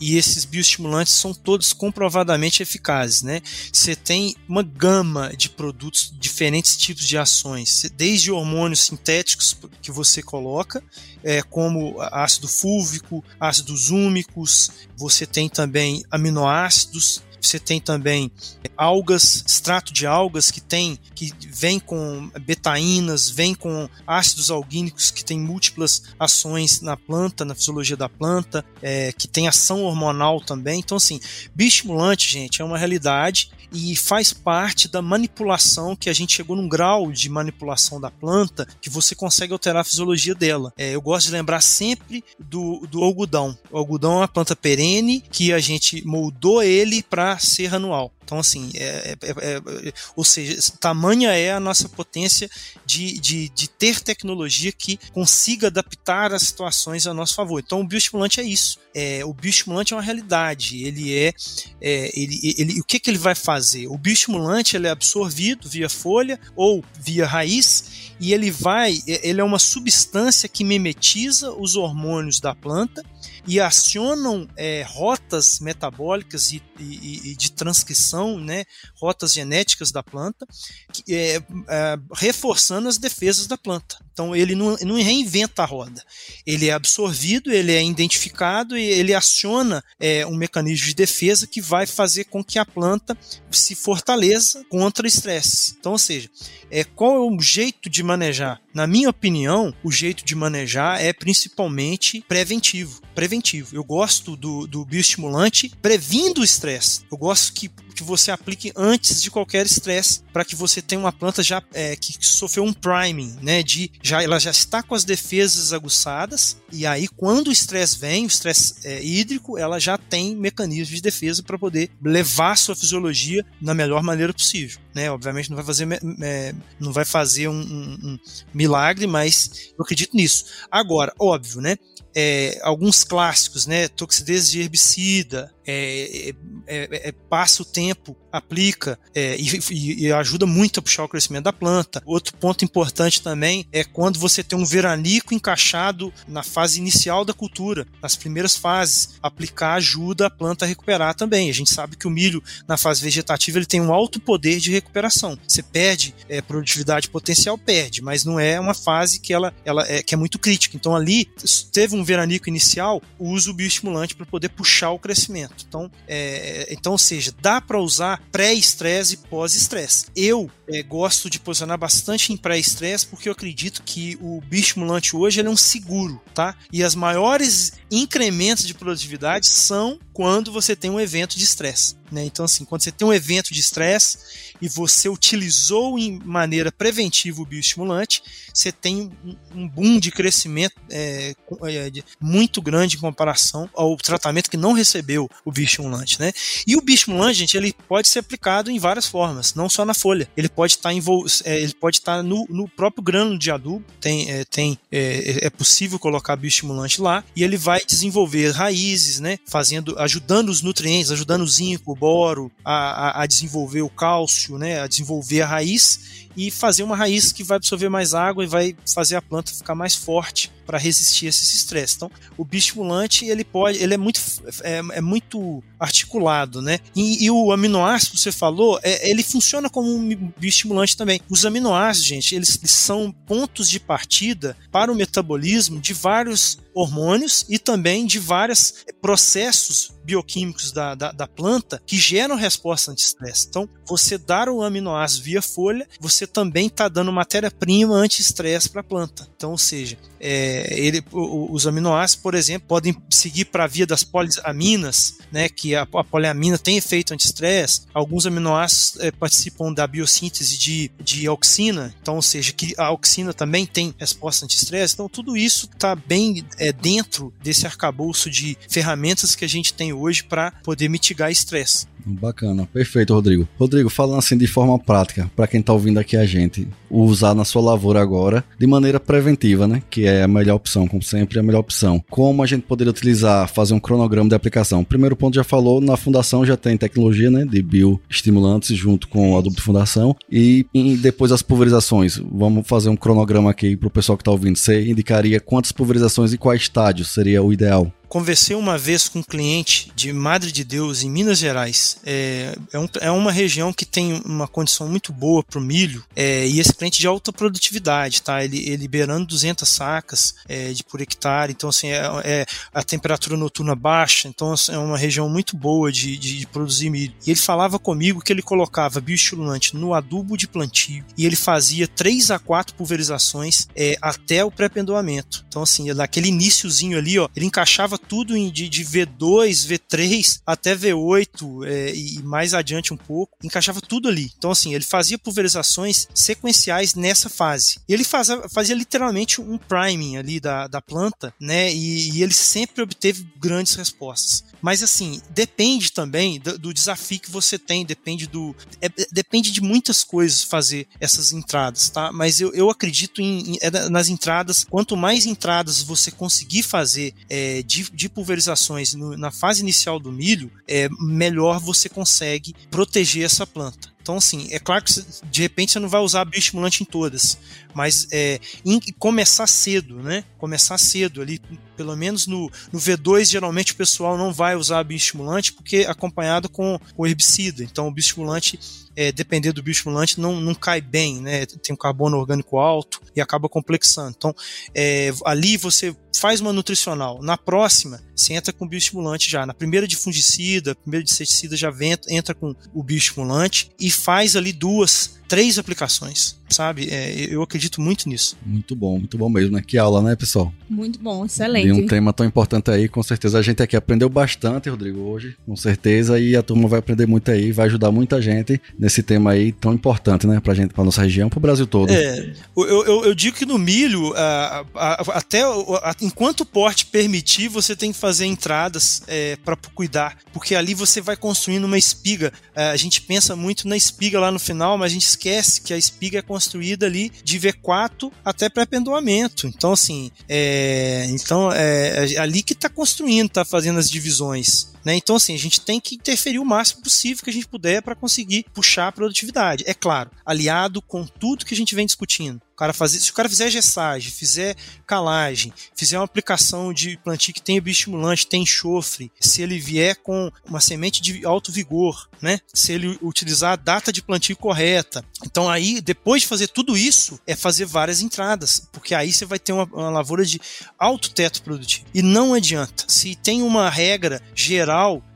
e 0.00 0.16
esses 0.16 0.44
bioestimulantes 0.44 1.12
são 1.12 1.32
todos 1.32 1.72
comprovadamente 1.72 2.60
eficazes, 2.60 3.22
né? 3.22 3.40
Você 3.72 3.94
tem 3.94 4.34
uma 4.48 4.64
gama 4.64 5.32
de 5.36 5.48
produtos, 5.48 6.12
diferentes 6.18 6.76
tipos 6.76 7.06
de 7.06 7.16
ações, 7.16 7.88
desde 7.96 8.32
hormônios 8.32 8.80
sintéticos 8.80 9.56
que 9.80 9.92
você 9.92 10.20
coloca, 10.20 10.82
é, 11.22 11.40
como 11.40 12.00
ácido 12.00 12.48
fúlvico, 12.48 13.24
ácidos 13.38 13.90
úmicos, 13.90 14.72
você 14.96 15.24
tem 15.24 15.48
também 15.48 16.02
aminoácidos, 16.10 17.22
você 17.40 17.58
tem 17.58 17.80
também 17.80 18.30
algas, 18.76 19.44
extrato 19.46 19.92
de 19.92 20.06
algas 20.06 20.50
que 20.50 20.60
tem 20.60 20.98
que 21.14 21.32
vem 21.50 21.80
com 21.80 22.30
betaínas, 22.40 23.28
vem 23.28 23.54
com 23.54 23.88
ácidos 24.06 24.50
algínicos 24.50 25.10
que 25.10 25.24
tem 25.24 25.38
múltiplas 25.38 26.04
ações 26.18 26.80
na 26.80 26.96
planta, 26.96 27.44
na 27.44 27.54
fisiologia 27.54 27.96
da 27.96 28.08
planta, 28.08 28.64
é, 28.80 29.12
que 29.12 29.26
tem 29.26 29.48
ação 29.48 29.82
hormonal 29.82 30.40
também. 30.40 30.78
Então, 30.80 30.96
assim, 30.96 31.20
bioestimulante, 31.54 32.30
gente, 32.30 32.62
é 32.62 32.64
uma 32.64 32.78
realidade 32.78 33.50
e 33.72 33.94
faz 33.96 34.32
parte 34.32 34.88
da 34.88 35.02
manipulação 35.02 35.96
que 35.96 36.08
a 36.08 36.12
gente 36.12 36.34
chegou 36.34 36.56
num 36.56 36.68
grau 36.68 37.10
de 37.10 37.28
manipulação 37.28 38.00
da 38.00 38.10
planta 38.10 38.66
que 38.80 38.90
você 38.90 39.14
consegue 39.14 39.52
alterar 39.52 39.82
a 39.82 39.84
fisiologia 39.84 40.34
dela. 40.34 40.72
É, 40.76 40.94
eu 40.94 41.00
gosto 41.00 41.26
de 41.26 41.32
lembrar 41.32 41.60
sempre 41.60 42.24
do, 42.38 42.86
do 42.90 43.02
algodão. 43.02 43.56
O 43.70 43.78
algodão 43.78 44.14
é 44.14 44.16
uma 44.16 44.28
planta 44.28 44.56
perene 44.56 45.22
que 45.30 45.52
a 45.52 45.58
gente 45.58 46.06
moldou 46.06 46.62
ele 46.62 47.02
para 47.02 47.38
ser 47.38 47.74
anual. 47.74 48.12
Então, 48.28 48.38
assim, 48.38 48.70
é, 48.74 49.16
é, 49.22 49.30
é, 49.30 49.92
ou 50.14 50.22
seja, 50.22 50.60
tamanha 50.78 51.30
é 51.30 51.50
a 51.50 51.58
nossa 51.58 51.88
potência 51.88 52.50
de, 52.84 53.18
de, 53.18 53.48
de 53.48 53.70
ter 53.70 54.00
tecnologia 54.00 54.70
que 54.70 55.00
consiga 55.14 55.68
adaptar 55.68 56.34
as 56.34 56.42
situações 56.42 57.06
a 57.06 57.14
nosso 57.14 57.34
favor. 57.34 57.58
Então, 57.58 57.80
o 57.80 57.86
bioestimulante 57.86 58.38
é 58.38 58.44
isso. 58.44 58.78
É, 58.94 59.24
o 59.24 59.32
bioestimulante 59.32 59.94
é 59.94 59.96
uma 59.96 60.02
realidade. 60.02 60.84
Ele 60.84 61.16
é, 61.16 61.32
é 61.80 62.10
ele, 62.14 62.54
ele, 62.58 62.80
o 62.80 62.84
que, 62.84 63.00
que 63.00 63.08
ele 63.08 63.16
vai 63.16 63.34
fazer? 63.34 63.86
O 63.86 63.96
bioestimulante 63.96 64.76
ele 64.76 64.88
é 64.88 64.90
absorvido 64.90 65.66
via 65.66 65.88
folha 65.88 66.38
ou 66.54 66.84
via 67.00 67.26
raiz 67.26 68.12
e 68.20 68.34
ele 68.34 68.50
vai, 68.50 69.02
ele 69.06 69.40
é 69.40 69.44
uma 69.44 69.58
substância 69.58 70.50
que 70.50 70.64
mimetiza 70.64 71.50
os 71.52 71.76
hormônios 71.76 72.40
da 72.40 72.54
planta 72.54 73.02
e 73.48 73.58
acionam 73.58 74.46
é, 74.58 74.84
rotas 74.86 75.58
metabólicas 75.58 76.52
e, 76.52 76.62
e, 76.78 77.30
e, 77.30 77.36
de 77.36 77.50
transcrição, 77.50 78.38
né, 78.38 78.66
rotas 78.94 79.32
genéticas 79.32 79.90
da 79.90 80.02
planta, 80.02 80.46
que, 80.92 81.02
é, 81.14 81.36
é, 81.36 81.98
reforçando 82.14 82.88
as 82.88 82.98
defesas 82.98 83.46
da 83.46 83.56
planta. 83.56 83.96
Então 84.18 84.34
ele 84.34 84.56
não, 84.56 84.76
não, 84.80 84.96
reinventa 84.96 85.62
a 85.62 85.64
roda. 85.64 86.02
Ele 86.44 86.66
é 86.66 86.72
absorvido, 86.72 87.52
ele 87.52 87.70
é 87.70 87.84
identificado 87.84 88.76
e 88.76 88.82
ele 88.82 89.14
aciona 89.14 89.80
é, 90.00 90.26
um 90.26 90.34
mecanismo 90.34 90.88
de 90.88 90.94
defesa 90.94 91.46
que 91.46 91.60
vai 91.60 91.86
fazer 91.86 92.24
com 92.24 92.42
que 92.42 92.58
a 92.58 92.66
planta 92.66 93.16
se 93.48 93.76
fortaleça 93.76 94.64
contra 94.68 95.06
estresse. 95.06 95.76
Então, 95.78 95.92
ou 95.92 95.98
seja, 95.98 96.28
é, 96.68 96.82
qual 96.82 97.14
é 97.14 97.20
o 97.20 97.40
jeito 97.40 97.88
de 97.88 98.02
manejar? 98.02 98.60
Na 98.74 98.88
minha 98.88 99.08
opinião, 99.08 99.72
o 99.84 99.92
jeito 99.92 100.24
de 100.24 100.34
manejar 100.34 101.00
é 101.00 101.12
principalmente 101.12 102.24
preventivo. 102.26 103.00
Preventivo. 103.14 103.76
Eu 103.76 103.84
gosto 103.84 104.36
do, 104.36 104.66
do 104.66 104.84
bioestimulante 104.84 105.72
previndo 105.80 106.40
o 106.40 106.44
estresse. 106.44 107.02
Eu 107.10 107.16
gosto 107.16 107.52
que 107.52 107.70
que 107.98 108.04
você 108.04 108.30
aplique 108.30 108.72
antes 108.76 109.20
de 109.20 109.28
qualquer 109.28 109.66
estresse, 109.66 110.22
para 110.32 110.44
que 110.44 110.54
você 110.54 110.80
tenha 110.80 111.00
uma 111.00 111.12
planta 111.12 111.42
já 111.42 111.60
é, 111.74 111.96
que 111.96 112.16
sofreu 112.24 112.62
um 112.62 112.72
priming, 112.72 113.36
né? 113.42 113.60
De 113.60 113.90
já 114.08 114.22
ela 114.22 114.40
já 114.40 114.50
está 114.50 114.82
com 114.82 114.94
as 114.94 115.04
defesas 115.04 115.72
aguçadas 115.72 116.56
e 116.72 116.86
aí 116.86 117.08
quando 117.08 117.48
o 117.48 117.52
estresse 117.52 117.98
vem, 117.98 118.24
o 118.24 118.26
estresse 118.26 118.74
é, 118.84 119.02
hídrico, 119.02 119.58
ela 119.58 119.78
já 119.78 119.96
tem 119.96 120.36
mecanismos 120.36 120.96
de 120.96 121.02
defesa 121.02 121.42
para 121.42 121.58
poder 121.58 121.90
levar 122.02 122.56
sua 122.56 122.76
fisiologia 122.76 123.44
na 123.60 123.74
melhor 123.74 124.02
maneira 124.02 124.32
possível, 124.32 124.78
né? 124.94 125.10
Obviamente 125.10 125.50
não 125.50 125.56
vai 125.56 125.64
fazer 125.64 125.88
é, 126.22 126.54
não 126.78 126.92
vai 126.92 127.04
fazer 127.04 127.48
um, 127.48 127.60
um, 127.60 127.98
um 128.04 128.18
milagre, 128.52 129.06
mas 129.06 129.72
eu 129.78 129.82
acredito 129.82 130.16
nisso. 130.16 130.44
Agora, 130.70 131.12
óbvio, 131.18 131.60
né? 131.60 131.76
É, 132.14 132.58
alguns 132.62 133.04
clássicos, 133.04 133.66
né? 133.66 133.88
Toxidez 133.88 134.50
de 134.50 134.60
herbicida, 134.60 135.52
é, 135.70 136.32
é, 136.66 137.08
é, 137.08 137.12
passa 137.12 137.60
o 137.60 137.64
tempo, 137.64 138.16
aplica 138.32 138.98
e, 139.14 140.06
e, 140.06 140.12
ajuda 140.12 140.46
muito 140.46 140.80
a 140.80 140.82
puxar 140.82 141.04
o 141.04 141.08
crescimento 141.08 141.44
da 141.44 141.52
planta. 141.52 142.02
Outro 142.06 142.34
ponto 142.38 142.64
importante 142.64 143.20
também 143.20 143.66
é 143.70 143.84
quando 143.84 144.18
você 144.18 144.42
tem 144.42 144.58
um 144.58 144.64
veranico 144.64 145.34
encaixado 145.34 146.10
na 146.26 146.42
inicial 146.76 147.24
da 147.24 147.32
cultura, 147.32 147.86
nas 148.02 148.16
primeiras 148.16 148.56
fases, 148.56 149.10
aplicar 149.22 149.74
ajuda 149.74 150.26
a 150.26 150.30
planta 150.30 150.64
a 150.64 150.68
recuperar 150.68 151.14
também. 151.14 151.50
A 151.50 151.54
gente 151.54 151.70
sabe 151.70 151.96
que 151.96 152.06
o 152.06 152.10
milho 152.10 152.42
na 152.66 152.76
fase 152.76 153.02
vegetativa 153.02 153.58
ele 153.58 153.66
tem 153.66 153.80
um 153.80 153.92
alto 153.92 154.20
poder 154.20 154.58
de 154.58 154.70
recuperação. 154.70 155.38
Você 155.46 155.62
perde 155.62 156.14
produtividade 156.46 157.08
potencial, 157.08 157.56
perde, 157.58 158.02
mas 158.02 158.24
não 158.24 158.38
é 158.38 158.58
uma 158.58 158.74
fase 158.74 159.20
que 159.20 159.32
ela, 159.32 159.54
ela 159.64 159.86
é, 159.86 160.02
que 160.02 160.14
é 160.14 160.16
muito 160.16 160.38
crítica. 160.38 160.76
Então 160.76 160.94
ali 160.94 161.28
teve 161.72 161.94
um 161.94 162.04
veranico 162.04 162.48
inicial, 162.48 163.02
usa 163.18 163.50
o 163.50 163.54
bioestimulante 163.54 164.14
para 164.14 164.26
poder 164.26 164.48
puxar 164.50 164.90
o 164.90 164.98
crescimento. 164.98 165.64
Então, 165.66 165.90
é, 166.06 166.66
então 166.70 166.92
ou 166.92 166.98
seja, 166.98 167.32
dá 167.40 167.60
para 167.60 167.78
usar 167.78 168.22
pré-estresse 168.32 169.14
e 169.14 169.16
pós-estresse. 169.16 170.06
Eu 170.16 170.50
é, 170.68 170.82
gosto 170.82 171.30
de 171.30 171.38
posicionar 171.38 171.78
bastante 171.78 172.32
em 172.32 172.36
pré-estresse 172.36 173.06
porque 173.06 173.28
eu 173.28 173.32
acredito 173.32 173.82
que 173.82 174.18
o 174.20 174.40
bioestimulante 174.40 175.16
hoje 175.16 175.40
é 175.40 175.48
um 175.48 175.56
seguro, 175.56 176.20
tá? 176.34 176.47
E 176.72 176.82
as 176.82 176.94
maiores 176.94 177.72
incrementos 177.90 178.66
de 178.66 178.74
produtividade 178.74 179.46
são 179.46 179.98
quando 180.18 180.50
você 180.50 180.74
tem 180.74 180.90
um 180.90 180.98
evento 180.98 181.38
de 181.38 181.44
estresse. 181.44 181.96
Né? 182.10 182.24
Então, 182.24 182.44
assim, 182.44 182.64
quando 182.64 182.82
você 182.82 182.90
tem 182.90 183.06
um 183.06 183.12
evento 183.12 183.52
de 183.52 183.60
estresse 183.60 184.18
e 184.60 184.68
você 184.68 185.08
utilizou 185.08 185.98
em 185.98 186.18
maneira 186.24 186.72
preventiva 186.72 187.42
o 187.42 187.46
bioestimulante, 187.46 188.22
você 188.52 188.72
tem 188.72 189.12
um 189.54 189.68
boom 189.68 190.00
de 190.00 190.10
crescimento 190.10 190.74
é, 190.90 191.34
é, 191.64 191.92
muito 192.20 192.60
grande 192.60 192.96
em 192.96 193.00
comparação 193.00 193.68
ao 193.74 193.96
tratamento 193.96 194.50
que 194.50 194.56
não 194.56 194.72
recebeu 194.72 195.30
o 195.44 195.52
bioestimulante. 195.52 196.18
Né? 196.18 196.32
E 196.66 196.76
o 196.76 196.80
bioestimulante, 196.80 197.38
gente, 197.38 197.56
ele 197.56 197.74
pode 197.86 198.08
ser 198.08 198.20
aplicado 198.20 198.70
em 198.70 198.78
várias 198.78 199.06
formas, 199.06 199.54
não 199.54 199.68
só 199.68 199.84
na 199.84 199.94
folha. 199.94 200.28
Ele 200.36 200.48
pode 200.48 200.74
estar, 200.74 200.92
é, 200.92 201.60
ele 201.60 201.74
pode 201.74 201.98
estar 201.98 202.22
no, 202.22 202.46
no 202.48 202.68
próprio 202.68 203.02
grano 203.02 203.38
de 203.38 203.50
adubo, 203.50 203.84
tem, 204.00 204.30
é, 204.30 204.44
tem, 204.44 204.78
é, 204.90 205.46
é 205.46 205.50
possível 205.50 205.98
colocar 205.98 206.36
bioestimulante 206.36 207.00
lá, 207.00 207.22
e 207.36 207.44
ele 207.44 207.56
vai 207.56 207.80
desenvolver 207.86 208.50
raízes, 208.50 209.20
né? 209.20 209.38
fazendo, 209.46 209.98
ajudando 210.08 210.48
os 210.48 210.62
nutrientes, 210.62 211.12
ajudando 211.12 211.42
o 211.42 211.46
zinco, 211.46 211.92
o 211.92 211.94
boro 211.94 212.50
a, 212.64 213.20
a, 213.20 213.22
a 213.22 213.26
desenvolver 213.26 213.82
o 213.82 213.90
cálcio, 213.90 214.56
né? 214.56 214.80
a 214.80 214.86
desenvolver 214.86 215.42
a 215.42 215.46
raiz 215.46 216.26
e 216.38 216.52
fazer 216.52 216.84
uma 216.84 216.96
raiz 216.96 217.32
que 217.32 217.42
vai 217.42 217.56
absorver 217.56 217.88
mais 217.88 218.14
água 218.14 218.44
e 218.44 218.46
vai 218.46 218.76
fazer 218.94 219.16
a 219.16 219.22
planta 219.22 219.52
ficar 219.52 219.74
mais 219.74 219.96
forte 219.96 220.52
para 220.64 220.78
resistir 220.78 221.26
a 221.26 221.28
esses 221.30 221.52
estresses. 221.54 221.96
Então, 221.96 222.10
o 222.36 222.44
bioestimulante 222.44 223.24
ele 223.24 223.42
pode, 223.42 223.82
ele 223.82 223.94
é 223.94 223.96
muito, 223.96 224.20
é, 224.62 224.78
é 224.92 225.00
muito 225.00 225.64
articulado, 225.80 226.62
né? 226.62 226.78
E, 226.94 227.24
e, 227.24 227.30
o 227.30 227.50
aminoácido 227.50 228.12
que 228.12 228.20
você 228.20 228.30
falou, 228.30 228.78
é, 228.84 229.10
ele 229.10 229.24
funciona 229.24 229.68
como 229.68 229.92
um 229.92 230.30
bioestimulante 230.38 230.96
também. 230.96 231.20
Os 231.28 231.44
aminoácidos, 231.44 232.08
gente, 232.08 232.34
eles, 232.36 232.56
eles 232.56 232.70
são 232.70 233.10
pontos 233.10 233.68
de 233.68 233.80
partida 233.80 234.56
para 234.70 234.92
o 234.92 234.94
metabolismo 234.94 235.80
de 235.80 235.92
vários 235.92 236.58
hormônios 236.72 237.44
e 237.48 237.58
também 237.58 238.06
de 238.06 238.20
vários 238.20 238.84
processos 239.00 239.97
bioquímicos 240.08 240.72
da, 240.72 240.94
da, 240.94 241.12
da 241.12 241.26
planta 241.26 241.82
que 241.86 241.98
geram 241.98 242.34
resposta 242.34 242.90
anti-estresse. 242.90 243.46
Então, 243.48 243.68
você 243.86 244.16
dar 244.16 244.48
o 244.48 244.62
aminoácido 244.62 245.24
via 245.24 245.42
folha, 245.42 245.86
você 246.00 246.26
também 246.26 246.68
está 246.68 246.88
dando 246.88 247.12
matéria-prima 247.12 247.94
anti-estresse 247.94 248.70
para 248.70 248.80
a 248.80 248.84
planta. 248.84 249.28
Então, 249.36 249.50
ou 249.50 249.58
seja, 249.58 249.98
é, 250.18 250.66
ele, 250.78 251.04
os 251.12 251.66
aminoácidos, 251.66 252.22
por 252.22 252.34
exemplo, 252.34 252.66
podem 252.66 252.96
seguir 253.10 253.44
para 253.46 253.64
a 253.64 253.66
via 253.66 253.86
das 253.86 254.02
poliaminas, 254.02 255.18
né, 255.30 255.48
que 255.48 255.74
a, 255.74 255.82
a 255.82 256.04
poliamina 256.04 256.56
tem 256.56 256.78
efeito 256.78 257.12
anti-estresse. 257.12 257.82
Alguns 257.92 258.26
aminoácidos 258.26 259.00
é, 259.00 259.10
participam 259.10 259.72
da 259.72 259.86
biossíntese 259.86 260.56
de, 260.58 260.90
de 260.98 261.26
auxina, 261.26 261.94
então, 262.00 262.16
ou 262.16 262.22
seja, 262.22 262.52
que 262.52 262.74
a 262.78 262.86
auxina 262.86 263.34
também 263.34 263.66
tem 263.66 263.94
resposta 263.98 264.46
anti-estresse. 264.46 264.94
Então, 264.94 265.08
tudo 265.08 265.36
isso 265.36 265.68
está 265.72 265.94
bem 265.94 266.44
é, 266.56 266.72
dentro 266.72 267.32
desse 267.42 267.66
arcabouço 267.66 268.30
de 268.30 268.56
ferramentas 268.68 269.34
que 269.34 269.44
a 269.44 269.48
gente 269.48 269.74
tem 269.74 269.92
hoje 270.00 270.24
para 270.24 270.52
poder 270.62 270.88
mitigar 270.88 271.30
estresse. 271.30 271.86
Bacana, 272.04 272.66
perfeito, 272.72 273.12
Rodrigo. 273.12 273.46
Rodrigo, 273.58 273.90
falando 273.90 274.18
assim 274.18 274.36
de 274.36 274.46
forma 274.46 274.78
prática, 274.78 275.30
para 275.36 275.46
quem 275.46 275.60
está 275.60 275.72
ouvindo 275.72 275.98
aqui 275.98 276.16
a 276.16 276.24
gente, 276.24 276.66
usar 276.90 277.34
na 277.34 277.44
sua 277.44 277.62
lavoura 277.62 278.00
agora 278.00 278.44
de 278.58 278.66
maneira 278.66 278.98
preventiva, 278.98 279.66
né? 279.66 279.82
Que 279.90 280.06
é 280.06 280.22
a 280.22 280.28
melhor 280.28 280.54
opção, 280.54 280.86
como 280.86 281.02
sempre, 281.02 281.38
é 281.38 281.40
a 281.40 281.44
melhor 281.44 281.60
opção. 281.60 282.02
Como 282.08 282.42
a 282.42 282.46
gente 282.46 282.62
poderia 282.62 282.90
utilizar, 282.90 283.48
fazer 283.48 283.74
um 283.74 283.80
cronograma 283.80 284.28
de 284.28 284.34
aplicação? 284.34 284.84
Primeiro 284.84 285.16
ponto 285.16 285.34
já 285.34 285.44
falou, 285.44 285.80
na 285.80 285.96
fundação 285.96 286.46
já 286.46 286.56
tem 286.56 286.76
tecnologia, 286.76 287.30
né? 287.30 287.44
De 287.44 287.60
bioestimulantes 287.60 288.76
junto 288.76 289.08
com 289.08 289.32
o 289.32 289.38
adubo 289.38 289.56
de 289.56 289.62
fundação. 289.62 290.16
E, 290.30 290.66
e 290.72 290.96
depois 290.96 291.32
as 291.32 291.42
pulverizações. 291.42 292.18
Vamos 292.32 292.66
fazer 292.66 292.88
um 292.88 292.96
cronograma 292.96 293.50
aqui 293.50 293.76
para 293.76 293.88
o 293.88 293.90
pessoal 293.90 294.16
que 294.16 294.22
está 294.22 294.30
ouvindo. 294.30 294.56
Você 294.56 294.88
indicaria 294.88 295.40
quantas 295.40 295.72
pulverizações 295.72 296.32
e 296.32 296.38
quais 296.38 296.62
estágios 296.62 297.08
seria 297.08 297.42
o 297.42 297.52
ideal? 297.52 297.92
Conversei 298.08 298.56
uma 298.56 298.78
vez 298.78 299.06
com 299.08 299.18
um 299.18 299.22
cliente 299.22 299.92
de 299.94 300.12
Madre 300.12 300.50
de 300.50 300.64
Deus, 300.64 301.02
em 301.02 301.10
Minas 301.10 301.38
Gerais. 301.38 301.98
É, 302.04 302.56
é, 302.72 302.78
um, 302.78 302.88
é 303.00 303.10
uma 303.10 303.30
região 303.30 303.72
que 303.72 303.84
tem 303.84 304.22
uma 304.24 304.48
condição 304.48 304.88
muito 304.88 305.12
boa 305.12 305.44
para 305.44 305.58
o 305.58 305.62
milho 305.62 306.02
é, 306.16 306.46
e 306.46 306.58
esse 306.58 306.72
cliente 306.72 306.98
de 306.98 307.06
alta 307.06 307.32
produtividade, 307.32 308.22
tá? 308.22 308.42
Ele, 308.42 308.58
ele 308.66 308.88
liberando 308.88 309.26
200 309.26 309.68
sacas 309.68 310.34
é, 310.48 310.72
de 310.72 310.82
por 310.82 311.00
hectare, 311.02 311.52
então 311.52 311.68
assim, 311.68 311.88
é, 311.88 312.00
é, 312.24 312.46
a 312.72 312.82
temperatura 312.82 313.36
noturna 313.36 313.74
baixa, 313.74 314.26
então 314.26 314.52
assim, 314.52 314.72
é 314.72 314.78
uma 314.78 314.96
região 314.96 315.28
muito 315.28 315.56
boa 315.56 315.92
de, 315.92 316.16
de, 316.16 316.38
de, 316.38 316.46
produzir 316.46 316.88
milho. 316.88 317.12
E 317.26 317.30
ele 317.30 317.38
falava 317.38 317.78
comigo 317.78 318.22
que 318.22 318.32
ele 318.32 318.42
colocava 318.42 319.00
bioestimulante 319.00 319.76
no 319.76 319.92
adubo 319.92 320.36
de 320.36 320.48
plantio 320.48 321.04
e 321.16 321.26
ele 321.26 321.36
fazia 321.36 321.86
3 321.86 322.30
a 322.30 322.38
4 322.38 322.74
pulverizações 322.74 323.68
é, 323.76 323.96
até 324.00 324.42
o 324.42 324.50
pré-pendoamento. 324.50 325.44
Então 325.46 325.62
assim, 325.62 325.92
naquele 325.92 326.28
iníciozinho 326.28 326.96
ali, 326.96 327.18
ó, 327.18 327.28
ele 327.36 327.46
encaixava 327.46 327.97
tudo 327.98 328.36
em, 328.36 328.50
de, 328.50 328.68
de 328.68 328.84
V2, 328.84 329.66
V3 329.66 330.40
até 330.46 330.74
V8 330.74 331.66
é, 331.66 331.94
e 331.94 332.22
mais 332.22 332.54
adiante 332.54 332.92
um 332.92 332.96
pouco, 332.96 333.36
encaixava 333.42 333.80
tudo 333.80 334.08
ali. 334.08 334.30
Então, 334.36 334.50
assim, 334.50 334.74
ele 334.74 334.84
fazia 334.84 335.18
pulverizações 335.18 336.06
sequenciais 336.14 336.94
nessa 336.94 337.28
fase. 337.28 337.78
Ele 337.88 338.04
fazia, 338.04 338.48
fazia 338.48 338.74
literalmente 338.74 339.40
um 339.40 339.58
priming 339.58 340.16
ali 340.16 340.40
da, 340.40 340.66
da 340.66 340.80
planta, 340.80 341.34
né? 341.40 341.72
E, 341.72 342.12
e 342.12 342.22
ele 342.22 342.34
sempre 342.34 342.82
obteve 342.82 343.26
grandes 343.36 343.74
respostas. 343.74 344.44
Mas 344.60 344.82
assim, 344.82 345.20
depende 345.30 345.92
também 345.92 346.40
do, 346.40 346.58
do 346.58 346.74
desafio 346.74 347.20
que 347.20 347.30
você 347.30 347.58
tem, 347.58 347.84
depende 347.84 348.26
do. 348.26 348.54
É, 348.80 348.88
depende 349.12 349.50
de 349.50 349.60
muitas 349.60 350.02
coisas 350.02 350.42
fazer 350.42 350.86
essas 351.00 351.32
entradas, 351.32 351.88
tá? 351.90 352.10
Mas 352.12 352.40
eu, 352.40 352.52
eu 352.52 352.70
acredito 352.70 353.20
em, 353.20 353.52
em, 353.52 353.58
é 353.60 353.70
nas 353.88 354.08
entradas, 354.08 354.64
quanto 354.64 354.96
mais 354.96 355.26
entradas 355.26 355.82
você 355.82 356.10
conseguir 356.10 356.62
fazer 356.62 357.14
é, 357.28 357.62
de, 357.62 357.87
de, 357.92 358.08
pulverizações 358.08 358.94
no, 358.94 359.16
na 359.16 359.30
fase 359.30 359.62
inicial 359.62 359.98
do 359.98 360.12
milho, 360.12 360.50
é, 360.66 360.88
melhor 361.00 361.60
você 361.60 361.88
consegue 361.88 362.54
proteger 362.70 363.24
essa 363.24 363.46
planta. 363.46 363.88
Então, 364.00 364.16
assim, 364.16 364.48
é 364.50 364.58
claro 364.58 364.82
que 364.82 365.04
de 365.30 365.42
repente 365.42 365.72
você 365.72 365.78
não 365.78 365.88
vai 365.88 366.00
usar 366.00 366.24
bioestimulante 366.24 366.82
em 366.82 366.86
todas, 366.86 367.38
mas 367.74 368.08
é, 368.10 368.40
em, 368.64 368.80
começar 368.98 369.46
cedo, 369.46 370.02
né? 370.02 370.24
Começar 370.38 370.78
cedo 370.78 371.20
ali, 371.20 371.38
pelo 371.76 371.94
menos 371.94 372.26
no, 372.26 372.50
no 372.72 372.78
V2, 372.78 373.26
geralmente 373.26 373.72
o 373.72 373.76
pessoal 373.76 374.16
não 374.16 374.32
vai 374.32 374.56
usar 374.56 374.82
bioestimulante 374.82 375.52
porque 375.52 375.78
é 375.78 375.90
acompanhado 375.90 376.48
com 376.48 376.80
o 376.96 377.06
herbicida. 377.06 377.62
Então, 377.62 377.86
o 377.86 377.92
bioestimulante 377.92 378.58
é, 378.98 379.12
depender 379.12 379.52
do 379.52 379.62
bioestimulante, 379.62 380.20
não, 380.20 380.40
não 380.40 380.52
cai 380.52 380.80
bem, 380.80 381.20
né? 381.20 381.46
Tem 381.46 381.72
um 381.72 381.76
carbono 381.76 382.16
orgânico 382.16 382.58
alto 382.58 383.00
e 383.14 383.20
acaba 383.20 383.48
complexando. 383.48 384.12
Então, 384.18 384.34
é, 384.74 385.12
ali 385.24 385.56
você 385.56 385.94
faz 386.16 386.40
uma 386.40 386.52
nutricional. 386.52 387.22
Na 387.22 387.38
próxima, 387.38 388.00
você 388.18 388.34
entra 388.34 388.52
com 388.52 388.66
bioestimulante 388.66 389.30
já. 389.30 389.46
Na 389.46 389.54
primeira 389.54 389.86
de 389.86 389.96
fungicida, 389.96 390.74
primeira 390.74 391.04
de 391.04 391.10
inseticida 391.10 391.56
já 391.56 391.70
vem, 391.70 391.96
entra 392.08 392.34
com 392.34 392.54
o 392.74 392.82
bioestimulante 392.82 393.70
e 393.78 393.90
faz 393.90 394.36
ali 394.36 394.52
duas, 394.52 395.18
três 395.28 395.58
aplicações 395.58 396.38
sabe? 396.48 396.88
É, 396.90 397.28
eu 397.30 397.42
acredito 397.42 397.80
muito 397.80 398.08
nisso. 398.08 398.36
Muito 398.44 398.74
bom, 398.74 398.98
muito 398.98 399.16
bom 399.18 399.28
mesmo, 399.28 399.56
né? 399.56 399.62
Que 399.64 399.78
aula, 399.78 400.02
né, 400.02 400.16
pessoal? 400.16 400.52
Muito 400.68 400.98
bom, 400.98 401.24
excelente. 401.24 401.68
E 401.68 401.72
um 401.72 401.86
tema 401.86 402.12
tão 402.12 402.26
importante 402.26 402.70
aí, 402.70 402.88
com 402.88 403.02
certeza 403.02 403.38
a 403.38 403.42
gente 403.42 403.62
aqui 403.62 403.76
aprendeu 403.76 404.08
bastante, 404.08 404.68
Rodrigo, 404.68 405.00
hoje, 405.00 405.36
com 405.46 405.56
certeza, 405.56 406.18
e 406.18 406.36
a 406.36 406.42
turma 406.42 406.68
vai 406.68 406.78
aprender 406.78 407.06
muito 407.06 407.30
aí, 407.30 407.52
vai 407.52 407.66
ajudar 407.66 407.90
muita 407.90 408.20
gente 408.20 408.60
nesse 408.78 409.02
tema 409.02 409.32
aí 409.32 409.52
tão 409.52 409.72
importante, 409.72 410.26
né, 410.26 410.40
pra 410.40 410.54
gente, 410.54 410.72
pra 410.72 410.84
nossa 410.84 411.02
região, 411.02 411.28
pro 411.28 411.40
Brasil 411.40 411.66
todo. 411.66 411.90
É, 411.90 412.32
eu, 412.56 412.66
eu, 412.66 413.04
eu 413.04 413.14
digo 413.14 413.36
que 413.36 413.46
no 413.46 413.58
milho, 413.58 414.12
a, 414.16 414.64
a, 414.74 415.18
até 415.18 415.42
a, 415.42 415.94
enquanto 416.00 416.40
o 416.40 416.46
porte 416.46 416.86
permitir, 416.86 417.48
você 417.48 417.76
tem 417.76 417.92
que 417.92 417.98
fazer 417.98 418.07
entradas 418.20 419.02
é, 419.06 419.36
para 419.44 419.56
cuidar, 419.74 420.16
porque 420.32 420.54
ali 420.54 420.74
você 420.74 421.00
vai 421.00 421.16
construindo 421.16 421.64
uma 421.64 421.78
espiga. 421.78 422.32
É, 422.54 422.70
a 422.70 422.76
gente 422.76 423.02
pensa 423.02 423.36
muito 423.36 423.68
na 423.68 423.76
espiga 423.76 424.18
lá 424.18 424.30
no 424.30 424.38
final, 424.38 424.76
mas 424.78 424.90
a 424.90 424.94
gente 424.94 425.06
esquece 425.06 425.60
que 425.60 425.72
a 425.72 425.78
espiga 425.78 426.18
é 426.18 426.22
construída 426.22 426.86
ali 426.86 427.10
de 427.22 427.38
V4 427.38 428.10
até 428.24 428.48
pré-pendoamento. 428.48 429.46
Então, 429.46 429.72
assim, 429.72 430.10
é, 430.28 431.06
então 431.10 431.52
é, 431.52 432.14
é 432.14 432.18
ali 432.18 432.42
que 432.42 432.52
está 432.52 432.68
construindo, 432.68 433.26
está 433.26 433.44
fazendo 433.44 433.78
as 433.78 433.90
divisões. 433.90 434.68
Né? 434.84 434.94
Então, 434.96 435.16
assim, 435.16 435.34
a 435.34 435.38
gente 435.38 435.60
tem 435.60 435.80
que 435.80 435.96
interferir 435.96 436.38
o 436.38 436.44
máximo 436.44 436.82
possível 436.82 437.22
que 437.24 437.30
a 437.30 437.32
gente 437.32 437.46
puder 437.46 437.82
para 437.82 437.94
conseguir 437.94 438.46
puxar 438.54 438.88
a 438.88 438.92
produtividade. 438.92 439.64
É 439.66 439.74
claro, 439.74 440.10
aliado 440.24 440.80
com 440.82 441.06
tudo 441.06 441.44
que 441.44 441.54
a 441.54 441.56
gente 441.56 441.74
vem 441.74 441.86
discutindo 441.86 442.40
cara 442.58 442.72
fazer, 442.72 442.98
se 442.98 443.10
o 443.12 443.14
cara 443.14 443.28
fizer 443.28 443.48
gessagem, 443.50 444.10
fizer 444.10 444.56
calagem, 444.84 445.52
fizer 445.76 445.96
uma 445.96 446.04
aplicação 446.04 446.72
de 446.72 446.96
plantio 446.98 447.32
que 447.32 447.40
tem 447.40 447.60
bioestimulante, 447.60 448.26
tem 448.26 448.42
enxofre, 448.42 449.12
se 449.20 449.42
ele 449.42 449.60
vier 449.60 449.94
com 449.96 450.30
uma 450.44 450.60
semente 450.60 451.00
de 451.00 451.24
alto 451.24 451.52
vigor, 451.52 452.08
né? 452.20 452.40
Se 452.52 452.72
ele 452.72 452.98
utilizar 453.00 453.52
a 453.52 453.56
data 453.56 453.92
de 453.92 454.02
plantio 454.02 454.36
correta. 454.36 455.04
Então 455.24 455.48
aí, 455.48 455.80
depois 455.80 456.22
de 456.22 456.28
fazer 456.28 456.48
tudo 456.48 456.76
isso, 456.76 457.20
é 457.26 457.36
fazer 457.36 457.64
várias 457.64 458.02
entradas, 458.02 458.68
porque 458.72 458.92
aí 458.92 459.12
você 459.12 459.24
vai 459.24 459.38
ter 459.38 459.52
uma, 459.52 459.64
uma 459.64 459.90
lavoura 459.90 460.24
de 460.24 460.40
alto 460.76 461.12
teto 461.12 461.42
produtivo. 461.42 461.86
E 461.94 462.02
não 462.02 462.34
adianta. 462.34 462.84
Se 462.88 463.14
tem 463.14 463.40
uma 463.40 463.70
regra 463.70 464.20
geral, 464.34 464.67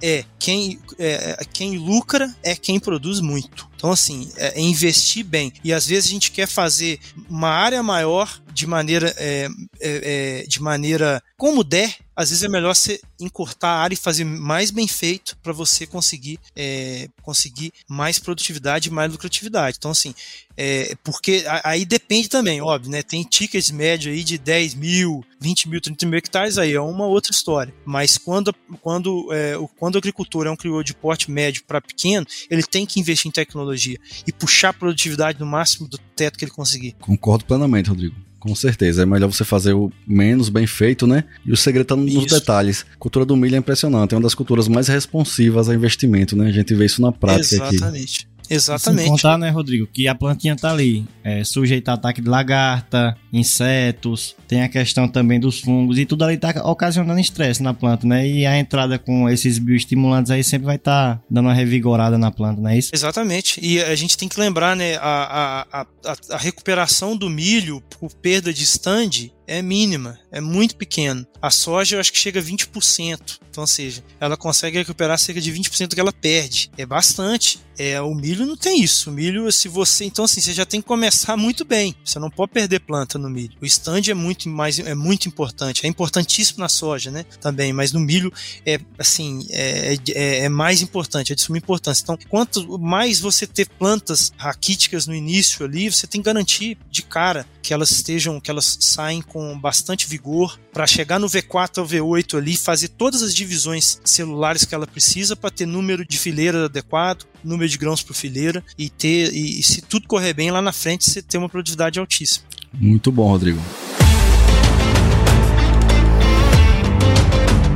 é 0.02 0.24
quem, 0.38 0.78
é, 0.98 1.44
quem 1.52 1.78
lucra 1.78 2.34
é 2.42 2.54
quem 2.54 2.78
produz 2.78 3.20
muito. 3.20 3.71
Então, 3.82 3.90
assim, 3.90 4.30
é, 4.36 4.60
é 4.60 4.62
investir 4.62 5.24
bem. 5.24 5.52
E 5.64 5.72
às 5.72 5.88
vezes 5.88 6.08
a 6.08 6.12
gente 6.12 6.30
quer 6.30 6.46
fazer 6.46 7.00
uma 7.28 7.48
área 7.48 7.82
maior 7.82 8.40
de 8.52 8.64
maneira, 8.64 9.12
é, 9.16 9.48
é, 9.80 10.42
é, 10.42 10.46
de 10.46 10.62
maneira 10.62 11.20
como 11.36 11.64
der, 11.64 11.96
às 12.14 12.28
vezes 12.28 12.44
é 12.44 12.48
melhor 12.48 12.74
você 12.74 13.00
encurtar 13.18 13.70
a 13.70 13.80
área 13.80 13.94
e 13.94 13.98
fazer 13.98 14.24
mais 14.24 14.70
bem 14.70 14.86
feito 14.86 15.36
para 15.42 15.52
você 15.52 15.86
conseguir, 15.86 16.38
é, 16.54 17.08
conseguir 17.22 17.72
mais 17.88 18.18
produtividade 18.18 18.88
e 18.88 18.92
mais 18.92 19.10
lucratividade. 19.10 19.76
Então, 19.78 19.90
assim, 19.90 20.14
é, 20.56 20.94
porque 21.02 21.44
aí 21.64 21.84
depende 21.84 22.28
também, 22.28 22.60
óbvio, 22.60 22.90
né? 22.90 23.02
Tem 23.02 23.22
tickets 23.24 23.70
médio 23.70 24.12
aí 24.12 24.22
de 24.22 24.36
10 24.36 24.74
mil, 24.74 25.24
20 25.40 25.68
mil, 25.68 25.80
30 25.80 26.06
mil 26.06 26.18
hectares, 26.18 26.58
aí 26.58 26.74
é 26.74 26.80
uma 26.80 27.06
outra 27.06 27.32
história. 27.32 27.74
Mas 27.84 28.18
quando, 28.18 28.54
quando, 28.82 29.32
é, 29.32 29.54
quando 29.78 29.94
o 29.94 29.98
agricultor 29.98 30.46
é 30.46 30.50
um 30.50 30.56
criador 30.56 30.84
de 30.84 30.94
porte 30.94 31.30
médio 31.30 31.64
para 31.66 31.80
pequeno, 31.80 32.26
ele 32.50 32.62
tem 32.62 32.84
que 32.84 33.00
investir 33.00 33.28
em 33.28 33.32
tecnologia 33.32 33.71
e 33.74 34.32
puxar 34.32 34.70
a 34.70 34.72
produtividade 34.72 35.38
no 35.40 35.46
máximo 35.46 35.88
do 35.88 35.98
teto 36.16 36.38
que 36.38 36.44
ele 36.44 36.52
conseguir. 36.52 36.94
Concordo 37.00 37.44
plenamente, 37.44 37.88
Rodrigo. 37.88 38.14
Com 38.42 38.56
certeza. 38.56 39.02
É 39.04 39.06
melhor 39.06 39.32
você 39.32 39.44
fazer 39.44 39.72
o 39.72 39.92
menos 40.04 40.48
bem 40.48 40.66
feito, 40.66 41.06
né? 41.06 41.22
E 41.46 41.52
o 41.52 41.56
segredo 41.56 41.86
tá 41.86 41.94
nos 41.94 42.12
isso. 42.12 42.34
detalhes. 42.34 42.84
A 42.92 42.96
cultura 42.96 43.24
do 43.24 43.36
milho 43.36 43.54
é 43.54 43.58
impressionante. 43.58 44.14
É 44.14 44.16
uma 44.16 44.22
das 44.22 44.34
culturas 44.34 44.66
mais 44.66 44.88
responsivas 44.88 45.68
a 45.68 45.74
investimento, 45.74 46.34
né? 46.34 46.48
A 46.48 46.52
gente 46.52 46.74
vê 46.74 46.86
isso 46.86 47.00
na 47.00 47.12
prática 47.12 47.54
Exatamente. 47.54 47.76
aqui. 47.76 47.76
Exatamente. 47.76 48.31
Exatamente. 48.54 49.02
Sem 49.02 49.10
contar, 49.10 49.38
né, 49.38 49.50
Rodrigo, 49.50 49.86
que 49.86 50.06
a 50.06 50.14
plantinha 50.14 50.54
tá 50.54 50.70
ali, 50.70 51.06
é, 51.24 51.42
sujeita 51.44 51.92
a 51.92 51.94
ataque 51.94 52.20
de 52.20 52.28
lagarta, 52.28 53.16
insetos, 53.32 54.36
tem 54.46 54.62
a 54.62 54.68
questão 54.68 55.08
também 55.08 55.40
dos 55.40 55.60
fungos, 55.60 55.98
e 55.98 56.04
tudo 56.04 56.24
ali 56.24 56.36
tá 56.36 56.50
ocasionando 56.64 57.20
estresse 57.20 57.62
na 57.62 57.72
planta, 57.72 58.06
né? 58.06 58.26
E 58.26 58.46
a 58.46 58.58
entrada 58.58 58.98
com 58.98 59.28
esses 59.28 59.58
bioestimulantes 59.58 60.30
aí 60.30 60.44
sempre 60.44 60.66
vai 60.66 60.76
estar 60.76 61.16
tá 61.16 61.22
dando 61.30 61.46
uma 61.46 61.54
revigorada 61.54 62.18
na 62.18 62.30
planta, 62.30 62.60
não 62.60 62.68
é 62.70 62.78
isso? 62.78 62.90
Exatamente. 62.92 63.58
E 63.62 63.80
a 63.80 63.94
gente 63.94 64.16
tem 64.16 64.28
que 64.28 64.38
lembrar, 64.38 64.76
né, 64.76 64.96
a, 64.96 65.66
a, 65.72 65.80
a, 65.82 66.16
a 66.30 66.38
recuperação 66.38 67.16
do 67.16 67.30
milho 67.30 67.82
por 67.98 68.12
perda 68.14 68.52
de 68.52 68.62
stand 68.64 69.30
é 69.46 69.60
mínima, 69.62 70.18
é 70.30 70.40
muito 70.40 70.76
pequeno. 70.76 71.26
A 71.40 71.50
soja 71.50 71.96
eu 71.96 72.00
acho 72.00 72.12
que 72.12 72.18
chega 72.18 72.40
a 72.40 72.42
20%. 72.42 73.40
Então, 73.52 73.62
ou 73.62 73.66
seja, 73.68 74.02
ela 74.18 74.34
consegue 74.34 74.78
recuperar 74.78 75.18
cerca 75.18 75.40
de 75.40 75.52
20% 75.52 75.88
do 75.88 75.94
que 75.94 76.00
ela 76.00 76.12
perde. 76.12 76.70
É 76.78 76.86
bastante. 76.86 77.60
É, 77.76 78.00
o 78.00 78.14
milho 78.14 78.46
não 78.46 78.56
tem 78.56 78.82
isso. 78.82 79.10
O 79.10 79.12
milho, 79.12 79.50
se 79.52 79.68
você. 79.68 80.04
Então, 80.04 80.24
assim, 80.24 80.40
você 80.40 80.52
já 80.54 80.64
tem 80.64 80.80
que 80.80 80.86
começar 80.86 81.36
muito 81.36 81.64
bem. 81.64 81.94
Você 82.02 82.18
não 82.18 82.30
pode 82.30 82.52
perder 82.52 82.80
planta 82.80 83.18
no 83.18 83.28
milho. 83.28 83.52
O 83.60 83.66
stand 83.66 84.02
é 84.08 84.14
muito 84.14 84.48
mais 84.48 84.78
é 84.78 84.94
muito 84.94 85.28
importante. 85.28 85.84
É 85.84 85.88
importantíssimo 85.88 86.60
na 86.60 86.68
soja, 86.68 87.10
né? 87.10 87.24
Também, 87.40 87.72
mas 87.72 87.92
no 87.92 88.00
milho 88.00 88.32
é 88.64 88.80
assim, 88.98 89.46
é, 89.50 89.96
é, 90.14 90.44
é 90.44 90.48
mais 90.48 90.80
importante, 90.80 91.32
é 91.32 91.34
de 91.34 91.42
suma 91.42 91.58
importância. 91.58 92.02
Então, 92.02 92.18
quanto 92.28 92.78
mais 92.78 93.20
você 93.20 93.46
ter 93.46 93.68
plantas 93.68 94.32
raquíticas 94.36 95.06
no 95.06 95.14
início 95.14 95.64
ali, 95.64 95.90
você 95.90 96.06
tem 96.06 96.22
que 96.22 96.26
garantir 96.26 96.78
de 96.90 97.02
cara 97.02 97.46
que 97.62 97.74
elas 97.74 97.90
estejam, 97.90 98.40
que 98.40 98.50
elas 98.50 98.78
saem 98.80 99.20
com 99.32 99.58
bastante 99.58 100.06
vigor 100.06 100.60
para 100.72 100.86
chegar 100.86 101.18
no 101.18 101.26
V4 101.26 101.78
ou 101.78 101.86
V8 101.86 102.36
ali, 102.36 102.54
fazer 102.54 102.88
todas 102.88 103.22
as 103.22 103.34
divisões 103.34 103.98
celulares 104.04 104.64
que 104.66 104.74
ela 104.74 104.86
precisa 104.86 105.34
para 105.34 105.50
ter 105.50 105.64
número 105.64 106.06
de 106.06 106.18
fileira 106.18 106.66
adequado, 106.66 107.24
número 107.42 107.68
de 107.68 107.78
grãos 107.78 108.02
por 108.02 108.14
fileira 108.14 108.62
e 108.78 108.90
ter 108.90 109.32
e, 109.32 109.58
e 109.58 109.62
se 109.62 109.80
tudo 109.80 110.06
correr 110.06 110.34
bem 110.34 110.50
lá 110.50 110.60
na 110.60 110.72
frente 110.72 111.08
você 111.08 111.22
ter 111.22 111.38
uma 111.38 111.48
produtividade 111.48 111.98
altíssima. 111.98 112.44
Muito 112.74 113.10
bom, 113.10 113.28
Rodrigo. 113.28 113.60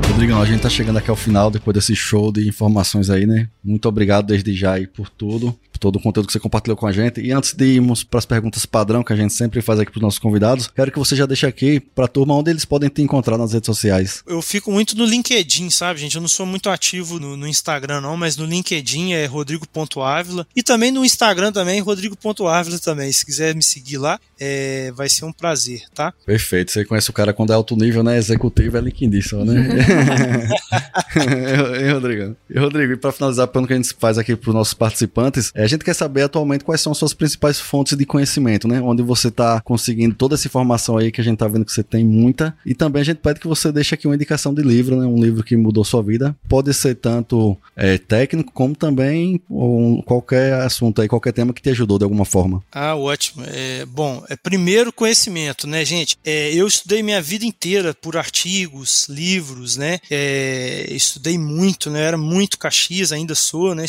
Rodrigão, 0.08 0.40
a 0.40 0.46
gente 0.46 0.60
tá 0.60 0.70
chegando 0.70 0.98
aqui 0.98 1.10
ao 1.10 1.16
final 1.16 1.50
depois 1.50 1.74
desse 1.74 1.94
show 1.94 2.32
de 2.32 2.48
informações 2.48 3.10
aí, 3.10 3.26
né? 3.26 3.48
Muito 3.62 3.88
obrigado 3.88 4.26
desde 4.26 4.54
já 4.54 4.72
aí 4.72 4.86
por 4.86 5.08
tudo 5.08 5.58
todo 5.78 5.96
o 5.96 6.00
conteúdo 6.00 6.26
que 6.26 6.32
você 6.32 6.40
compartilhou 6.40 6.76
com 6.76 6.86
a 6.86 6.92
gente. 6.92 7.20
E 7.20 7.32
antes 7.32 7.52
de 7.52 7.64
irmos 7.64 8.04
para 8.04 8.18
as 8.18 8.26
perguntas 8.26 8.66
padrão 8.66 9.02
que 9.02 9.12
a 9.12 9.16
gente 9.16 9.32
sempre 9.32 9.60
faz 9.62 9.78
aqui 9.80 9.90
para 9.90 9.98
os 9.98 10.02
nossos 10.02 10.18
convidados, 10.18 10.68
quero 10.68 10.90
que 10.90 10.98
você 10.98 11.16
já 11.16 11.26
deixe 11.26 11.46
aqui 11.46 11.80
para 11.80 12.04
a 12.04 12.08
turma 12.08 12.34
onde 12.34 12.50
eles 12.50 12.64
podem 12.64 12.88
te 12.88 13.02
encontrar 13.02 13.38
nas 13.38 13.52
redes 13.52 13.66
sociais. 13.66 14.22
Eu 14.26 14.42
fico 14.42 14.70
muito 14.70 14.96
no 14.96 15.04
LinkedIn, 15.04 15.70
sabe, 15.70 16.00
gente? 16.00 16.16
Eu 16.16 16.20
não 16.20 16.28
sou 16.28 16.46
muito 16.46 16.68
ativo 16.68 17.18
no, 17.18 17.36
no 17.36 17.46
Instagram, 17.46 18.00
não, 18.00 18.16
mas 18.16 18.36
no 18.36 18.44
LinkedIn 18.44 19.12
é 19.12 19.26
rodrigo.ávila. 19.26 20.46
E 20.54 20.62
também 20.62 20.90
no 20.90 21.04
Instagram 21.04 21.52
também, 21.52 21.80
rodrigo.ávila 21.80 22.78
também. 22.78 23.12
Se 23.12 23.24
quiser 23.24 23.54
me 23.54 23.62
seguir 23.62 23.98
lá, 23.98 24.20
é, 24.38 24.92
vai 24.92 25.08
ser 25.08 25.24
um 25.24 25.32
prazer, 25.32 25.82
tá? 25.94 26.12
Perfeito. 26.24 26.72
Você 26.72 26.84
conhece 26.84 27.10
o 27.10 27.12
cara 27.12 27.32
quando 27.32 27.52
é 27.52 27.54
alto 27.54 27.76
nível, 27.76 28.02
né? 28.02 28.16
Executivo 28.16 28.76
é 28.76 28.80
LinkedIn 28.80 29.06
né? 29.44 30.48
e, 31.82 31.92
Rodrigo? 31.92 32.36
E, 32.50 32.58
Rodrigo, 32.58 32.92
e 32.92 32.96
para 32.96 33.12
finalizar, 33.12 33.48
pelo 33.48 33.66
que 33.66 33.72
a 33.72 33.76
gente 33.76 33.94
faz 33.98 34.18
aqui 34.18 34.36
para 34.36 34.48
os 34.48 34.54
nossos 34.54 34.74
participantes, 34.74 35.50
é 35.54 35.65
A 35.66 35.68
gente 35.68 35.84
quer 35.84 35.94
saber 35.94 36.22
atualmente 36.22 36.64
quais 36.64 36.80
são 36.80 36.92
as 36.92 36.98
suas 36.98 37.12
principais 37.12 37.58
fontes 37.58 37.98
de 37.98 38.06
conhecimento, 38.06 38.68
né? 38.68 38.80
Onde 38.80 39.02
você 39.02 39.26
está 39.26 39.60
conseguindo 39.62 40.14
toda 40.14 40.36
essa 40.36 40.46
informação 40.46 40.96
aí 40.96 41.10
que 41.10 41.20
a 41.20 41.24
gente 41.24 41.38
tá 41.38 41.48
vendo 41.48 41.64
que 41.64 41.72
você 41.72 41.82
tem 41.82 42.04
muita. 42.04 42.56
E 42.64 42.72
também 42.72 43.02
a 43.02 43.04
gente 43.04 43.16
pede 43.16 43.40
que 43.40 43.48
você 43.48 43.72
deixe 43.72 43.92
aqui 43.92 44.06
uma 44.06 44.14
indicação 44.14 44.54
de 44.54 44.62
livro, 44.62 44.94
né? 44.94 45.04
Um 45.04 45.20
livro 45.20 45.42
que 45.42 45.56
mudou 45.56 45.82
sua 45.82 46.04
vida. 46.04 46.36
Pode 46.48 46.72
ser 46.72 46.94
tanto 46.94 47.58
é, 47.74 47.98
técnico 47.98 48.52
como 48.52 48.76
também 48.76 49.40
um, 49.50 50.00
qualquer 50.02 50.52
assunto 50.60 51.02
aí, 51.02 51.08
qualquer 51.08 51.32
tema 51.32 51.52
que 51.52 51.60
te 51.60 51.70
ajudou 51.70 51.98
de 51.98 52.04
alguma 52.04 52.24
forma. 52.24 52.62
Ah, 52.70 52.94
ótimo. 52.94 53.42
É, 53.48 53.84
bom, 53.86 54.24
é 54.28 54.36
primeiro 54.36 54.92
conhecimento, 54.92 55.66
né, 55.66 55.84
gente? 55.84 56.16
É, 56.24 56.54
eu 56.54 56.68
estudei 56.68 57.02
minha 57.02 57.20
vida 57.20 57.44
inteira 57.44 57.92
por 57.92 58.16
artigos, 58.16 59.08
livros, 59.08 59.76
né? 59.76 59.98
É, 60.08 60.86
estudei 60.90 61.36
muito, 61.36 61.90
né? 61.90 62.02
Era 62.02 62.16
muito 62.16 62.56
Caxias, 62.56 63.10
ainda 63.10 63.34
sou, 63.34 63.74
né? 63.74 63.84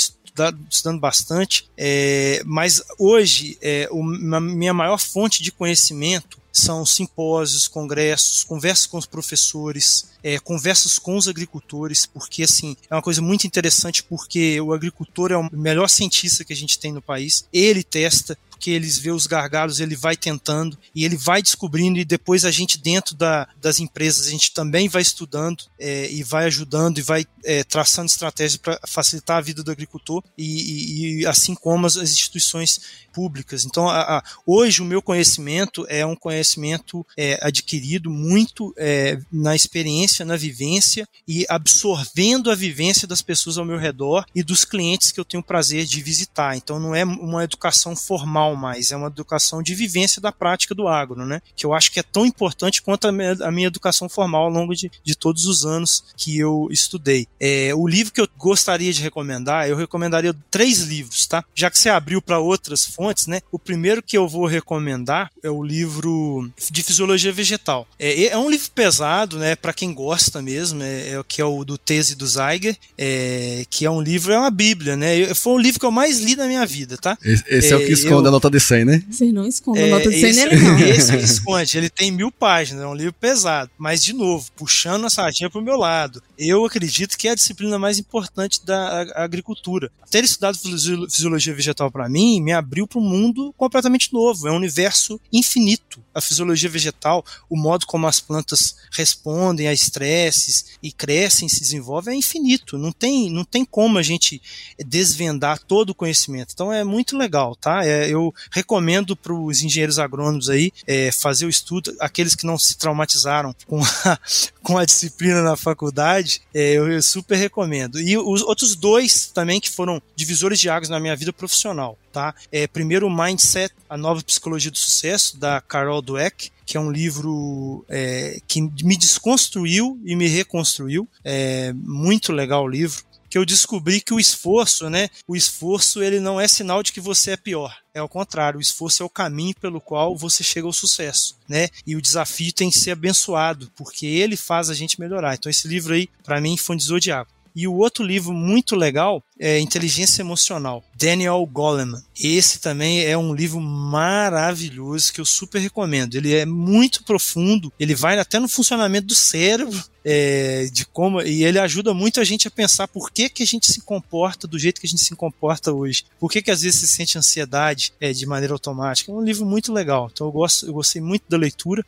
Estudando 0.69 0.99
bastante, 0.99 1.69
é, 1.77 2.41
mas 2.45 2.81
hoje 2.97 3.57
é, 3.61 3.87
o, 3.91 4.03
minha 4.03 4.73
maior 4.73 4.97
fonte 4.97 5.41
de 5.41 5.51
conhecimento 5.51 6.37
são 6.51 6.85
simpósios, 6.85 7.67
congressos, 7.67 8.43
conversas 8.43 8.87
com 8.87 8.97
os 8.97 9.05
professores, 9.05 10.09
é, 10.23 10.39
conversas 10.39 10.97
com 10.97 11.15
os 11.15 11.27
agricultores, 11.27 12.05
porque 12.05 12.43
assim 12.43 12.75
é 12.89 12.95
uma 12.95 13.01
coisa 13.01 13.21
muito 13.21 13.45
interessante 13.45 14.01
porque 14.01 14.59
o 14.59 14.73
agricultor 14.73 15.31
é 15.31 15.37
o 15.37 15.49
melhor 15.51 15.87
cientista 15.87 16.43
que 16.43 16.53
a 16.53 16.55
gente 16.55 16.79
tem 16.79 16.91
no 16.91 17.01
país. 17.01 17.45
Ele 17.53 17.83
testa, 17.83 18.37
porque 18.57 18.71
eles 18.71 18.97
vê 18.97 19.11
os 19.11 19.27
gargalos, 19.27 19.79
ele 19.79 19.95
vai 19.95 20.17
tentando 20.17 20.77
e 20.93 21.05
ele 21.05 21.15
vai 21.15 21.43
descobrindo 21.43 21.99
e 21.99 22.05
depois 22.05 22.43
a 22.43 22.49
gente 22.49 22.79
dentro 22.79 23.15
da, 23.15 23.47
das 23.61 23.79
empresas 23.79 24.27
a 24.27 24.31
gente 24.31 24.51
também 24.51 24.89
vai 24.89 25.03
estudando 25.03 25.63
é, 25.79 26.11
e 26.11 26.23
vai 26.23 26.45
ajudando 26.45 26.97
e 26.97 27.03
vai 27.03 27.25
é, 27.45 27.63
traçando 27.63 28.07
estratégias 28.07 28.57
para 28.57 28.79
facilitar 28.87 29.37
a 29.37 29.41
vida 29.41 29.61
do 29.61 29.71
agricultor 29.71 30.23
e, 30.35 30.43
e, 30.43 31.21
e, 31.21 31.25
assim 31.27 31.53
como 31.53 31.85
as, 31.85 31.95
as 31.95 32.11
instituições 32.11 32.81
públicas. 33.13 33.65
Então, 33.65 33.89
a, 33.89 34.17
a, 34.17 34.23
hoje 34.45 34.81
o 34.81 34.85
meu 34.85 35.01
conhecimento 35.01 35.85
é 35.89 36.05
um 36.05 36.15
conhecimento 36.15 37.05
é, 37.17 37.39
adquirido 37.41 38.09
muito 38.09 38.73
é, 38.77 39.19
na 39.31 39.55
experiência, 39.55 40.25
na 40.25 40.35
vivência 40.35 41.07
e 41.27 41.45
absorvendo 41.49 42.51
a 42.51 42.55
vivência 42.55 43.07
das 43.07 43.21
pessoas 43.21 43.57
ao 43.57 43.65
meu 43.65 43.77
redor 43.77 44.25
e 44.35 44.43
dos 44.43 44.65
clientes 44.65 45.11
que 45.11 45.19
eu 45.19 45.25
tenho 45.25 45.41
o 45.41 45.45
prazer 45.45 45.85
de 45.85 46.01
visitar. 46.01 46.55
Então, 46.55 46.79
não 46.79 46.93
é 46.93 47.03
uma 47.03 47.43
educação 47.43 47.95
formal 47.95 48.46
mais, 48.55 48.91
é 48.91 48.97
uma 48.97 49.07
educação 49.07 49.61
de 49.61 49.75
vivência 49.75 50.21
da 50.21 50.31
prática 50.31 50.73
do 50.73 50.87
agro, 50.87 51.25
né? 51.25 51.41
Que 51.55 51.65
eu 51.65 51.73
acho 51.73 51.91
que 51.91 51.99
é 51.99 52.03
tão 52.03 52.25
importante 52.25 52.81
quanto 52.81 53.07
a 53.07 53.11
minha, 53.11 53.37
a 53.41 53.51
minha 53.51 53.67
educação 53.67 54.09
formal 54.09 54.43
ao 54.43 54.49
longo 54.49 54.75
de, 54.75 54.91
de 55.03 55.15
todos 55.15 55.45
os 55.45 55.65
anos 55.65 56.03
que 56.15 56.37
eu 56.37 56.67
estudei. 56.71 57.27
É, 57.39 57.73
o 57.75 57.87
livro 57.87 58.13
que 58.13 58.21
eu 58.21 58.27
gostaria 58.37 58.91
de 58.93 59.01
recomendar, 59.01 59.67
eu 59.67 59.75
recomendaria 59.75 60.35
três 60.49 60.81
livros, 60.81 61.25
tá? 61.25 61.43
Já 61.53 61.69
que 61.69 61.77
você 61.77 61.89
abriu 61.89 62.21
para 62.21 62.39
outras 62.39 62.85
fontes 62.85 63.17
né? 63.25 63.41
O 63.51 63.57
primeiro 63.57 64.03
que 64.03 64.17
eu 64.17 64.27
vou 64.27 64.45
recomendar 64.45 65.31
é 65.41 65.49
o 65.49 65.63
livro 65.63 66.49
de 66.71 66.83
fisiologia 66.83 67.31
vegetal. 67.31 67.87
É, 67.97 68.27
é 68.27 68.37
um 68.37 68.49
livro 68.49 68.69
pesado, 68.71 69.37
né? 69.37 69.55
Para 69.55 69.73
quem 69.73 69.93
gosta 69.93 70.41
mesmo, 70.41 70.83
é, 70.83 71.13
é, 71.13 71.23
que 71.27 71.41
é 71.41 71.45
o 71.45 71.63
do 71.63 71.77
Tese 71.77 72.15
do 72.15 72.27
Zeiger, 72.27 72.77
é, 72.97 73.65
que 73.69 73.85
é 73.85 73.91
um 73.91 74.01
livro, 74.01 74.33
é 74.33 74.37
uma 74.37 74.51
bíblia, 74.51 74.95
né? 74.95 75.33
Foi 75.33 75.53
o 75.53 75.57
livro 75.57 75.79
que 75.79 75.85
eu 75.85 75.91
mais 75.91 76.19
li 76.19 76.35
na 76.35 76.47
minha 76.47 76.65
vida, 76.65 76.97
tá? 76.97 77.17
Esse, 77.23 77.43
esse 77.47 77.73
é, 77.73 77.75
o 77.75 77.79
que 77.79 77.85
é, 77.85 77.91
esconde 77.91 78.27
eu, 78.27 78.31
nota 78.37 78.49
de 78.49 78.59
100, 78.59 78.85
né? 78.85 79.03
Você 79.09 79.31
não 79.31 79.45
esconde 79.45 79.81
a 79.81 79.87
nota 79.87 80.09
de 80.09 80.19
100 80.19 80.29
esse, 80.29 80.39
nele, 80.39 80.61
não. 80.61 80.79
Esse 80.87 81.17
que 81.17 81.23
esconde, 81.23 81.77
ele 81.77 81.89
tem 81.89 82.11
mil 82.11 82.31
páginas, 82.31 82.83
é 82.83 82.87
um 82.87 82.93
livro 82.93 83.13
pesado. 83.13 83.69
Mas, 83.77 84.03
de 84.03 84.13
novo, 84.13 84.49
puxando 84.55 85.05
a 85.05 85.09
sardinha 85.09 85.49
pro 85.49 85.61
meu 85.61 85.75
lado, 85.75 86.21
eu 86.37 86.63
acredito 86.65 87.17
que 87.17 87.27
é 87.27 87.31
a 87.31 87.35
disciplina 87.35 87.79
mais 87.79 87.97
importante 87.97 88.63
da 88.63 89.01
agricultura. 89.15 89.91
Ter 90.09 90.23
estudado 90.23 90.57
fisiologia 90.57 91.53
vegetal 91.53 91.91
para 91.91 92.07
mim 92.07 92.41
me 92.41 92.53
abriu 92.53 92.87
para 92.87 92.99
um 92.99 93.03
mundo 93.03 93.53
completamente 93.57 94.13
novo, 94.13 94.47
é 94.47 94.51
um 94.51 94.55
universo 94.55 95.19
infinito. 95.33 95.99
A 96.13 96.21
fisiologia 96.21 96.69
vegetal, 96.69 97.25
o 97.49 97.57
modo 97.57 97.85
como 97.85 98.07
as 98.07 98.19
plantas 98.19 98.75
respondem 98.91 99.67
a 99.67 99.73
estresses 99.73 100.77
e 100.81 100.91
crescem, 100.91 101.49
se 101.49 101.59
desenvolvem 101.59 102.15
é 102.15 102.17
infinito. 102.17 102.77
Não 102.77 102.91
tem, 102.91 103.29
não 103.29 103.43
tem 103.43 103.65
como 103.65 103.97
a 103.97 104.03
gente 104.03 104.41
desvendar 104.85 105.59
todo 105.59 105.91
o 105.91 105.95
conhecimento. 105.95 106.51
Então 106.53 106.71
é 106.71 106.83
muito 106.83 107.17
legal, 107.17 107.55
tá? 107.55 107.85
É, 107.85 108.09
eu 108.09 108.26
recomendo 108.51 109.15
para 109.15 109.33
os 109.33 109.61
engenheiros 109.61 109.99
agrônomos 109.99 110.49
aí 110.49 110.71
é, 110.85 111.11
fazer 111.11 111.45
o 111.45 111.49
estudo, 111.49 111.95
aqueles 111.99 112.35
que 112.35 112.45
não 112.45 112.57
se 112.57 112.77
traumatizaram 112.77 113.55
com 113.65 113.81
a, 113.83 114.19
com 114.61 114.77
a 114.77 114.85
disciplina 114.85 115.41
na 115.41 115.55
faculdade, 115.55 116.41
é, 116.53 116.73
eu, 116.73 116.91
eu 116.91 117.01
super 117.01 117.35
recomendo. 117.35 117.99
E 117.99 118.17
os 118.17 118.41
outros 118.41 118.75
dois 118.75 119.27
também 119.27 119.59
que 119.59 119.69
foram 119.69 120.01
divisores 120.15 120.59
de 120.59 120.69
águas 120.69 120.89
na 120.89 120.99
minha 120.99 121.15
vida 121.15 121.33
profissional 121.33 121.97
tá? 122.17 122.33
É, 122.51 122.65
primeiro, 122.65 123.07
Mindset, 123.11 123.71
a 123.87 123.95
nova 123.95 124.23
psicologia 124.23 124.71
do 124.71 124.77
sucesso, 124.77 125.37
da 125.37 125.61
Carol 125.61 126.01
Dweck, 126.01 126.49
que 126.65 126.75
é 126.75 126.79
um 126.79 126.91
livro 126.91 127.85
é, 127.87 128.39
que 128.47 128.59
me 128.59 128.97
desconstruiu 128.97 129.99
e 130.03 130.15
me 130.15 130.27
reconstruiu. 130.27 131.07
É 131.23 131.71
muito 131.73 132.33
legal 132.33 132.63
o 132.63 132.67
livro. 132.67 133.05
Que 133.29 133.37
eu 133.37 133.45
descobri 133.45 134.01
que 134.01 134.13
o 134.13 134.19
esforço, 134.19 134.89
né? 134.89 135.09
O 135.27 135.35
esforço 135.35 136.01
ele 136.01 136.19
não 136.19 136.39
é 136.39 136.47
sinal 136.47 136.81
de 136.81 136.91
que 136.91 137.01
você 137.01 137.31
é 137.31 137.37
pior. 137.37 137.75
É 137.93 137.99
ao 137.99 138.09
contrário, 138.09 138.59
o 138.59 138.61
esforço 138.61 139.01
é 139.01 139.05
o 139.05 139.09
caminho 139.09 139.55
pelo 139.59 139.81
qual 139.81 140.15
você 140.15 140.43
chega 140.43 140.67
ao 140.67 140.73
sucesso, 140.73 141.37
né? 141.47 141.69
E 141.85 141.95
o 141.95 142.01
desafio 142.01 142.53
tem 142.53 142.69
que 142.69 142.77
ser 142.77 142.91
abençoado, 142.91 143.71
porque 143.75 144.05
ele 144.05 144.37
faz 144.37 144.69
a 144.69 144.73
gente 144.73 144.99
melhorar. 144.99 145.35
Então 145.35 145.49
esse 145.49 145.67
livro 145.67 145.93
aí, 145.93 146.07
para 146.23 146.39
mim, 146.39 146.57
foi 146.57 146.75
um 146.75 146.77
divisor 146.77 146.99
de 146.99 147.11
água. 147.11 147.37
E 147.55 147.67
o 147.67 147.73
outro 147.73 148.05
livro 148.05 148.33
muito 148.33 148.75
legal 148.75 149.23
é 149.39 149.59
Inteligência 149.59 150.21
Emocional, 150.21 150.83
Daniel 150.95 151.45
Goleman. 151.45 152.01
Esse 152.19 152.59
também 152.59 153.03
é 153.03 153.17
um 153.17 153.33
livro 153.33 153.59
maravilhoso 153.61 155.13
que 155.13 155.21
eu 155.21 155.25
super 155.25 155.59
recomendo. 155.59 156.15
Ele 156.15 156.33
é 156.33 156.45
muito 156.45 157.03
profundo, 157.03 157.71
ele 157.79 157.93
vai 157.93 158.17
até 158.17 158.39
no 158.39 158.47
funcionamento 158.47 159.07
do 159.07 159.15
cérebro, 159.15 159.83
é, 160.09 160.69
de 160.71 160.85
como 160.85 161.21
e 161.21 161.43
ele 161.43 161.59
ajuda 161.59 161.93
muito 161.93 162.21
a 162.21 162.23
gente 162.23 162.47
a 162.47 162.51
pensar 162.51 162.87
por 162.87 163.11
que, 163.11 163.27
que 163.27 163.43
a 163.43 163.45
gente 163.45 163.69
se 163.69 163.81
comporta 163.81 164.47
do 164.47 164.57
jeito 164.57 164.79
que 164.79 164.87
a 164.87 164.89
gente 164.89 165.03
se 165.03 165.13
comporta 165.13 165.73
hoje. 165.73 166.05
Por 166.17 166.31
que, 166.31 166.41
que 166.41 166.49
às 166.49 166.61
vezes 166.61 166.79
se 166.79 166.87
sente 166.87 167.17
ansiedade 167.17 167.91
é, 167.99 168.13
de 168.13 168.25
maneira 168.25 168.53
automática. 168.53 169.11
É 169.11 169.15
um 169.15 169.21
livro 169.21 169.45
muito 169.45 169.73
legal. 169.73 170.09
Então 170.09 170.27
eu, 170.27 170.31
gosto, 170.31 170.65
eu 170.65 170.73
gostei 170.73 171.01
muito 171.01 171.25
da 171.27 171.35
leitura. 171.35 171.85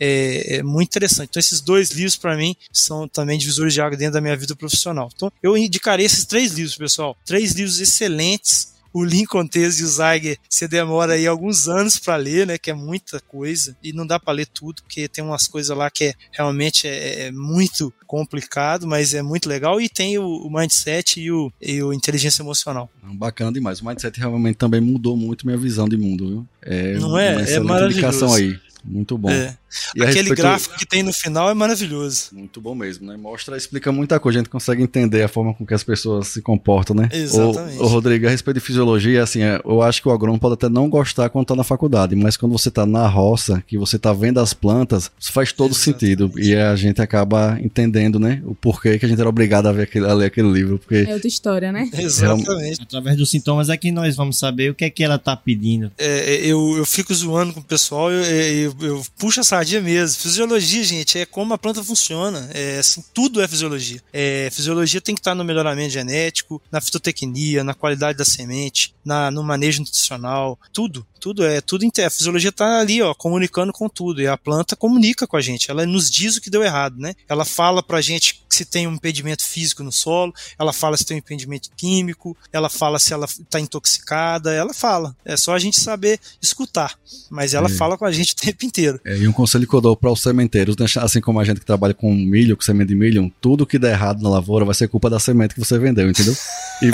É, 0.00 0.56
é 0.56 0.62
muito 0.62 0.88
interessante. 0.88 1.28
Então 1.28 1.40
esses 1.40 1.60
dois 1.60 1.90
livros 1.90 2.16
para 2.16 2.34
mim 2.38 2.56
são 2.72 3.06
também 3.06 3.38
divisores 3.38 3.74
de 3.74 3.82
água 3.82 3.98
dentro 3.98 4.14
da 4.14 4.20
minha 4.22 4.36
vida 4.36 4.56
profissional. 4.56 5.10
Então 5.14 5.30
eu 5.42 5.54
indicarei 5.54 6.06
esses 6.06 6.24
três 6.24 6.52
livros, 6.52 6.74
pessoal. 6.74 6.87
Três 7.24 7.52
livros 7.52 7.80
excelentes 7.80 8.78
o 8.92 9.04
Lincoln 9.04 9.46
Tese 9.46 9.82
e 9.82 9.84
o 9.84 9.88
Zeiger 9.88 10.38
você 10.48 10.66
demora 10.66 11.12
aí 11.12 11.26
alguns 11.26 11.68
anos 11.68 11.98
para 11.98 12.16
ler, 12.16 12.46
né? 12.46 12.58
Que 12.58 12.70
é 12.70 12.74
muita 12.74 13.20
coisa 13.20 13.76
e 13.82 13.92
não 13.92 14.06
dá 14.06 14.18
para 14.18 14.32
ler 14.32 14.46
tudo 14.46 14.82
porque 14.82 15.08
tem 15.08 15.22
umas 15.22 15.46
coisas 15.46 15.76
lá 15.76 15.90
que 15.90 16.04
é 16.04 16.14
realmente 16.32 16.86
é, 16.86 17.26
é, 17.26 17.32
muito 17.32 17.92
complicado, 18.06 18.86
mas 18.86 19.14
é 19.14 19.22
muito 19.22 19.48
legal 19.48 19.80
e 19.80 19.88
tem 19.88 20.18
o, 20.18 20.24
o 20.24 20.50
mindset 20.50 21.20
e 21.20 21.30
o, 21.30 21.52
e 21.60 21.82
o 21.82 21.92
inteligência 21.92 22.42
emocional. 22.42 22.90
Bacana 23.02 23.52
demais. 23.52 23.80
O 23.80 23.86
mindset 23.86 24.18
realmente 24.18 24.56
também 24.56 24.80
mudou 24.80 25.16
muito 25.16 25.46
minha 25.46 25.58
visão 25.58 25.88
de 25.88 25.96
mundo, 25.96 26.28
viu? 26.28 26.46
É 26.62 26.94
não 26.94 27.18
é? 27.18 27.52
É 27.52 27.60
maravilhoso. 27.60 28.34
aí. 28.34 28.58
Muito 28.88 29.18
bom. 29.18 29.30
É. 29.30 29.56
E 29.94 30.02
Aquele 30.02 30.30
respeito... 30.30 30.36
gráfico 30.36 30.78
que 30.78 30.86
tem 30.86 31.02
no 31.02 31.12
final 31.12 31.50
é 31.50 31.54
maravilhoso. 31.54 32.30
Muito 32.32 32.60
bom 32.60 32.74
mesmo, 32.74 33.06
né? 33.06 33.16
Mostra, 33.16 33.56
explica 33.56 33.92
muita 33.92 34.18
coisa. 34.18 34.38
A 34.38 34.40
gente 34.40 34.50
consegue 34.50 34.82
entender 34.82 35.22
a 35.22 35.28
forma 35.28 35.52
com 35.52 35.66
que 35.66 35.74
as 35.74 35.84
pessoas 35.84 36.28
se 36.28 36.40
comportam, 36.40 36.96
né? 36.96 37.08
Exatamente. 37.12 37.78
O, 37.78 37.84
o 37.84 37.86
Rodrigo, 37.86 38.26
a 38.26 38.30
respeito 38.30 38.58
de 38.58 38.64
fisiologia, 38.64 39.22
assim, 39.22 39.42
é, 39.42 39.60
eu 39.64 39.82
acho 39.82 40.00
que 40.00 40.08
o 40.08 40.10
agrônomo 40.10 40.40
pode 40.40 40.54
até 40.54 40.68
não 40.68 40.88
gostar 40.88 41.28
quando 41.28 41.46
tá 41.46 41.54
na 41.54 41.64
faculdade, 41.64 42.16
mas 42.16 42.36
quando 42.36 42.52
você 42.52 42.70
tá 42.70 42.86
na 42.86 43.06
roça, 43.06 43.62
que 43.66 43.76
você 43.76 43.98
tá 43.98 44.12
vendo 44.12 44.40
as 44.40 44.54
plantas, 44.54 45.10
isso 45.18 45.32
faz 45.32 45.52
todo 45.52 45.72
Exatamente. 45.72 46.00
sentido. 46.00 46.32
E 46.36 46.54
a 46.54 46.74
gente 46.74 47.02
acaba 47.02 47.58
entendendo, 47.60 48.18
né? 48.18 48.42
O 48.46 48.54
porquê 48.54 48.98
que 48.98 49.04
a 49.04 49.08
gente 49.08 49.20
era 49.20 49.28
obrigado 49.28 49.66
a, 49.66 49.72
ver 49.72 49.82
aquele, 49.82 50.06
a 50.06 50.14
ler 50.14 50.26
aquele 50.26 50.50
livro. 50.50 50.78
Porque 50.78 51.06
é 51.08 51.12
outra 51.12 51.28
história, 51.28 51.70
né? 51.70 51.90
Exatamente. 51.92 52.82
Através 52.82 53.16
dos 53.16 53.30
sintomas 53.30 53.68
é 53.68 53.76
que 53.76 53.92
nós 53.92 54.16
vamos 54.16 54.38
saber 54.38 54.70
o 54.70 54.74
que 54.74 54.84
é 54.84 54.90
que 54.90 55.04
ela 55.04 55.18
tá 55.18 55.36
pedindo. 55.36 55.92
É, 55.98 56.46
eu, 56.46 56.76
eu 56.76 56.86
fico 56.86 57.12
zoando 57.12 57.52
com 57.52 57.60
o 57.60 57.64
pessoal, 57.64 58.10
eu, 58.10 58.22
eu, 58.22 58.74
eu 58.80 59.04
puxo 59.18 59.40
essa 59.40 59.50
sardinha 59.50 59.80
mesmo. 59.80 60.20
Fisiologia, 60.20 60.84
gente, 60.84 61.18
é 61.18 61.26
como 61.26 61.54
a 61.54 61.58
planta 61.58 61.82
funciona. 61.82 62.48
É, 62.52 62.78
assim, 62.78 63.02
tudo 63.12 63.42
é 63.42 63.48
fisiologia. 63.48 64.02
É, 64.12 64.48
fisiologia 64.52 65.00
tem 65.00 65.14
que 65.14 65.20
estar 65.20 65.34
no 65.34 65.44
melhoramento 65.44 65.90
genético, 65.90 66.62
na 66.70 66.80
fitotecnia, 66.80 67.64
na 67.64 67.74
qualidade 67.74 68.18
da 68.18 68.24
semente, 68.24 68.94
na, 69.04 69.30
no 69.30 69.42
manejo 69.42 69.80
nutricional, 69.80 70.58
tudo. 70.72 71.06
Tudo 71.20 71.44
é, 71.44 71.60
tudo 71.60 71.84
A 71.84 72.10
fisiologia 72.10 72.50
está 72.50 72.78
ali, 72.78 73.02
ó, 73.02 73.12
comunicando 73.12 73.72
com 73.72 73.88
tudo. 73.88 74.22
E 74.22 74.28
a 74.28 74.36
planta 74.36 74.76
comunica 74.76 75.26
com 75.26 75.36
a 75.36 75.40
gente. 75.40 75.70
Ela 75.70 75.84
nos 75.84 76.10
diz 76.10 76.36
o 76.36 76.40
que 76.40 76.50
deu 76.50 76.62
errado, 76.62 76.96
né? 76.98 77.14
Ela 77.28 77.44
fala 77.44 77.82
pra 77.82 78.00
gente 78.00 78.44
se 78.58 78.64
tem 78.64 78.86
um 78.86 78.94
impedimento 78.94 79.44
físico 79.44 79.82
no 79.82 79.92
solo, 79.92 80.34
ela 80.58 80.72
fala 80.72 80.96
se 80.96 81.04
tem 81.04 81.16
um 81.16 81.18
impedimento 81.18 81.70
químico, 81.76 82.36
ela 82.52 82.68
fala 82.68 82.98
se 82.98 83.12
ela 83.12 83.26
está 83.26 83.60
intoxicada, 83.60 84.52
ela 84.52 84.74
fala. 84.74 85.14
É 85.24 85.36
só 85.36 85.54
a 85.54 85.58
gente 85.58 85.80
saber 85.80 86.18
escutar. 86.42 86.94
Mas 87.30 87.54
ela 87.54 87.68
é. 87.68 87.72
fala 87.72 87.96
com 87.96 88.04
a 88.04 88.12
gente 88.12 88.32
o 88.32 88.36
tempo 88.36 88.64
inteiro. 88.64 89.00
É, 89.04 89.16
e 89.16 89.28
um 89.28 89.32
conselho 89.32 89.66
que 89.66 89.74
eu 89.74 89.80
dou 89.80 89.96
para 89.96 90.10
os 90.10 90.20
sementeiros, 90.20 90.76
né, 90.76 90.86
assim 90.96 91.20
como 91.20 91.38
a 91.38 91.44
gente 91.44 91.60
que 91.60 91.66
trabalha 91.66 91.94
com 91.94 92.12
milho, 92.12 92.56
com 92.56 92.62
semente 92.62 92.88
de 92.88 92.94
milho, 92.94 93.32
tudo 93.40 93.66
que 93.66 93.78
der 93.78 93.92
errado 93.92 94.22
na 94.22 94.28
lavoura 94.28 94.64
vai 94.64 94.74
ser 94.74 94.88
culpa 94.88 95.08
da 95.08 95.20
semente 95.20 95.54
que 95.54 95.60
você 95.60 95.78
vendeu, 95.78 96.08
entendeu? 96.08 96.34
E, 96.82 96.86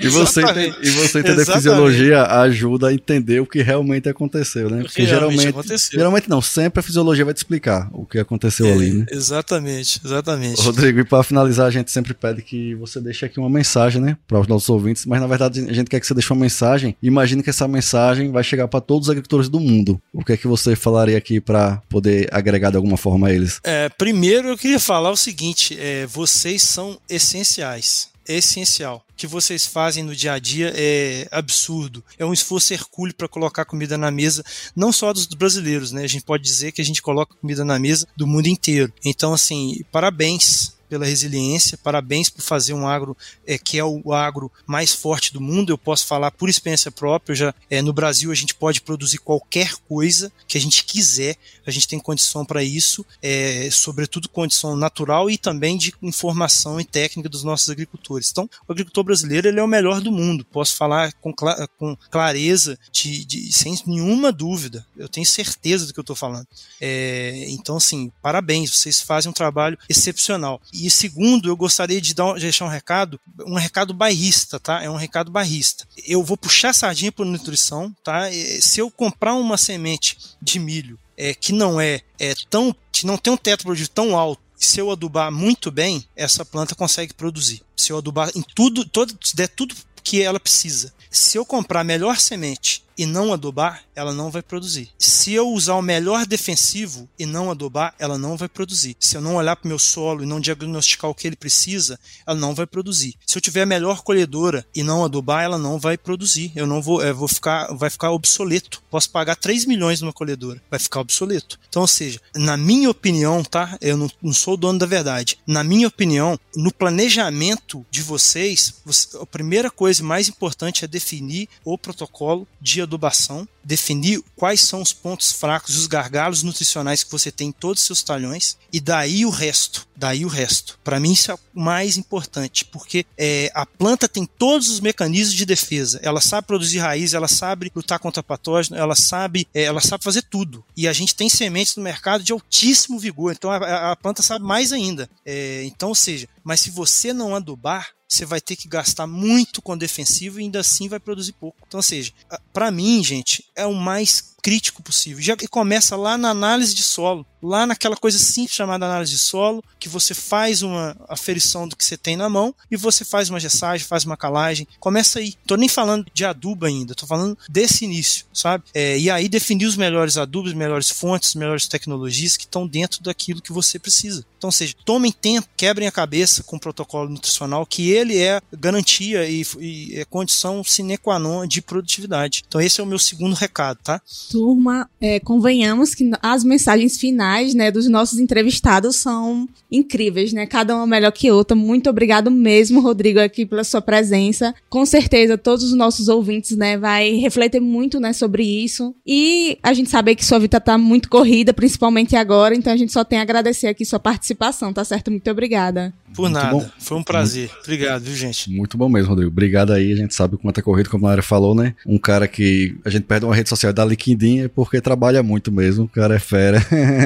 e 0.04 0.08
você, 0.08 0.40
e 0.82 0.90
você 0.90 1.18
entender 1.20 1.42
Exatamente. 1.42 1.52
fisiologia 1.52 2.22
ajuda 2.24 2.88
a 2.88 2.94
entender 2.94 3.40
o 3.40 3.46
que 3.46 3.62
realmente 3.62 4.08
aconteceu, 4.08 4.70
né? 4.70 4.82
Porque 4.82 5.02
realmente, 5.02 5.38
geralmente, 5.38 5.48
aconteceu. 5.48 5.98
geralmente 5.98 6.28
não, 6.28 6.40
sempre 6.40 6.80
a 6.80 6.82
fisiologia 6.82 7.24
vai 7.24 7.34
te 7.34 7.38
explicar 7.38 7.88
o 7.92 8.04
que 8.04 8.18
aconteceu 8.18 8.66
é, 8.66 8.72
ali, 8.72 8.92
né? 8.92 9.06
Exatamente, 9.10 10.00
exatamente. 10.04 10.37
Rodrigo, 10.58 11.00
e 11.00 11.04
para 11.04 11.22
finalizar, 11.22 11.66
a 11.66 11.70
gente 11.70 11.90
sempre 11.90 12.14
pede 12.14 12.42
que 12.42 12.74
você 12.74 13.00
deixe 13.00 13.24
aqui 13.24 13.38
uma 13.38 13.50
mensagem, 13.50 14.00
né, 14.00 14.16
para 14.26 14.40
os 14.40 14.46
nossos 14.46 14.68
ouvintes, 14.68 15.06
mas 15.06 15.20
na 15.20 15.26
verdade 15.26 15.60
a 15.68 15.72
gente 15.72 15.88
quer 15.88 16.00
que 16.00 16.06
você 16.06 16.14
deixe 16.14 16.32
uma 16.32 16.40
mensagem. 16.40 16.96
Imagine 17.02 17.42
que 17.42 17.50
essa 17.50 17.66
mensagem 17.66 18.30
vai 18.30 18.42
chegar 18.42 18.68
para 18.68 18.80
todos 18.80 19.08
os 19.08 19.10
agricultores 19.10 19.48
do 19.48 19.60
mundo. 19.60 20.00
O 20.12 20.24
que 20.24 20.32
é 20.32 20.36
que 20.36 20.46
você 20.46 20.76
falaria 20.76 21.16
aqui 21.16 21.40
para 21.40 21.82
poder 21.88 22.28
agregar 22.32 22.70
de 22.70 22.76
alguma 22.76 22.96
forma 22.96 23.28
a 23.28 23.32
eles? 23.32 23.60
É, 23.64 23.88
primeiro 23.88 24.48
eu 24.48 24.58
queria 24.58 24.80
falar 24.80 25.10
o 25.10 25.16
seguinte: 25.16 25.76
é, 25.78 26.06
vocês 26.06 26.62
são 26.62 26.98
essenciais 27.08 28.08
essencial. 28.28 29.04
Que 29.16 29.26
vocês 29.26 29.66
fazem 29.66 30.04
no 30.04 30.14
dia 30.14 30.32
a 30.32 30.38
dia 30.38 30.72
é 30.74 31.26
absurdo. 31.30 32.04
É 32.18 32.24
um 32.24 32.32
esforço 32.32 32.72
hercúleo 32.72 33.14
para 33.14 33.28
colocar 33.28 33.64
comida 33.64 33.98
na 33.98 34.10
mesa, 34.10 34.44
não 34.76 34.92
só 34.92 35.12
dos 35.12 35.26
brasileiros, 35.26 35.92
né? 35.92 36.04
A 36.04 36.08
gente 36.08 36.24
pode 36.24 36.42
dizer 36.42 36.72
que 36.72 36.80
a 36.80 36.84
gente 36.84 37.02
coloca 37.02 37.34
comida 37.34 37.64
na 37.64 37.78
mesa 37.78 38.06
do 38.16 38.26
mundo 38.26 38.46
inteiro. 38.46 38.92
Então, 39.04 39.32
assim, 39.32 39.82
parabéns 39.90 40.77
pela 40.88 41.04
resiliência, 41.04 41.78
parabéns 41.78 42.30
por 42.30 42.42
fazer 42.42 42.72
um 42.72 42.86
agro 42.86 43.16
é, 43.46 43.58
que 43.58 43.78
é 43.78 43.84
o 43.84 44.12
agro 44.12 44.50
mais 44.66 44.94
forte 44.94 45.32
do 45.32 45.40
mundo. 45.40 45.70
Eu 45.70 45.78
posso 45.78 46.06
falar 46.06 46.30
por 46.30 46.48
experiência 46.48 46.90
própria. 46.90 47.34
Já 47.34 47.54
é, 47.70 47.82
no 47.82 47.92
Brasil 47.92 48.30
a 48.30 48.34
gente 48.34 48.54
pode 48.54 48.80
produzir 48.80 49.18
qualquer 49.18 49.74
coisa 49.88 50.32
que 50.46 50.56
a 50.56 50.60
gente 50.60 50.84
quiser, 50.84 51.36
a 51.66 51.70
gente 51.70 51.88
tem 51.88 51.98
condição 51.98 52.44
para 52.44 52.62
isso, 52.62 53.04
é, 53.22 53.68
sobretudo 53.70 54.28
condição 54.28 54.76
natural 54.76 55.30
e 55.30 55.36
também 55.36 55.76
de 55.76 55.92
informação 56.02 56.80
e 56.80 56.84
técnica 56.84 57.28
dos 57.28 57.42
nossos 57.42 57.68
agricultores. 57.68 58.30
Então, 58.30 58.48
o 58.66 58.72
agricultor 58.72 59.04
brasileiro 59.04 59.48
ele 59.48 59.60
é 59.60 59.62
o 59.62 59.68
melhor 59.68 60.00
do 60.00 60.10
mundo. 60.10 60.44
Posso 60.44 60.76
falar 60.76 61.12
com, 61.14 61.32
com 61.32 61.96
clareza, 62.10 62.78
de, 62.92 63.24
de, 63.24 63.52
sem 63.52 63.78
nenhuma 63.86 64.32
dúvida. 64.32 64.86
Eu 64.96 65.08
tenho 65.08 65.26
certeza 65.26 65.86
do 65.86 65.92
que 65.92 65.98
eu 65.98 66.02
estou 66.02 66.16
falando. 66.16 66.46
É, 66.80 67.46
então, 67.48 67.76
assim, 67.76 68.10
parabéns, 68.22 68.76
vocês 68.76 69.00
fazem 69.00 69.30
um 69.30 69.34
trabalho 69.34 69.78
excepcional. 69.88 70.60
E 70.78 70.88
segundo, 70.90 71.48
eu 71.48 71.56
gostaria 71.56 72.00
de 72.00 72.14
dar, 72.14 72.34
deixar 72.34 72.64
um 72.64 72.68
recado, 72.68 73.20
um 73.44 73.54
recado 73.54 73.92
bairrista, 73.92 74.60
tá? 74.60 74.80
É 74.82 74.88
um 74.88 74.94
recado 74.94 75.30
bairrista. 75.30 75.86
Eu 76.06 76.22
vou 76.22 76.36
puxar 76.36 76.72
sardinha 76.72 77.10
por 77.10 77.26
nutrição, 77.26 77.92
tá? 78.04 78.30
Se 78.60 78.78
eu 78.78 78.88
comprar 78.88 79.34
uma 79.34 79.56
semente 79.56 80.16
de 80.40 80.60
milho 80.60 80.98
é, 81.16 81.34
que 81.34 81.52
não 81.52 81.80
é, 81.80 82.00
é 82.18 82.32
tão, 82.48 82.74
que 82.92 83.04
não 83.04 83.18
tem 83.18 83.32
um 83.32 83.36
teto 83.36 83.64
produtivo 83.64 83.90
tão 83.90 84.16
alto, 84.16 84.40
se 84.56 84.80
eu 84.80 84.90
adubar 84.90 85.32
muito 85.32 85.70
bem, 85.70 86.04
essa 86.14 86.44
planta 86.44 86.74
consegue 86.74 87.12
produzir. 87.12 87.62
Se 87.76 87.92
eu 87.92 87.98
adubar 87.98 88.30
em 88.34 88.42
tudo, 88.54 88.84
todo, 88.84 89.16
der 89.34 89.48
tudo 89.48 89.74
que 90.02 90.22
ela 90.22 90.38
precisa. 90.38 90.92
Se 91.10 91.36
eu 91.36 91.44
comprar 91.44 91.84
melhor 91.84 92.18
semente 92.18 92.84
e 92.98 93.06
não 93.06 93.32
adubar, 93.32 93.84
ela 93.94 94.12
não 94.12 94.30
vai 94.30 94.42
produzir. 94.42 94.90
Se 94.98 95.32
eu 95.32 95.48
usar 95.48 95.76
o 95.76 95.82
melhor 95.82 96.26
defensivo 96.26 97.08
e 97.16 97.24
não 97.24 97.50
adubar, 97.50 97.94
ela 97.98 98.18
não 98.18 98.36
vai 98.36 98.48
produzir. 98.48 98.96
Se 98.98 99.16
eu 99.16 99.20
não 99.20 99.36
olhar 99.36 99.54
para 99.54 99.66
o 99.66 99.68
meu 99.68 99.78
solo 99.78 100.24
e 100.24 100.26
não 100.26 100.40
diagnosticar 100.40 101.08
o 101.08 101.14
que 101.14 101.26
ele 101.26 101.36
precisa, 101.36 101.98
ela 102.26 102.38
não 102.38 102.54
vai 102.54 102.66
produzir. 102.66 103.14
Se 103.24 103.38
eu 103.38 103.42
tiver 103.42 103.62
a 103.62 103.66
melhor 103.66 104.02
colhedora 104.02 104.66
e 104.74 104.82
não 104.82 105.04
adubar, 105.04 105.44
ela 105.44 105.58
não 105.58 105.78
vai 105.78 105.96
produzir. 105.96 106.52
Eu 106.56 106.66
não 106.66 106.82
vou, 106.82 107.02
eu 107.02 107.14
vou 107.14 107.28
ficar, 107.28 107.72
vai 107.74 107.88
ficar 107.88 108.10
obsoleto. 108.10 108.82
Posso 108.90 109.10
pagar 109.10 109.36
3 109.36 109.64
milhões 109.66 110.00
numa 110.00 110.12
colhedora, 110.12 110.60
vai 110.68 110.80
ficar 110.80 111.00
obsoleto. 111.00 111.58
Então, 111.68 111.82
ou 111.82 111.88
seja, 111.88 112.20
na 112.34 112.56
minha 112.56 112.90
opinião, 112.90 113.44
tá? 113.44 113.78
Eu 113.80 113.96
não, 113.96 114.10
não 114.20 114.32
sou 114.32 114.54
o 114.54 114.56
dono 114.56 114.78
da 114.78 114.86
verdade. 114.86 115.38
Na 115.46 115.62
minha 115.62 115.86
opinião, 115.86 116.38
no 116.56 116.72
planejamento 116.72 117.86
de 117.90 118.02
vocês, 118.02 118.74
você, 118.84 119.16
a 119.18 119.26
primeira 119.26 119.70
coisa 119.70 120.02
mais 120.02 120.28
importante 120.28 120.84
é 120.84 120.88
definir 120.88 121.48
o 121.64 121.78
protocolo 121.78 122.46
de 122.60 122.80
adubação, 122.88 123.46
definir 123.62 124.22
quais 124.34 124.62
são 124.62 124.80
os 124.80 124.92
pontos 124.92 125.30
fracos, 125.30 125.76
os 125.76 125.86
gargalos 125.86 126.42
nutricionais 126.42 127.04
que 127.04 127.12
você 127.12 127.30
tem 127.30 127.48
em 127.48 127.52
todos 127.52 127.82
os 127.82 127.86
seus 127.86 128.02
talhões, 128.02 128.56
e 128.72 128.80
daí 128.80 129.26
o 129.26 129.30
resto. 129.30 129.86
Daí 129.94 130.24
o 130.24 130.28
resto. 130.28 130.78
Para 130.84 131.00
mim, 131.00 131.12
isso 131.12 131.30
é 131.30 131.34
o 131.34 131.38
mais 131.52 131.96
importante, 131.96 132.64
porque 132.64 133.04
é, 133.16 133.50
a 133.52 133.66
planta 133.66 134.08
tem 134.08 134.24
todos 134.24 134.68
os 134.68 134.78
mecanismos 134.80 135.34
de 135.34 135.44
defesa. 135.44 135.98
Ela 136.02 136.20
sabe 136.20 136.46
produzir 136.46 136.78
raiz, 136.78 137.14
ela 137.14 137.26
sabe 137.26 137.70
lutar 137.74 137.98
contra 137.98 138.22
patógeno, 138.22 138.76
ela 138.76 138.94
sabe, 138.94 139.46
é, 139.52 139.64
ela 139.64 139.80
sabe 139.80 140.04
fazer 140.04 140.22
tudo. 140.22 140.64
E 140.76 140.86
a 140.86 140.92
gente 140.92 141.14
tem 141.14 141.28
sementes 141.28 141.76
no 141.76 141.82
mercado 141.82 142.22
de 142.22 142.32
altíssimo 142.32 142.98
vigor, 142.98 143.32
então 143.32 143.50
a, 143.50 143.92
a 143.92 143.96
planta 143.96 144.22
sabe 144.22 144.44
mais 144.44 144.72
ainda. 144.72 145.10
É, 145.26 145.64
então, 145.64 145.88
ou 145.88 145.94
seja, 145.94 146.28
mas 146.48 146.62
se 146.62 146.70
você 146.70 147.12
não 147.12 147.36
adubar, 147.36 147.90
você 148.08 148.24
vai 148.24 148.40
ter 148.40 148.56
que 148.56 148.66
gastar 148.66 149.06
muito 149.06 149.60
com 149.60 149.76
defensivo 149.76 150.40
e 150.40 150.44
ainda 150.44 150.60
assim 150.60 150.88
vai 150.88 150.98
produzir 150.98 151.34
pouco. 151.34 151.58
Então, 151.66 151.76
ou 151.76 151.82
seja, 151.82 152.10
para 152.54 152.70
mim, 152.70 153.04
gente, 153.04 153.44
é 153.54 153.66
o 153.66 153.74
mais 153.74 154.34
crítico 154.42 154.82
possível. 154.82 155.22
Já 155.22 155.36
começa 155.50 155.96
lá 155.96 156.16
na 156.16 156.30
análise 156.30 156.74
de 156.74 156.82
solo, 156.82 157.26
lá 157.42 157.66
naquela 157.66 157.96
coisa 157.96 158.18
simples 158.18 158.54
chamada 158.54 158.86
análise 158.86 159.12
de 159.12 159.18
solo, 159.18 159.62
que 159.78 159.88
você 159.88 160.14
faz 160.14 160.62
uma 160.62 160.96
aferição 161.08 161.68
do 161.68 161.76
que 161.76 161.84
você 161.84 161.96
tem 161.96 162.16
na 162.16 162.28
mão 162.28 162.54
e 162.70 162.76
você 162.76 163.04
faz 163.04 163.30
uma 163.30 163.40
gessagem, 163.40 163.86
faz 163.86 164.04
uma 164.04 164.16
calagem. 164.16 164.66
Começa 164.80 165.18
aí. 165.18 165.34
Tô 165.46 165.56
nem 165.56 165.68
falando 165.68 166.06
de 166.12 166.24
adubo 166.24 166.66
ainda, 166.66 166.94
tô 166.94 167.06
falando 167.06 167.36
desse 167.48 167.84
início, 167.84 168.26
sabe? 168.32 168.64
É, 168.74 168.98
e 168.98 169.10
aí 169.10 169.28
definir 169.28 169.66
os 169.66 169.76
melhores 169.76 170.16
adubos, 170.16 170.52
melhores 170.52 170.90
fontes, 170.90 171.34
melhores 171.34 171.66
tecnologias 171.66 172.36
que 172.36 172.44
estão 172.44 172.66
dentro 172.66 173.02
daquilo 173.02 173.42
que 173.42 173.52
você 173.52 173.78
precisa. 173.78 174.24
Então, 174.36 174.50
seja, 174.50 174.74
tomem 174.84 175.10
tempo, 175.10 175.48
quebrem 175.56 175.88
a 175.88 175.92
cabeça 175.92 176.42
com 176.44 176.56
o 176.56 176.60
protocolo 176.60 177.10
nutricional, 177.10 177.66
que 177.66 177.90
ele 177.90 178.18
é 178.18 178.40
garantia 178.52 179.28
e, 179.28 179.44
e 179.58 179.98
é 179.98 180.04
condição 180.04 180.62
sine 180.62 180.96
qua 180.96 181.18
non 181.18 181.46
de 181.46 181.60
produtividade. 181.60 182.44
Então, 182.46 182.60
esse 182.60 182.80
é 182.80 182.84
o 182.84 182.86
meu 182.86 182.98
segundo 182.98 183.34
recado, 183.34 183.78
tá? 183.82 184.00
Turma, 184.28 184.88
é, 185.00 185.18
convenhamos 185.20 185.94
que 185.94 186.10
as 186.22 186.44
mensagens 186.44 186.98
finais, 186.98 187.54
né, 187.54 187.70
dos 187.70 187.88
nossos 187.88 188.18
entrevistados 188.18 188.96
são 188.96 189.48
incríveis, 189.70 190.32
né? 190.32 190.46
Cada 190.46 190.74
uma 190.74 190.86
melhor 190.86 191.12
que 191.12 191.30
outra. 191.30 191.56
Muito 191.56 191.88
obrigado 191.90 192.30
mesmo, 192.30 192.80
Rodrigo, 192.80 193.20
aqui 193.20 193.46
pela 193.46 193.64
sua 193.64 193.80
presença. 193.80 194.54
Com 194.68 194.84
certeza, 194.84 195.38
todos 195.38 195.64
os 195.64 195.74
nossos 195.74 196.08
ouvintes, 196.08 196.56
né, 196.56 196.76
vai 196.76 197.16
refletir 197.16 197.60
muito, 197.60 198.00
né, 198.00 198.12
sobre 198.12 198.42
isso. 198.44 198.94
E 199.06 199.58
a 199.62 199.72
gente 199.72 199.90
sabe 199.90 200.14
que 200.14 200.24
sua 200.24 200.38
vida 200.38 200.60
tá 200.60 200.76
muito 200.76 201.08
corrida, 201.08 201.52
principalmente 201.52 202.16
agora, 202.16 202.54
então 202.54 202.72
a 202.72 202.76
gente 202.76 202.92
só 202.92 203.04
tem 203.04 203.18
a 203.18 203.22
agradecer 203.22 203.66
aqui 203.66 203.84
sua 203.84 203.98
participação, 203.98 204.72
tá 204.72 204.84
certo? 204.84 205.10
Muito 205.10 205.30
obrigada. 205.30 205.92
Por 206.14 206.22
muito 206.22 206.34
nada. 206.34 206.50
Bom. 206.50 206.66
Foi 206.78 206.96
um 206.96 207.02
prazer. 207.02 207.48
Muito, 207.48 207.60
Obrigado, 207.60 208.02
viu, 208.02 208.14
gente? 208.14 208.50
Muito 208.50 208.76
bom 208.76 208.88
mesmo, 208.88 209.10
Rodrigo. 209.10 209.30
Obrigado 209.30 209.72
aí. 209.72 209.92
A 209.92 209.96
gente 209.96 210.14
sabe 210.14 210.34
o 210.34 210.38
quanto 210.38 210.58
é 210.58 210.62
corrido, 210.62 210.90
como 210.90 211.06
a 211.06 211.10
Lara 211.10 211.22
falou, 211.22 211.54
né? 211.54 211.74
Um 211.86 211.98
cara 211.98 212.26
que 212.26 212.76
a 212.84 212.90
gente 212.90 213.04
perde 213.04 213.24
uma 213.24 213.34
rede 213.34 213.48
social 213.48 213.72
da 213.72 213.84
LinkedIn 213.84 214.40
é 214.40 214.48
porque 214.48 214.80
trabalha 214.80 215.22
muito 215.22 215.52
mesmo. 215.52 215.84
O 215.84 215.88
cara 215.88 216.16
é 216.16 216.18
fera. 216.18 216.64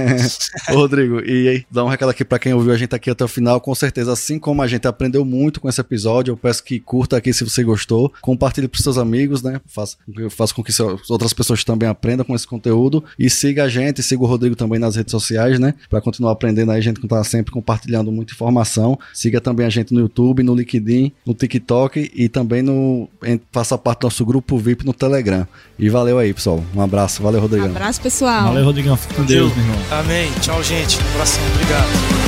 Ô, 0.71 0.75
Rodrigo, 0.75 1.21
e 1.21 1.49
aí, 1.49 1.65
dá 1.71 1.85
um 1.85 1.89
recado 1.89 2.11
aqui 2.11 2.25
pra 2.25 2.39
quem 2.39 2.55
ouviu 2.55 2.73
a 2.73 2.77
gente 2.77 2.95
aqui 2.95 3.11
até 3.11 3.25
o 3.25 3.29
final. 3.29 3.61
Com 3.61 3.75
certeza, 3.75 4.13
assim 4.13 4.39
como 4.39 4.63
a 4.63 4.67
gente 4.67 4.87
aprendeu 4.87 5.25
muito 5.25 5.61
com 5.61 5.69
esse 5.69 5.81
episódio, 5.81 6.33
eu 6.33 6.37
peço 6.37 6.63
que 6.65 6.81
curta 6.81 7.17
aqui 7.17 7.33
se 7.33 7.45
você 7.45 7.63
gostou. 7.63 8.13
Compartilhe 8.21 8.69
pros 8.69 8.83
seus 8.83 8.99
amigos, 8.99 9.43
né? 9.43 9.61
Faça, 9.67 9.97
faça 10.31 10.55
com 10.55 10.63
que 10.63 10.73
outras 11.09 11.33
pessoas 11.33 11.65
também 11.65 11.89
aprendam 11.89 12.25
com 12.25 12.35
esse 12.35 12.47
conteúdo. 12.47 13.05
E 13.19 13.29
siga 13.29 13.65
a 13.65 13.69
gente, 13.69 14.03
siga 14.03 14.23
o 14.23 14.27
Rodrigo 14.27 14.57
também 14.57 14.79
nas 14.79 14.97
redes 14.97 15.11
sociais, 15.11 15.59
né? 15.59 15.75
Pra 15.89 16.01
continuar 16.01 16.33
aprendendo 16.33 16.73
aí, 16.73 16.79
a 16.79 16.83
gente 16.83 17.01
tá 17.07 17.23
sempre 17.25 17.53
compartilhando 17.53 18.11
muita 18.11 18.33
informação. 18.33 18.92
Siga 19.13 19.41
também 19.41 19.67
a 19.67 19.71
gente 19.71 19.93
no 19.93 20.01
YouTube, 20.01 20.43
no 20.43 20.55
LinkedIn, 20.55 21.13
no 21.27 21.35
TikTok 21.35 22.11
e 22.15 22.29
também 22.29 22.63
no 22.63 23.09
faça 23.51 23.77
parte 23.77 24.01
do 24.01 24.05
nosso 24.05 24.25
grupo 24.25 24.59
VIP 24.59 24.85
no 24.85 24.93
Telegram. 24.93 25.47
E 25.79 25.89
valeu 25.89 26.19
aí, 26.19 26.33
pessoal. 26.33 26.63
Um 26.75 26.81
abraço. 26.81 27.23
Valeu, 27.23 27.41
Rodrigão. 27.41 27.69
Um 27.69 27.71
abraço, 27.71 28.01
pessoal. 28.01 28.45
Valeu, 28.45 28.65
Rodrigão. 28.65 28.97
Fique 28.97 29.15
com 29.15 29.25
Deus, 29.25 29.55
meu 29.55 29.65
irmão. 29.65 29.79
Amém. 29.91 30.31
Tchau, 30.41 30.63
gente. 30.63 30.99
Um 30.99 31.15
abração. 31.15 31.43
Obrigado. 31.55 32.22